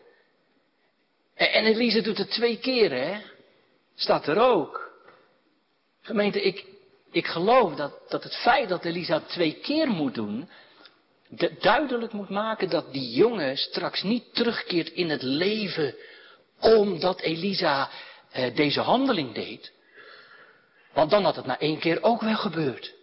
En, 1.34 1.52
en 1.52 1.64
Elise 1.64 2.00
doet 2.00 2.18
het 2.18 2.30
twee 2.30 2.58
keer, 2.58 2.90
hè? 2.90 3.20
Staat 3.94 4.26
er 4.26 4.38
ook. 4.38 4.90
Gemeente, 6.02 6.42
ik, 6.42 6.64
ik 7.12 7.26
geloof 7.26 7.74
dat, 7.74 7.92
dat 8.08 8.24
het 8.24 8.36
feit 8.36 8.68
dat 8.68 8.84
Elisa 8.84 9.20
twee 9.20 9.52
keer 9.52 9.88
moet 9.88 10.14
doen, 10.14 10.48
duidelijk 11.60 12.12
moet 12.12 12.28
maken 12.28 12.70
dat 12.70 12.92
die 12.92 13.10
jongen 13.10 13.56
straks 13.56 14.02
niet 14.02 14.34
terugkeert 14.34 14.88
in 14.88 15.10
het 15.10 15.22
leven 15.22 15.94
omdat 16.60 17.20
Elisa 17.20 17.90
eh, 18.30 18.54
deze 18.54 18.80
handeling 18.80 19.34
deed. 19.34 19.72
Want 20.92 21.10
dan 21.10 21.24
had 21.24 21.36
het 21.36 21.46
na 21.46 21.58
één 21.58 21.78
keer 21.78 22.02
ook 22.02 22.20
wel 22.20 22.36
gebeurd. 22.36 22.94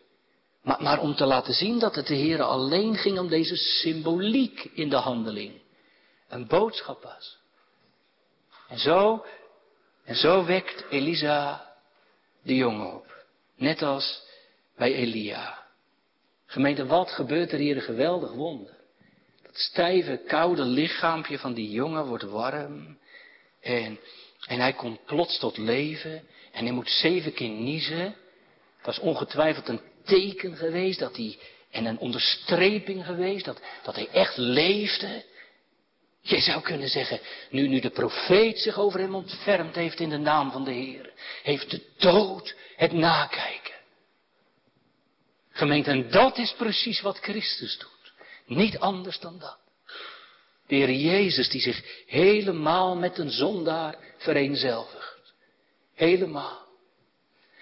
Maar, 0.64 0.82
maar 0.82 1.00
om 1.00 1.16
te 1.16 1.26
laten 1.26 1.54
zien 1.54 1.80
dat 1.80 1.96
het 1.96 2.08
de 2.08 2.16
Heer 2.16 2.42
alleen 2.42 2.96
ging 2.96 3.20
om 3.20 3.28
deze 3.28 3.56
symboliek 3.56 4.70
in 4.74 4.90
de 4.90 4.96
handeling. 4.96 5.62
Een 6.30 6.48
boodschap 6.48 7.04
was. 7.04 7.38
En 8.68 8.80
zo, 8.80 9.26
en 10.04 10.16
zo 10.16 10.46
wekt 10.46 10.86
Elisa 10.90 11.72
de 12.44 12.56
jongen 12.56 12.94
op. 12.94 13.26
Net 13.56 13.82
als 13.82 14.22
bij 14.76 14.94
Elia. 14.94 15.66
Gemeente, 16.46 16.86
wat 16.86 17.12
gebeurt 17.12 17.52
er 17.52 17.60
hier 17.60 17.76
een 17.76 17.82
geweldig 17.82 18.32
wonder. 18.32 18.74
Dat 19.42 19.56
stijve, 19.56 20.22
koude 20.28 20.64
lichaampje 20.64 21.40
van 21.40 21.54
die 21.54 21.72
jongen 21.72 22.06
wordt 22.06 22.24
warm. 22.24 22.98
En, 23.62 24.00
en 24.48 24.60
hij 24.60 24.74
komt 24.74 25.06
plots 25.06 25.40
tot 25.40 25.58
leven. 25.58 26.28
En 26.52 26.64
hij 26.64 26.74
moet 26.74 26.90
zeven 26.90 27.34
keer 27.34 27.50
niezen. 27.50 28.16
Dat 28.82 28.94
is 28.94 29.00
ongetwijfeld 29.00 29.68
een 29.68 29.82
teken 30.06 30.58
geweest 30.58 31.00
dat 31.00 31.16
hij, 31.16 31.38
en 31.72 31.86
een 31.86 32.00
onderstreping 32.00 33.06
geweest 33.06 33.46
dat, 33.46 33.62
dat 33.84 33.96
hij 33.96 34.08
echt 34.10 34.38
leefde. 34.38 35.26
Je 36.22 36.40
zou 36.40 36.62
kunnen 36.62 36.90
zeggen, 36.90 37.20
nu, 37.50 37.68
nu 37.68 37.80
de 37.80 37.90
profeet 37.90 38.60
zich 38.60 38.78
over 38.78 39.00
hem 39.00 39.16
ontfermd 39.16 39.76
heeft 39.76 40.00
in 40.00 40.10
de 40.10 40.18
naam 40.18 40.52
van 40.52 40.64
de 40.64 40.72
Heer, 40.72 41.14
heeft 41.44 41.72
de 41.72 41.82
dood 41.98 42.56
het 42.76 42.92
nakijken. 42.92 43.76
Gemeente, 45.50 45.90
en 45.90 46.10
dat 46.10 46.38
is 46.38 46.54
precies 46.58 47.02
wat 47.02 47.18
Christus 47.18 47.78
doet. 47.78 48.14
Niet 48.46 48.80
anders 48.80 49.20
dan 49.20 49.40
dat. 49.40 49.58
De 50.68 50.76
Heer 50.76 50.92
Jezus 50.92 51.50
die 51.50 51.62
zich 51.62 52.04
helemaal 52.06 52.96
met 52.96 53.18
een 53.18 53.32
zondaar 53.32 53.96
vereenzelvigt. 54.18 55.34
Helemaal. 55.94 56.66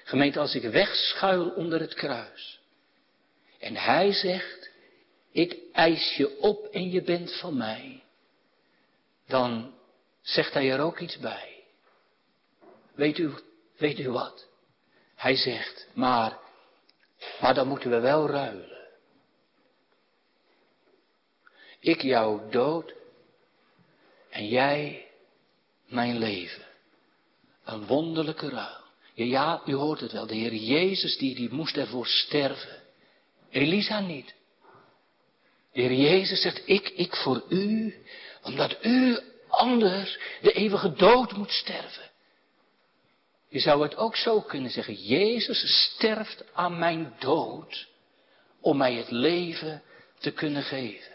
Gemeente, 0.04 0.40
als 0.40 0.56
ik 0.56 0.64
wegschuil 0.64 1.50
onder 1.50 1.80
het 1.80 1.94
kruis. 1.94 2.60
En 3.60 3.76
hij 3.76 4.14
zegt, 4.14 4.70
ik 5.32 5.58
eis 5.74 6.16
je 6.16 6.40
op 6.40 6.66
en 6.66 6.92
je 6.92 7.02
bent 7.02 7.40
van 7.40 7.58
mij. 7.58 8.04
Dan 9.28 9.74
zegt 10.22 10.54
hij 10.54 10.72
er 10.72 10.80
ook 10.80 11.00
iets 11.00 11.18
bij. 11.18 11.64
Weet 12.96 13.18
u, 13.18 13.34
weet 13.78 14.00
u 14.00 14.10
wat? 14.10 14.48
Hij 15.16 15.36
zegt, 15.36 15.88
maar, 15.94 16.38
maar 17.42 17.54
dan 17.54 17.68
moeten 17.68 17.90
we 17.90 18.00
wel 18.00 18.30
ruilen. 18.30 18.75
Ik 21.86 22.02
jouw 22.02 22.50
dood 22.50 22.94
en 24.30 24.48
jij 24.48 25.08
mijn 25.88 26.18
leven. 26.18 26.66
Een 27.64 27.86
wonderlijke 27.86 28.50
ruil. 28.50 28.84
Ja, 29.14 29.26
ja, 29.26 29.62
u 29.66 29.74
hoort 29.74 30.00
het 30.00 30.12
wel. 30.12 30.28
De 30.28 30.36
Heer 30.36 30.54
Jezus 30.54 31.18
die, 31.18 31.36
die 31.36 31.54
moest 31.54 31.78
ervoor 31.78 32.08
sterven. 32.08 32.82
Elisa 33.50 34.00
niet. 34.00 34.34
De 35.74 35.82
Heer 35.82 35.94
Jezus 35.94 36.42
zegt, 36.42 36.62
ik, 36.66 36.90
ik 36.90 37.16
voor 37.16 37.44
u, 37.50 37.96
omdat 38.42 38.78
u 38.86 39.20
anders 39.48 40.20
de 40.42 40.52
eeuwige 40.52 40.94
dood 40.94 41.32
moet 41.32 41.52
sterven. 41.52 42.12
Je 43.50 43.60
zou 43.60 43.84
het 43.84 43.96
ook 43.96 44.16
zo 44.16 44.42
kunnen 44.42 44.72
zeggen, 44.72 44.94
Jezus 44.94 45.90
sterft 45.94 46.44
aan 46.54 46.78
mijn 46.78 47.16
dood 47.20 47.88
om 48.62 48.78
mij 48.78 48.94
het 48.94 49.12
leven 49.12 49.84
te 50.20 50.32
kunnen 50.32 50.64
geven. 50.64 51.15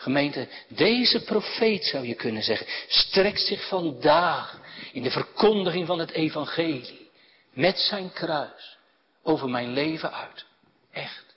Gemeente, 0.00 0.48
deze 0.68 1.24
profeet 1.24 1.84
zou 1.84 2.06
je 2.06 2.14
kunnen 2.14 2.42
zeggen, 2.42 2.66
strekt 2.88 3.40
zich 3.40 3.68
vandaag 3.68 4.60
in 4.92 5.02
de 5.02 5.10
verkondiging 5.10 5.86
van 5.86 5.98
het 5.98 6.10
evangelie 6.10 7.10
met 7.52 7.78
zijn 7.78 8.12
kruis 8.12 8.78
over 9.22 9.48
mijn 9.48 9.72
leven 9.72 10.12
uit. 10.12 10.46
Echt. 10.92 11.36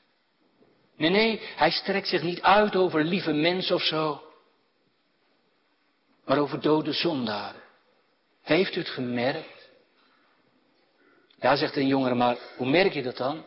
Nee, 0.98 1.10
nee, 1.10 1.42
hij 1.56 1.72
strekt 1.72 2.08
zich 2.08 2.22
niet 2.22 2.42
uit 2.42 2.76
over 2.76 3.04
lieve 3.04 3.32
mensen 3.32 3.76
of 3.76 3.84
zo, 3.84 4.24
maar 6.26 6.38
over 6.38 6.62
dode 6.62 6.94
zondaren. 6.94 7.62
Heeft 8.42 8.76
u 8.76 8.80
het 8.80 8.90
gemerkt? 8.90 9.70
Ja, 11.40 11.56
zegt 11.56 11.76
een 11.76 11.88
jongere, 11.88 12.16
maar 12.16 12.38
hoe 12.58 12.70
merk 12.70 12.94
je 12.94 13.04
dat 13.04 13.18
dan? 13.18 13.46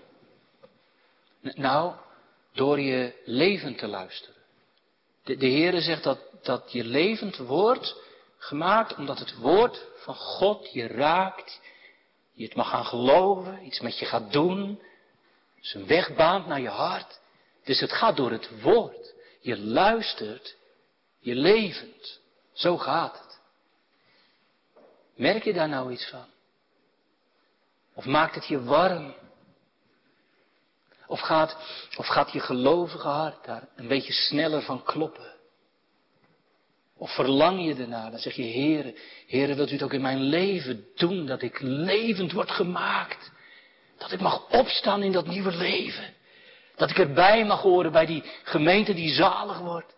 Nou, 1.41 1.95
door 2.53 2.81
je 2.81 3.23
leven 3.25 3.77
te 3.77 3.87
luisteren. 3.87 4.36
De, 5.27 5.37
de 5.37 5.47
Heere 5.47 5.81
zegt 5.81 6.03
dat, 6.03 6.19
dat 6.43 6.73
je 6.73 6.85
levend 6.85 7.37
wordt 7.37 7.97
gemaakt 8.39 8.95
omdat 8.95 9.19
het 9.19 9.37
woord 9.37 9.85
van 9.97 10.15
God 10.15 10.73
je 10.73 10.87
raakt. 10.87 11.61
Je 12.33 12.45
het 12.45 12.55
mag 12.55 12.69
gaan 12.71 12.85
geloven, 12.85 13.67
iets 13.67 13.81
met 13.81 13.99
je 13.99 14.05
gaat 14.05 14.33
doen. 14.33 14.83
Zijn 15.61 15.87
weg 15.87 16.15
baant 16.15 16.47
naar 16.47 16.61
je 16.61 16.69
hart. 16.69 17.21
Dus 17.65 17.81
het 17.81 17.93
gaat 17.93 18.17
door 18.17 18.31
het 18.31 18.61
woord. 18.63 19.15
Je 19.41 19.59
luistert, 19.59 20.57
je 21.21 21.35
levend. 21.35 22.21
Zo 22.53 22.77
gaat 22.77 23.19
het. 23.19 23.39
Merk 25.15 25.45
je 25.45 25.53
daar 25.53 25.69
nou 25.69 25.93
iets 25.93 26.09
van? 26.09 26.27
Of 27.95 28.05
maakt 28.05 28.35
het 28.35 28.47
je 28.47 28.63
warm? 28.63 29.15
Of 31.07 31.21
gaat, 31.21 31.57
of 31.97 32.07
gaat 32.07 32.33
je 32.33 32.41
gelovige 32.41 33.09
hart 33.09 33.45
daar 33.45 33.69
een 33.77 33.89
beetje 33.89 34.13
sneller 34.13 34.63
van 34.63 34.83
kloppen? 34.83 35.35
Of 36.99 37.15
verlang 37.15 37.65
je 37.65 37.75
ernaar? 37.75 38.11
Dan 38.11 38.21
zeg 38.21 38.35
je, 38.35 38.43
Heere, 38.43 38.95
Heere, 39.27 39.55
wilt 39.55 39.71
u 39.71 39.73
het 39.73 39.83
ook 39.83 39.93
in 39.93 40.01
mijn 40.01 40.21
leven 40.21 40.87
doen, 40.95 41.27
dat 41.27 41.43
ik 41.43 41.61
levend 41.61 42.33
word 42.33 42.51
gemaakt? 42.51 43.31
Dat 43.99 44.13
ik 44.13 44.21
mag 44.21 44.51
opstaan 44.51 45.03
in 45.03 45.13
dat 45.13 45.27
nieuwe 45.27 45.57
leven? 45.57 46.15
Dat 46.77 46.91
ik 46.91 46.99
erbij 46.99 47.45
mag 47.45 47.63
horen 47.63 47.93
bij 47.93 48.07
die 48.07 48.23
gemeente 48.43 48.95
die 48.95 49.15
zalig 49.15 49.59
wordt? 49.59 49.97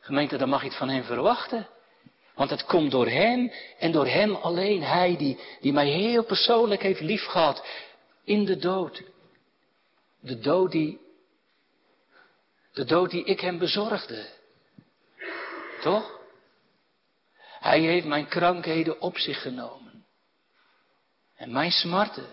Gemeente, 0.00 0.36
dan 0.36 0.48
mag 0.48 0.60
je 0.60 0.68
het 0.68 0.76
van 0.76 0.88
hem 0.88 1.04
verwachten. 1.04 1.68
Want 2.34 2.50
het 2.50 2.64
komt 2.64 2.90
door 2.90 3.08
hem 3.08 3.52
en 3.78 3.92
door 3.92 4.06
hem 4.06 4.34
alleen. 4.34 4.82
Hij 4.82 5.16
die, 5.16 5.38
die 5.60 5.72
mij 5.72 5.86
heel 5.86 6.24
persoonlijk 6.24 6.82
heeft 6.82 7.00
liefgehad 7.00 7.66
in 8.24 8.44
de 8.44 8.56
dood. 8.56 9.02
De 10.20 10.38
dood 10.38 10.70
die, 10.70 11.00
de 12.72 12.84
dood 12.84 13.10
die 13.10 13.24
ik 13.24 13.40
hem 13.40 13.58
bezorgde. 13.58 14.26
Toch? 15.80 16.18
Hij 17.60 17.80
heeft 17.80 18.06
mijn 18.06 18.28
krankheden 18.28 19.00
op 19.00 19.18
zich 19.18 19.42
genomen. 19.42 20.06
En 21.36 21.52
mijn 21.52 21.70
smarten, 21.70 22.26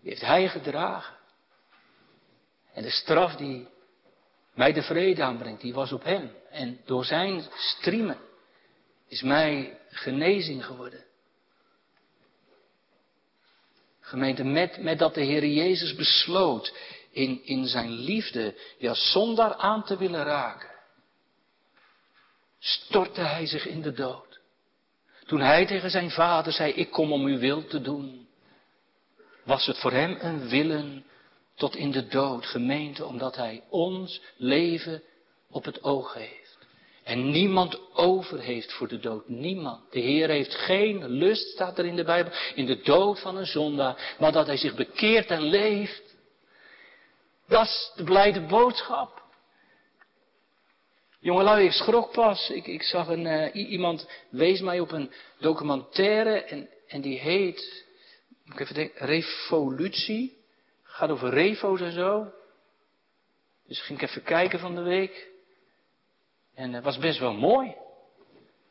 die 0.00 0.08
heeft 0.10 0.20
hij 0.20 0.48
gedragen. 0.48 1.16
En 2.72 2.82
de 2.82 2.90
straf 2.90 3.36
die 3.36 3.68
mij 4.54 4.72
de 4.72 4.82
vrede 4.82 5.22
aanbrengt, 5.22 5.60
die 5.60 5.74
was 5.74 5.92
op 5.92 6.04
hem. 6.04 6.32
En 6.50 6.80
door 6.84 7.04
zijn 7.04 7.44
striemen 7.54 8.18
is 9.08 9.22
mij 9.22 9.78
genezing 9.88 10.64
geworden. 10.64 11.04
Gemeente, 14.10 14.44
met, 14.44 14.82
met 14.82 14.98
dat 14.98 15.14
de 15.14 15.20
Heer 15.20 15.46
Jezus 15.46 15.94
besloot 15.94 16.74
in, 17.10 17.44
in 17.44 17.66
zijn 17.66 17.90
liefde 17.90 18.54
ja, 18.78 18.94
zondaar 18.94 19.54
aan 19.54 19.84
te 19.84 19.96
willen 19.96 20.24
raken, 20.24 20.70
stortte 22.58 23.20
hij 23.20 23.46
zich 23.46 23.66
in 23.66 23.82
de 23.82 23.92
dood. 23.92 24.40
Toen 25.26 25.40
hij 25.40 25.66
tegen 25.66 25.90
zijn 25.90 26.10
vader 26.10 26.52
zei, 26.52 26.72
ik 26.72 26.90
kom 26.90 27.12
om 27.12 27.24
uw 27.24 27.38
wil 27.38 27.66
te 27.66 27.80
doen, 27.80 28.28
was 29.44 29.66
het 29.66 29.78
voor 29.78 29.92
hem 29.92 30.16
een 30.20 30.48
willen 30.48 31.04
tot 31.54 31.76
in 31.76 31.90
de 31.90 32.06
dood, 32.06 32.46
gemeente, 32.46 33.04
omdat 33.04 33.36
hij 33.36 33.62
ons 33.68 34.20
leven 34.36 35.02
op 35.50 35.64
het 35.64 35.82
oog 35.82 36.14
heeft. 36.14 36.39
En 37.10 37.30
niemand 37.30 37.94
over 37.94 38.40
heeft 38.40 38.72
voor 38.72 38.88
de 38.88 38.98
dood. 38.98 39.28
Niemand. 39.28 39.92
De 39.92 40.00
Heer 40.00 40.28
heeft 40.28 40.54
geen 40.54 41.08
lust, 41.08 41.48
staat 41.48 41.78
er 41.78 41.84
in 41.84 41.96
de 41.96 42.04
Bijbel, 42.04 42.32
in 42.54 42.66
de 42.66 42.80
dood 42.80 43.20
van 43.20 43.36
een 43.36 43.46
zondaar, 43.46 44.16
maar 44.18 44.32
dat 44.32 44.46
hij 44.46 44.56
zich 44.56 44.74
bekeert 44.74 45.30
en 45.30 45.42
leeft. 45.42 46.16
Dat 47.48 47.66
is 47.66 47.92
de 47.96 48.04
blijde 48.04 48.40
boodschap. 48.40 49.22
Jongelui, 51.20 51.64
ik 51.64 51.72
schrok 51.72 52.12
pas. 52.12 52.50
Ik, 52.50 52.66
ik 52.66 52.82
zag 52.82 53.08
een, 53.08 53.26
uh, 53.54 53.70
iemand 53.70 54.08
wees 54.28 54.60
mij 54.60 54.80
op 54.80 54.92
een 54.92 55.12
documentaire 55.38 56.42
en, 56.42 56.68
en 56.86 57.00
die 57.00 57.18
heet, 57.18 57.84
moet 58.44 58.54
ik 58.54 58.60
even 58.60 58.74
denken, 58.74 59.06
Revolutie. 59.06 60.38
Gaat 60.82 61.10
over 61.10 61.30
refo's 61.30 61.80
en 61.80 61.92
zo. 61.92 62.32
Dus 63.66 63.80
ging 63.80 64.00
ik 64.00 64.08
even 64.08 64.22
kijken 64.22 64.58
van 64.58 64.74
de 64.74 64.82
week. 64.82 65.29
En 66.60 66.72
het 66.72 66.84
was 66.84 66.98
best 66.98 67.18
wel 67.18 67.32
mooi. 67.32 67.74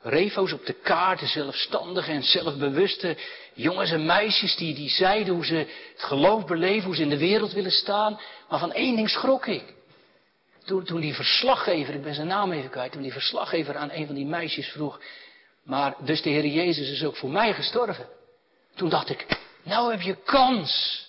Refo's 0.01 0.51
op 0.51 0.65
de 0.65 0.73
kaart, 0.73 1.19
de 1.19 1.27
zelfstandige 1.27 2.11
en 2.11 2.23
zelfbewuste 2.23 3.17
jongens 3.53 3.91
en 3.91 4.05
meisjes 4.05 4.55
die, 4.55 4.75
die 4.75 4.89
zeiden 4.89 5.33
hoe 5.33 5.45
ze 5.45 5.55
het 5.55 6.03
geloof 6.03 6.45
beleven, 6.45 6.85
hoe 6.85 6.95
ze 6.95 7.01
in 7.01 7.09
de 7.09 7.17
wereld 7.17 7.51
willen 7.51 7.71
staan. 7.71 8.19
Maar 8.49 8.59
van 8.59 8.71
één 8.73 8.95
ding 8.95 9.09
schrok 9.09 9.45
ik. 9.45 9.73
Toen, 10.65 10.83
toen 10.83 11.01
die 11.01 11.13
verslaggever, 11.13 11.93
ik 11.93 12.03
ben 12.03 12.13
zijn 12.13 12.27
naam 12.27 12.51
even 12.51 12.69
kwijt, 12.69 12.91
toen 12.91 13.01
die 13.01 13.11
verslaggever 13.11 13.77
aan 13.77 13.91
een 13.91 14.05
van 14.05 14.15
die 14.15 14.25
meisjes 14.25 14.67
vroeg, 14.67 15.01
maar 15.63 15.95
dus 15.99 16.21
de 16.21 16.29
Heer 16.29 16.45
Jezus 16.45 16.91
is 16.91 17.03
ook 17.03 17.15
voor 17.15 17.29
mij 17.29 17.53
gestorven. 17.53 18.09
Toen 18.75 18.89
dacht 18.89 19.09
ik, 19.09 19.25
nou 19.63 19.91
heb 19.91 20.01
je 20.01 20.15
kans. 20.15 21.03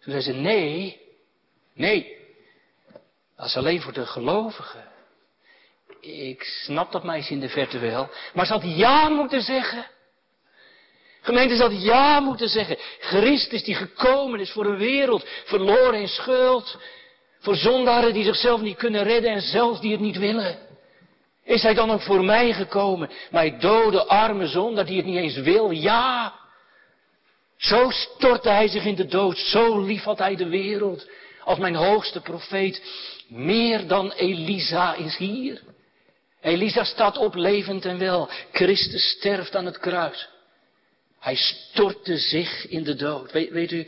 Toen 0.00 0.12
zei 0.12 0.22
ze, 0.22 0.32
nee, 0.32 1.00
nee, 1.74 2.16
dat 3.36 3.46
is 3.46 3.56
alleen 3.56 3.80
voor 3.80 3.92
de 3.92 4.06
gelovigen. 4.06 4.90
Ik 6.02 6.42
snap 6.42 6.92
dat 6.92 7.04
meisje 7.04 7.32
in 7.32 7.40
de 7.40 7.48
verte 7.48 7.78
wel, 7.78 8.10
maar 8.34 8.46
ze 8.46 8.52
had 8.52 8.62
ja 8.64 9.08
moeten 9.08 9.42
zeggen. 9.42 9.86
Gemeente 11.20 11.56
had 11.56 11.82
ja 11.82 12.20
moeten 12.20 12.48
zeggen. 12.48 12.76
Christus 13.00 13.62
die 13.62 13.74
gekomen 13.74 14.40
is 14.40 14.50
voor 14.50 14.66
een 14.66 14.76
wereld 14.76 15.26
verloren 15.44 16.00
in 16.00 16.08
schuld. 16.08 16.78
Voor 17.40 17.56
zondaren 17.56 18.12
die 18.12 18.24
zichzelf 18.24 18.60
niet 18.60 18.76
kunnen 18.76 19.02
redden 19.02 19.30
en 19.30 19.40
zelfs 19.40 19.80
die 19.80 19.92
het 19.92 20.00
niet 20.00 20.18
willen. 20.18 20.58
Is 21.44 21.62
hij 21.62 21.74
dan 21.74 21.90
ook 21.90 22.02
voor 22.02 22.24
mij 22.24 22.52
gekomen? 22.52 23.10
Mij 23.30 23.58
dode, 23.58 24.06
arme 24.06 24.46
zondaar 24.46 24.86
die 24.86 24.96
het 24.96 25.06
niet 25.06 25.16
eens 25.16 25.36
wil? 25.36 25.70
Ja. 25.70 26.34
Zo 27.56 27.90
stortte 27.90 28.48
hij 28.48 28.68
zich 28.68 28.84
in 28.84 28.94
de 28.94 29.06
dood. 29.06 29.38
Zo 29.38 29.80
lief 29.80 30.02
had 30.02 30.18
hij 30.18 30.36
de 30.36 30.48
wereld. 30.48 31.08
Als 31.44 31.58
mijn 31.58 31.74
hoogste 31.74 32.20
profeet. 32.20 32.82
Meer 33.28 33.86
dan 33.86 34.12
Elisa 34.12 34.94
is 34.94 35.16
hier. 35.16 35.62
Elisa 36.42 36.84
staat 36.84 37.16
op 37.16 37.34
levend 37.34 37.84
en 37.84 37.98
wel. 37.98 38.28
Christus 38.52 39.10
sterft 39.10 39.56
aan 39.56 39.66
het 39.66 39.78
kruis. 39.78 40.28
Hij 41.18 41.34
stortte 41.34 42.16
zich 42.16 42.68
in 42.68 42.82
de 42.82 42.94
dood. 42.94 43.32
Weet, 43.32 43.50
weet, 43.50 43.72
u, 43.72 43.86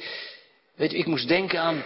weet 0.74 0.92
u, 0.92 0.96
ik 0.96 1.06
moest 1.06 1.28
denken 1.28 1.60
aan, 1.60 1.84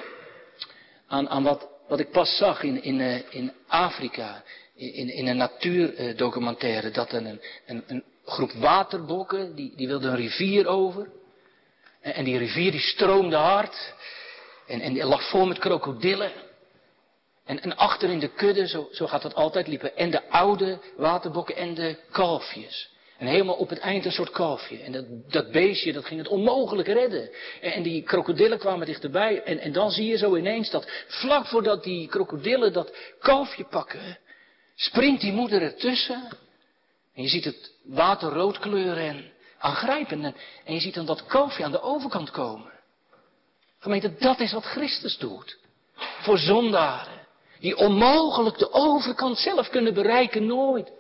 aan, 1.07 1.29
aan 1.29 1.43
wat, 1.43 1.69
wat 1.89 2.01
ik 2.01 2.11
pas 2.11 2.37
zag 2.37 2.63
in, 2.63 2.83
in, 2.83 3.01
uh, 3.01 3.21
in 3.31 3.53
Afrika. 3.67 4.43
In, 4.75 5.09
in 5.15 5.27
een 5.27 5.37
natuurdocumentaire. 5.37 6.91
Dat 6.91 7.13
een, 7.13 7.41
een, 7.67 7.85
een 7.87 8.05
groep 8.25 8.53
waterbokken, 8.53 9.55
die, 9.55 9.73
die 9.77 9.87
wilde 9.87 10.09
een 10.09 10.17
rivier 10.17 10.67
over. 10.67 11.09
En, 12.01 12.15
en 12.15 12.25
die 12.25 12.39
rivier 12.39 12.71
die 12.71 12.81
stroomde 12.81 13.37
hard. 13.37 13.95
En, 14.67 14.81
en 14.81 14.93
die 14.93 15.05
lag 15.05 15.31
vol 15.31 15.47
met 15.47 15.59
krokodillen. 15.59 16.33
En, 17.49 17.61
en 17.61 17.77
achter 17.77 18.11
in 18.11 18.19
de 18.19 18.29
kudde, 18.29 18.67
zo, 18.67 18.89
zo 18.93 19.07
gaat 19.07 19.23
dat 19.23 19.35
altijd, 19.35 19.67
liepen 19.67 19.97
en 19.97 20.11
de 20.11 20.31
oude 20.31 20.79
waterbokken 20.97 21.57
en 21.57 21.75
de 21.75 21.97
kalfjes. 22.11 22.89
En 23.19 23.27
helemaal 23.27 23.55
op 23.55 23.69
het 23.69 23.79
eind 23.79 24.05
een 24.05 24.13
soort 24.13 24.31
kalfje. 24.31 24.79
En 24.79 24.93
dat, 24.93 25.05
dat 25.29 25.51
beestje, 25.51 25.93
dat 25.93 26.05
ging 26.05 26.21
het 26.21 26.29
onmogelijk 26.29 26.89
redden. 26.89 27.31
En, 27.61 27.73
en 27.73 27.83
die 27.83 28.03
krokodillen 28.03 28.59
kwamen 28.59 28.87
dichterbij. 28.87 29.43
En, 29.43 29.59
en 29.59 29.73
dan 29.73 29.91
zie 29.91 30.07
je 30.07 30.17
zo 30.17 30.37
ineens 30.37 30.71
dat 30.71 30.91
vlak 31.07 31.47
voordat 31.47 31.85
die 31.85 32.09
krokodillen 32.09 32.73
dat 32.73 32.97
kalfje 33.21 33.65
pakken, 33.65 34.19
springt 34.75 35.21
die 35.21 35.33
moeder 35.33 35.63
ertussen. 35.63 36.29
En 37.15 37.23
je 37.23 37.29
ziet 37.29 37.45
het 37.45 37.73
water 37.85 38.29
rood 38.29 38.59
kleuren 38.59 39.09
en 39.09 39.33
aangrijpen. 39.59 40.25
En, 40.25 40.35
en 40.65 40.75
je 40.75 40.81
ziet 40.81 40.95
dan 40.95 41.07
dat 41.07 41.27
kalfje 41.27 41.65
aan 41.65 41.73
de 41.73 41.83
overkant 41.83 42.31
komen. 42.31 42.73
Gemeente, 43.79 44.15
dat 44.19 44.41
is 44.41 44.53
wat 44.53 44.65
Christus 44.65 45.19
doet. 45.19 45.59
Voor 46.23 46.39
zondaren. 46.39 47.18
Die 47.61 47.77
onmogelijk 47.77 48.59
de 48.59 48.73
overkant 48.73 49.39
zelf 49.39 49.69
kunnen 49.69 49.95
bereiken, 49.95 50.47
nooit. 50.47 50.93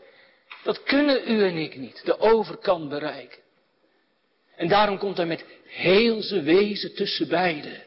Dat 0.63 0.83
kunnen 0.83 1.31
u 1.31 1.45
en 1.45 1.57
ik 1.57 1.77
niet, 1.77 2.01
de 2.05 2.19
overkant 2.19 2.89
bereiken. 2.89 3.39
En 4.57 4.69
daarom 4.69 4.99
komt 4.99 5.17
hij 5.17 5.27
met 5.27 5.45
heel 5.65 6.23
zijn 6.23 6.45
wezen 6.45 6.95
tussen 6.95 7.29
beiden. 7.29 7.83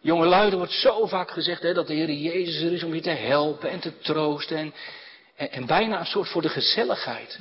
Jonge 0.00 0.26
luiden 0.26 0.58
wordt 0.58 0.72
zo 0.72 1.06
vaak 1.06 1.30
gezegd 1.30 1.62
hè, 1.62 1.74
dat 1.74 1.86
de 1.86 1.94
Heer 1.94 2.10
Jezus 2.12 2.62
er 2.62 2.72
is 2.72 2.82
om 2.82 2.94
je 2.94 3.00
te 3.00 3.10
helpen 3.10 3.70
en 3.70 3.80
te 3.80 3.98
troosten. 3.98 4.56
En, 4.56 4.74
en, 5.36 5.50
en 5.50 5.66
bijna 5.66 6.00
een 6.00 6.06
soort 6.06 6.28
voor 6.28 6.42
de 6.42 6.48
gezelligheid. 6.48 7.38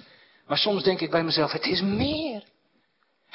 Maar 0.48 0.58
soms 0.58 0.84
denk 0.84 1.02
ik 1.02 1.10
bij 1.10 1.24
mezelf, 1.24 1.52
het 1.52 1.66
is 1.66 1.82
meer. 1.82 2.37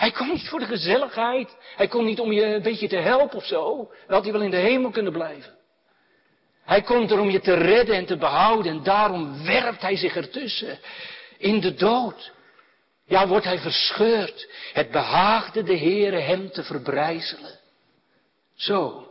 Hij 0.02 0.10
komt 0.10 0.32
niet 0.32 0.48
voor 0.48 0.58
de 0.58 0.66
gezelligheid. 0.66 1.56
Hij 1.76 1.88
komt 1.88 2.04
niet 2.04 2.20
om 2.20 2.32
je 2.32 2.44
een 2.44 2.62
beetje 2.62 2.88
te 2.88 2.96
helpen 2.96 3.36
of 3.36 3.46
zo. 3.46 3.76
Dan 3.76 4.14
had 4.14 4.22
hij 4.22 4.32
wel 4.32 4.42
in 4.42 4.50
de 4.50 4.56
hemel 4.56 4.90
kunnen 4.90 5.12
blijven. 5.12 5.58
Hij 6.64 6.82
komt 6.82 7.10
er 7.10 7.18
om 7.18 7.30
je 7.30 7.40
te 7.40 7.54
redden 7.54 7.96
en 7.96 8.06
te 8.06 8.16
behouden. 8.16 8.72
En 8.72 8.82
daarom 8.82 9.44
werpt 9.44 9.82
hij 9.82 9.96
zich 9.96 10.16
ertussen. 10.16 10.78
In 11.38 11.60
de 11.60 11.74
dood. 11.74 12.32
Ja, 13.06 13.28
wordt 13.28 13.44
hij 13.44 13.58
verscheurd. 13.58 14.48
Het 14.72 14.90
behaagde 14.90 15.62
de 15.62 15.78
Heere 15.78 16.18
hem 16.18 16.50
te 16.50 16.64
Zo. 18.54 19.10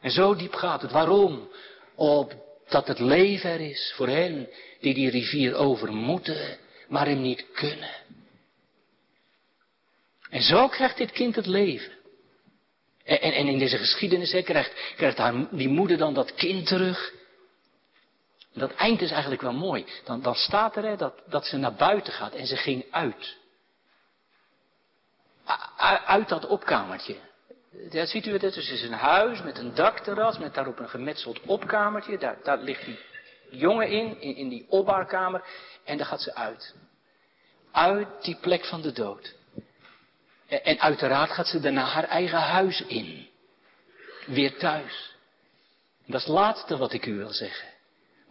En 0.00 0.10
zo 0.10 0.34
diep 0.34 0.54
gaat 0.54 0.82
het. 0.82 0.92
Waarom? 0.92 1.48
Opdat 1.94 2.86
het 2.86 2.98
leven 2.98 3.50
er 3.50 3.60
is 3.60 3.92
voor 3.96 4.08
hen 4.08 4.48
die 4.80 4.94
die 4.94 5.10
rivier 5.10 5.54
over 5.54 5.92
moeten, 5.92 6.58
maar 6.88 7.06
hem 7.06 7.20
niet 7.20 7.46
kunnen. 7.52 7.90
En 10.30 10.42
zo 10.42 10.68
krijgt 10.68 10.96
dit 10.96 11.12
kind 11.12 11.36
het 11.36 11.46
leven. 11.46 11.92
En, 13.04 13.20
en, 13.20 13.46
in 13.46 13.58
deze 13.58 13.78
geschiedenis 13.78 14.30
krijgt, 14.44 14.92
krijgt 14.96 15.18
haar, 15.18 15.48
die 15.50 15.68
moeder 15.68 15.98
dan 15.98 16.14
dat 16.14 16.34
kind 16.34 16.66
terug. 16.66 17.12
dat 18.52 18.74
eind 18.74 19.00
is 19.00 19.10
eigenlijk 19.10 19.42
wel 19.42 19.52
mooi. 19.52 19.86
Dan, 20.04 20.22
dan 20.22 20.34
staat 20.34 20.76
er 20.76 20.96
dat, 20.96 21.22
dat 21.26 21.46
ze 21.46 21.56
naar 21.56 21.74
buiten 21.74 22.12
gaat 22.12 22.34
en 22.34 22.46
ze 22.46 22.56
ging 22.56 22.84
uit. 22.90 23.36
Uit 26.06 26.28
dat 26.28 26.46
opkamertje. 26.46 27.16
Ja, 27.90 28.06
ziet 28.06 28.26
u 28.26 28.32
het? 28.32 28.40
Dus 28.40 28.70
is 28.70 28.82
een 28.82 28.92
huis 28.92 29.42
met 29.42 29.58
een 29.58 29.74
dakterras, 29.74 30.38
met 30.38 30.54
daarop 30.54 30.78
een 30.78 30.88
gemetseld 30.88 31.40
opkamertje. 31.40 32.36
Daar, 32.42 32.58
ligt 32.58 32.84
die 32.84 32.98
jongen 33.50 33.88
in, 33.88 34.20
in, 34.20 34.36
in 34.36 34.48
die 34.48 34.66
opbaarkamer. 34.68 35.44
En 35.84 35.96
daar 35.96 36.06
gaat 36.06 36.22
ze 36.22 36.34
uit. 36.34 36.74
Uit 37.72 38.08
die 38.22 38.36
plek 38.40 38.64
van 38.64 38.80
de 38.80 38.92
dood. 38.92 39.34
En 40.48 40.80
uiteraard 40.80 41.30
gaat 41.30 41.46
ze 41.46 41.60
daarna 41.60 41.84
haar 41.84 42.04
eigen 42.04 42.38
huis 42.38 42.80
in. 42.80 43.28
Weer 44.26 44.58
thuis. 44.58 45.16
Dat 46.06 46.20
is 46.20 46.26
het 46.26 46.34
laatste 46.34 46.76
wat 46.76 46.92
ik 46.92 47.06
u 47.06 47.16
wil 47.16 47.32
zeggen. 47.32 47.68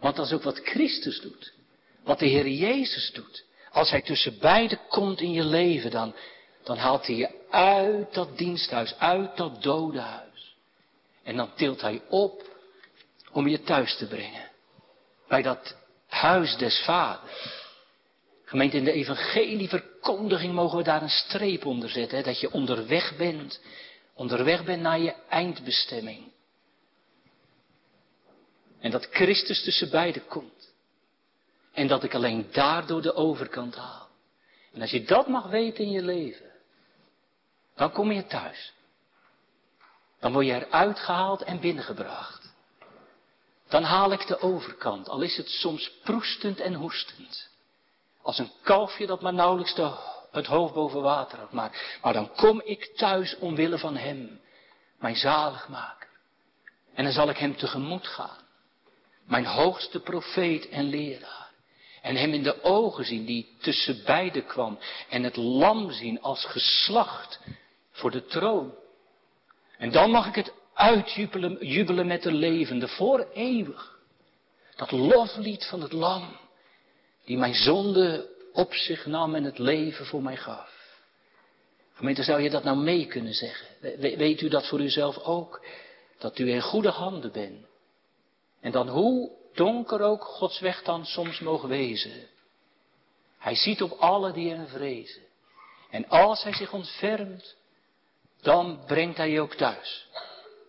Want 0.00 0.16
dat 0.16 0.26
is 0.26 0.32
ook 0.32 0.42
wat 0.42 0.60
Christus 0.64 1.20
doet. 1.20 1.52
Wat 2.02 2.18
de 2.18 2.26
Heer 2.26 2.48
Jezus 2.48 3.12
doet. 3.12 3.44
Als 3.70 3.90
Hij 3.90 4.02
tussen 4.02 4.38
beiden 4.38 4.80
komt 4.88 5.20
in 5.20 5.32
je 5.32 5.44
leven, 5.44 5.90
dan, 5.90 6.14
dan 6.62 6.76
haalt 6.76 7.06
Hij 7.06 7.16
je 7.16 7.30
uit 7.50 8.14
dat 8.14 8.38
diensthuis, 8.38 8.98
uit 8.98 9.36
dat 9.36 9.62
dode 9.62 10.00
huis. 10.00 10.56
En 11.22 11.36
dan 11.36 11.54
tilt 11.54 11.80
Hij 11.80 12.02
op 12.08 12.42
om 13.32 13.48
je 13.48 13.62
thuis 13.62 13.96
te 13.96 14.06
brengen. 14.06 14.50
Bij 15.28 15.42
dat 15.42 15.76
huis 16.06 16.56
des 16.56 16.82
vaders. 16.84 17.66
Gemeente, 18.44 18.76
in 18.76 18.84
de 18.84 18.92
evangelieverkondiging 20.08 20.54
mogen 20.54 20.78
we 20.78 20.84
daar 20.84 21.02
een 21.02 21.08
streep 21.08 21.66
onder 21.66 21.90
zetten. 21.90 22.18
Hè, 22.18 22.24
dat 22.24 22.40
je 22.40 22.52
onderweg 22.52 23.16
bent. 23.16 23.60
Onderweg 24.14 24.64
bent 24.64 24.82
naar 24.82 24.98
je 24.98 25.14
eindbestemming. 25.28 26.32
En 28.80 28.90
dat 28.90 29.08
Christus 29.10 29.64
tussen 29.64 29.90
beiden 29.90 30.26
komt. 30.26 30.72
En 31.72 31.86
dat 31.86 32.04
ik 32.04 32.14
alleen 32.14 32.46
daardoor 32.52 33.02
de 33.02 33.14
overkant 33.14 33.76
haal. 33.76 34.08
En 34.72 34.80
als 34.80 34.90
je 34.90 35.04
dat 35.04 35.28
mag 35.28 35.46
weten 35.46 35.84
in 35.84 35.90
je 35.90 36.02
leven, 36.02 36.50
dan 37.74 37.92
kom 37.92 38.12
je 38.12 38.26
thuis. 38.26 38.72
Dan 40.20 40.32
word 40.32 40.46
je 40.46 40.52
eruit 40.52 40.98
gehaald 40.98 41.42
en 41.42 41.60
binnengebracht. 41.60 42.52
Dan 43.68 43.82
haal 43.82 44.12
ik 44.12 44.26
de 44.26 44.40
overkant, 44.40 45.08
al 45.08 45.20
is 45.20 45.36
het 45.36 45.48
soms 45.48 45.90
proestend 46.02 46.60
en 46.60 46.74
hoestend. 46.74 47.47
Als 48.22 48.38
een 48.38 48.52
kalfje 48.62 49.06
dat 49.06 49.20
maar 49.20 49.34
nauwelijks 49.34 49.74
de, 49.74 49.92
het 50.30 50.46
hoofd 50.46 50.74
boven 50.74 51.02
water 51.02 51.38
had. 51.38 51.52
Maar, 51.52 51.98
maar 52.02 52.12
dan 52.12 52.34
kom 52.34 52.60
ik 52.64 52.96
thuis 52.96 53.38
omwille 53.38 53.78
van 53.78 53.96
Hem, 53.96 54.40
mijn 54.98 55.16
zaligmaker. 55.16 56.08
En 56.94 57.04
dan 57.04 57.12
zal 57.12 57.28
ik 57.28 57.36
Hem 57.36 57.56
tegemoet 57.56 58.06
gaan. 58.06 58.46
Mijn 59.24 59.46
hoogste 59.46 60.00
profeet 60.00 60.68
en 60.68 60.84
leraar. 60.84 61.50
En 62.02 62.16
Hem 62.16 62.32
in 62.32 62.42
de 62.42 62.62
ogen 62.62 63.04
zien 63.04 63.24
die 63.24 63.56
tussen 63.60 64.04
beiden 64.04 64.46
kwam. 64.46 64.78
En 65.08 65.22
het 65.22 65.36
lam 65.36 65.90
zien 65.90 66.20
als 66.20 66.44
geslacht 66.44 67.40
voor 67.90 68.10
de 68.10 68.26
troon. 68.26 68.74
En 69.78 69.90
dan 69.90 70.10
mag 70.10 70.26
ik 70.26 70.34
het 70.34 70.52
uitjubelen 70.74 71.66
jubelen 71.66 72.06
met 72.06 72.22
de 72.22 72.32
levende 72.32 72.88
voor 72.88 73.26
eeuwig. 73.32 73.98
Dat 74.76 74.90
loflied 74.90 75.66
van 75.66 75.80
het 75.80 75.92
lam, 75.92 76.36
die 77.28 77.38
mijn 77.38 77.54
zonde 77.54 78.28
op 78.52 78.74
zich 78.74 79.06
nam 79.06 79.34
en 79.34 79.44
het 79.44 79.58
leven 79.58 80.06
voor 80.06 80.22
mij 80.22 80.36
gaf. 80.36 80.96
Gemeente, 81.94 82.22
zou 82.22 82.40
je 82.40 82.50
dat 82.50 82.64
nou 82.64 82.76
mee 82.76 83.06
kunnen 83.06 83.34
zeggen? 83.34 83.66
Weet 83.98 84.40
u 84.40 84.48
dat 84.48 84.68
voor 84.68 84.80
uzelf 84.80 85.18
ook? 85.18 85.64
Dat 86.18 86.38
u 86.38 86.50
in 86.50 86.60
goede 86.60 86.88
handen 86.88 87.32
bent. 87.32 87.66
En 88.60 88.72
dan 88.72 88.88
hoe 88.88 89.30
donker 89.54 90.00
ook 90.00 90.24
Gods 90.24 90.60
weg 90.60 90.82
dan 90.82 91.04
soms 91.04 91.40
mogen 91.40 91.68
wezen. 91.68 92.28
Hij 93.38 93.54
ziet 93.54 93.82
op 93.82 93.90
alle 93.90 94.32
die 94.32 94.50
hem 94.50 94.66
vrezen. 94.66 95.22
En 95.90 96.08
als 96.08 96.42
hij 96.42 96.52
zich 96.52 96.72
ontfermt, 96.72 97.56
dan 98.40 98.82
brengt 98.86 99.16
hij 99.16 99.30
je 99.30 99.40
ook 99.40 99.54
thuis. 99.54 100.08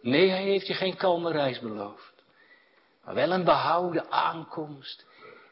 Nee, 0.02 0.30
hij 0.30 0.44
heeft 0.44 0.68
je 0.68 0.74
geen 0.74 0.96
kalme 0.96 1.32
reis 1.32 1.60
beloofd. 1.60 2.14
Maar 3.04 3.16
wel 3.16 3.32
een 3.32 3.44
behouden 3.44 4.12
aankomst 4.12 5.08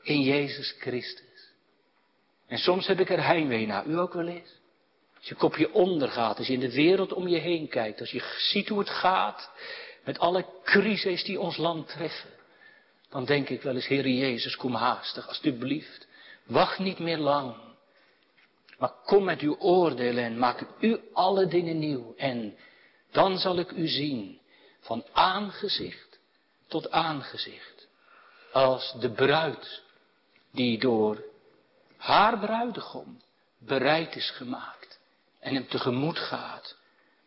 in 0.07 0.21
Jezus 0.21 0.75
Christus. 0.79 1.51
En 2.47 2.57
soms 2.57 2.87
heb 2.87 2.99
ik 2.99 3.09
er 3.09 3.25
heimwee 3.25 3.65
naar, 3.65 3.85
u 3.85 3.99
ook 3.99 4.13
wel 4.13 4.27
eens. 4.27 4.49
Als 5.17 5.27
je 5.27 5.35
kopje 5.35 5.73
ondergaat, 5.73 6.37
als 6.37 6.47
je 6.47 6.53
in 6.53 6.59
de 6.59 6.73
wereld 6.73 7.13
om 7.13 7.27
je 7.27 7.37
heen 7.37 7.67
kijkt, 7.67 7.99
als 7.99 8.11
je 8.11 8.35
ziet 8.37 8.69
hoe 8.69 8.79
het 8.79 8.89
gaat 8.89 9.51
met 10.03 10.19
alle 10.19 10.45
crises 10.63 11.23
die 11.23 11.39
ons 11.39 11.57
land 11.57 11.87
treffen. 11.87 12.29
Dan 13.09 13.25
denk 13.25 13.49
ik 13.49 13.61
wel 13.61 13.75
eens, 13.75 13.87
Heer 13.87 14.07
Jezus, 14.07 14.55
kom 14.55 14.75
haastig, 14.75 15.27
alstublieft. 15.27 16.07
Wacht 16.45 16.79
niet 16.79 16.99
meer 16.99 17.17
lang. 17.17 17.55
Maar 18.77 18.91
kom 19.05 19.23
met 19.23 19.41
uw 19.41 19.57
oordeel 19.59 20.17
en 20.17 20.37
maak 20.37 20.65
u 20.79 20.99
alle 21.13 21.47
dingen 21.47 21.79
nieuw. 21.79 22.13
En 22.17 22.57
dan 23.11 23.37
zal 23.37 23.59
ik 23.59 23.71
u 23.71 23.87
zien 23.87 24.39
van 24.79 25.05
aangezicht 25.11 26.19
tot 26.67 26.91
aangezicht. 26.91 27.87
Als 28.51 28.95
de 28.99 29.11
bruid 29.11 29.85
die 30.57 30.77
door 30.77 31.23
haar 31.97 32.39
bruidegom 32.39 33.21
bereid 33.57 34.15
is 34.15 34.29
gemaakt 34.29 34.99
en 35.39 35.53
hem 35.53 35.67
tegemoet 35.67 36.19
gaat 36.19 36.75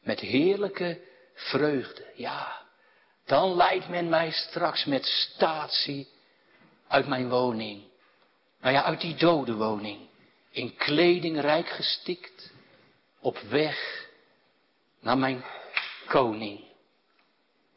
met 0.03 0.21
heerlijke 0.21 1.01
vreugde. 1.35 2.05
Ja, 2.15 2.63
dan 3.25 3.57
leidt 3.57 3.89
men 3.89 4.09
mij 4.09 4.31
straks 4.31 4.85
met 4.85 5.05
statie 5.05 6.09
uit 6.89 7.07
mijn 7.07 7.29
woning. 7.29 7.83
Nou 8.61 8.75
ja, 8.75 8.83
uit 8.83 9.01
die 9.01 9.15
dode 9.15 9.55
woning. 9.55 10.09
In 10.51 10.77
kleding 10.77 11.41
rijk 11.41 11.69
gestikt. 11.69 12.53
Op 13.21 13.39
weg 13.39 14.09
naar 15.01 15.19
mijn 15.19 15.45
koning. 16.07 16.65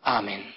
Amen. 0.01 0.55